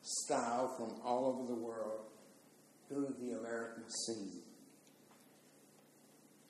style 0.01 0.73
from 0.77 0.93
all 1.03 1.25
over 1.25 1.45
the 1.45 1.59
world 1.59 2.05
through 2.87 3.13
the 3.19 3.37
American 3.37 3.83
scene 3.89 4.41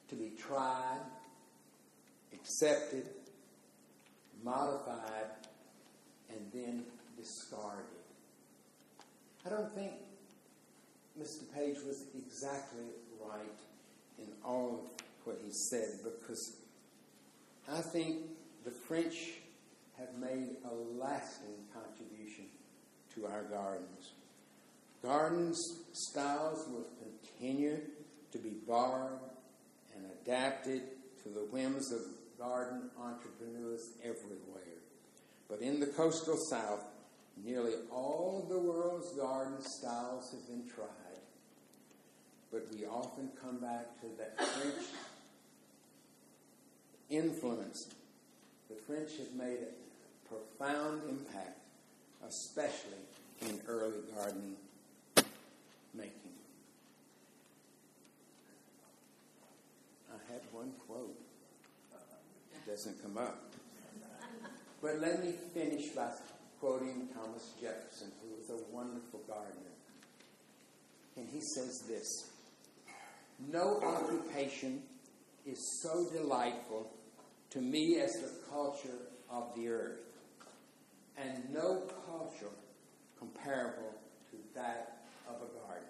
to 0.09 0.15
be 0.15 0.33
tried, 0.37 1.01
accepted, 2.31 3.09
modified, 4.43 5.31
and 6.29 6.39
then 6.53 6.83
discarded. 7.17 7.94
I 9.45 9.49
don't 9.49 9.73
think 9.75 9.91
Mr. 11.19 11.43
Page 11.53 11.77
was 11.85 12.05
exactly 12.17 12.85
right 13.21 13.59
in 14.17 14.25
all 14.43 14.81
of 14.83 15.05
what 15.23 15.37
he 15.43 15.51
said 15.69 15.99
because 16.03 16.57
I 17.71 17.81
think 17.81 18.21
the 18.63 18.71
French 18.71 19.33
have 19.99 20.13
made 20.19 20.57
a 20.65 20.73
lasting 20.99 21.55
contribution 21.73 22.45
to 23.13 23.27
our 23.27 23.43
gardens. 23.43 24.13
Gardens 25.03 25.59
styles 25.93 26.67
will 26.69 26.87
continue 26.99 27.77
to 28.31 28.37
be 28.39 28.53
borrowed 28.67 29.19
and 29.95 30.05
adapted 30.21 30.81
to 31.23 31.29
the 31.29 31.45
whims 31.51 31.91
of 31.91 32.01
garden 32.39 32.89
entrepreneurs 32.99 33.91
everywhere. 34.03 34.81
But 35.47 35.61
in 35.61 35.79
the 35.79 35.85
coastal 35.85 36.37
south, 36.49 36.83
nearly 37.43 37.73
all 37.91 38.41
of 38.43 38.49
the 38.49 38.59
world's 38.59 39.11
garden 39.11 39.61
styles 39.61 40.31
have 40.31 40.47
been 40.47 40.69
tried. 40.73 40.89
But 42.51 42.67
we 42.73 42.85
often 42.85 43.29
come 43.41 43.57
back 43.57 43.99
to 44.01 44.07
that 44.17 44.37
French 44.37 44.85
influence. 47.09 47.87
The 48.69 48.75
French 48.87 49.17
have 49.17 49.33
made 49.35 49.59
a 49.59 50.29
profound 50.29 51.01
impact, 51.09 51.59
especially 52.27 53.03
in 53.41 53.59
early 53.67 53.99
garden 54.15 54.55
making. 55.93 56.11
I 60.09 60.33
had 60.33 60.41
one 60.51 60.71
quote. 60.87 61.15
It 62.53 62.69
doesn't 62.69 63.01
come 63.03 63.17
up. 63.17 63.43
But 64.81 64.99
let 64.99 65.23
me 65.23 65.33
finish 65.53 65.87
by 65.87 66.09
quoting 66.65 67.07
Thomas 67.13 67.53
Jefferson, 67.61 68.11
who 68.23 68.35
was 68.35 68.49
a 68.49 68.75
wonderful 68.75 69.19
gardener. 69.27 69.75
And 71.15 71.29
he 71.29 71.39
says 71.39 71.83
this 71.87 72.31
No 73.51 73.79
occupation 73.83 74.81
is 75.45 75.59
so 75.83 76.09
delightful 76.11 76.91
to 77.51 77.61
me 77.61 77.99
as 78.01 78.11
the 78.13 78.31
culture 78.49 78.97
of 79.29 79.53
the 79.55 79.67
earth, 79.67 79.99
and 81.17 81.43
no 81.53 81.83
culture 82.07 82.51
comparable 83.19 83.93
to 84.31 84.37
that 84.55 85.03
of 85.29 85.35
a 85.35 85.67
garden. 85.67 85.87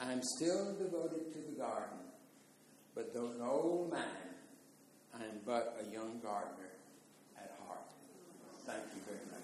I 0.00 0.10
am 0.10 0.22
still 0.22 0.72
devoted 0.72 1.34
to 1.34 1.38
the 1.38 1.58
garden, 1.58 1.98
but 2.94 3.12
though 3.12 3.26
an 3.26 3.42
old 3.42 3.92
man, 3.92 4.24
I 5.14 5.24
am 5.24 5.40
but 5.44 5.84
a 5.86 5.92
young 5.92 6.18
gardener 6.22 6.70
at 7.36 7.52
heart. 7.66 7.80
Thank 8.64 8.84
you 8.94 9.02
very 9.06 9.18
much. 9.30 9.40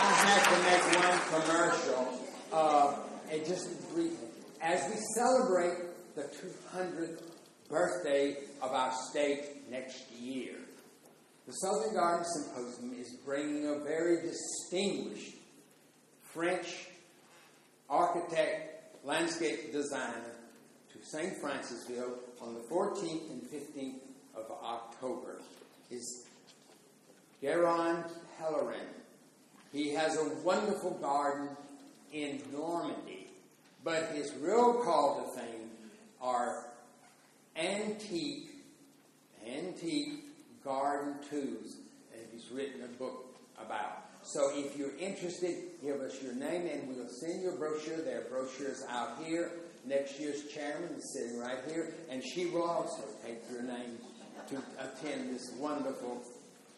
I 0.00 0.10
had 0.12 0.42
to 0.44 0.58
make 0.62 0.84
one 1.02 1.18
commercial, 1.42 2.02
uh, 2.52 2.94
and 3.30 3.46
just 3.46 3.66
briefly. 3.92 4.16
As 4.60 4.88
we 4.90 4.96
celebrate 5.14 5.78
the 6.14 6.22
200th 6.72 7.22
birthday 7.68 8.36
of 8.62 8.72
our 8.72 8.92
state 9.10 9.70
next 9.70 10.10
year, 10.12 10.56
the 11.48 11.54
Southern 11.54 11.94
Garden 11.94 12.26
Symposium 12.26 12.94
is 13.00 13.16
bringing 13.24 13.66
a 13.68 13.78
very 13.78 14.20
distinguished 14.20 15.34
French 16.34 16.88
architect, 17.88 18.94
landscape 19.02 19.72
designer 19.72 20.34
to 20.92 20.98
St. 21.02 21.32
Francisville 21.42 22.18
on 22.42 22.52
the 22.52 22.60
14th 22.70 23.30
and 23.30 23.42
15th 23.44 24.00
of 24.36 24.50
October. 24.62 25.40
Is 25.90 26.26
Geron 27.42 28.04
Pellerin. 28.38 28.86
He 29.72 29.88
has 29.94 30.18
a 30.18 30.28
wonderful 30.44 30.98
garden 31.00 31.48
in 32.12 32.42
Normandy, 32.52 33.28
but 33.82 34.10
his 34.12 34.34
real 34.34 34.74
call 34.84 35.24
to 35.24 35.40
fame 35.40 35.70
are 36.20 36.66
antique, 37.56 38.50
antique 39.46 40.27
garden 40.68 41.14
tools 41.30 41.78
that 42.12 42.28
he's 42.30 42.50
written 42.50 42.82
a 42.82 42.88
book 42.98 43.34
about. 43.58 44.04
So 44.22 44.50
if 44.52 44.76
you're 44.76 44.96
interested, 44.98 45.56
give 45.82 46.00
us 46.02 46.22
your 46.22 46.34
name 46.34 46.68
and 46.70 46.86
we'll 46.86 47.08
send 47.08 47.42
you 47.42 47.50
a 47.50 47.56
brochure. 47.56 47.96
There 47.96 48.20
are 48.20 48.24
brochures 48.24 48.84
out 48.90 49.16
here. 49.24 49.50
Next 49.86 50.20
year's 50.20 50.46
chairman 50.48 50.90
is 50.98 51.14
sitting 51.14 51.38
right 51.40 51.58
here, 51.66 51.94
and 52.10 52.22
she 52.22 52.46
will 52.46 52.64
also 52.64 53.04
take 53.24 53.38
your 53.50 53.62
name 53.62 53.96
to 54.50 54.56
attend 54.78 55.34
this 55.34 55.50
wonderful 55.58 56.22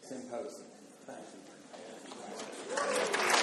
symposium. 0.01 0.67
Thank 1.05 1.19
you. 3.35 3.40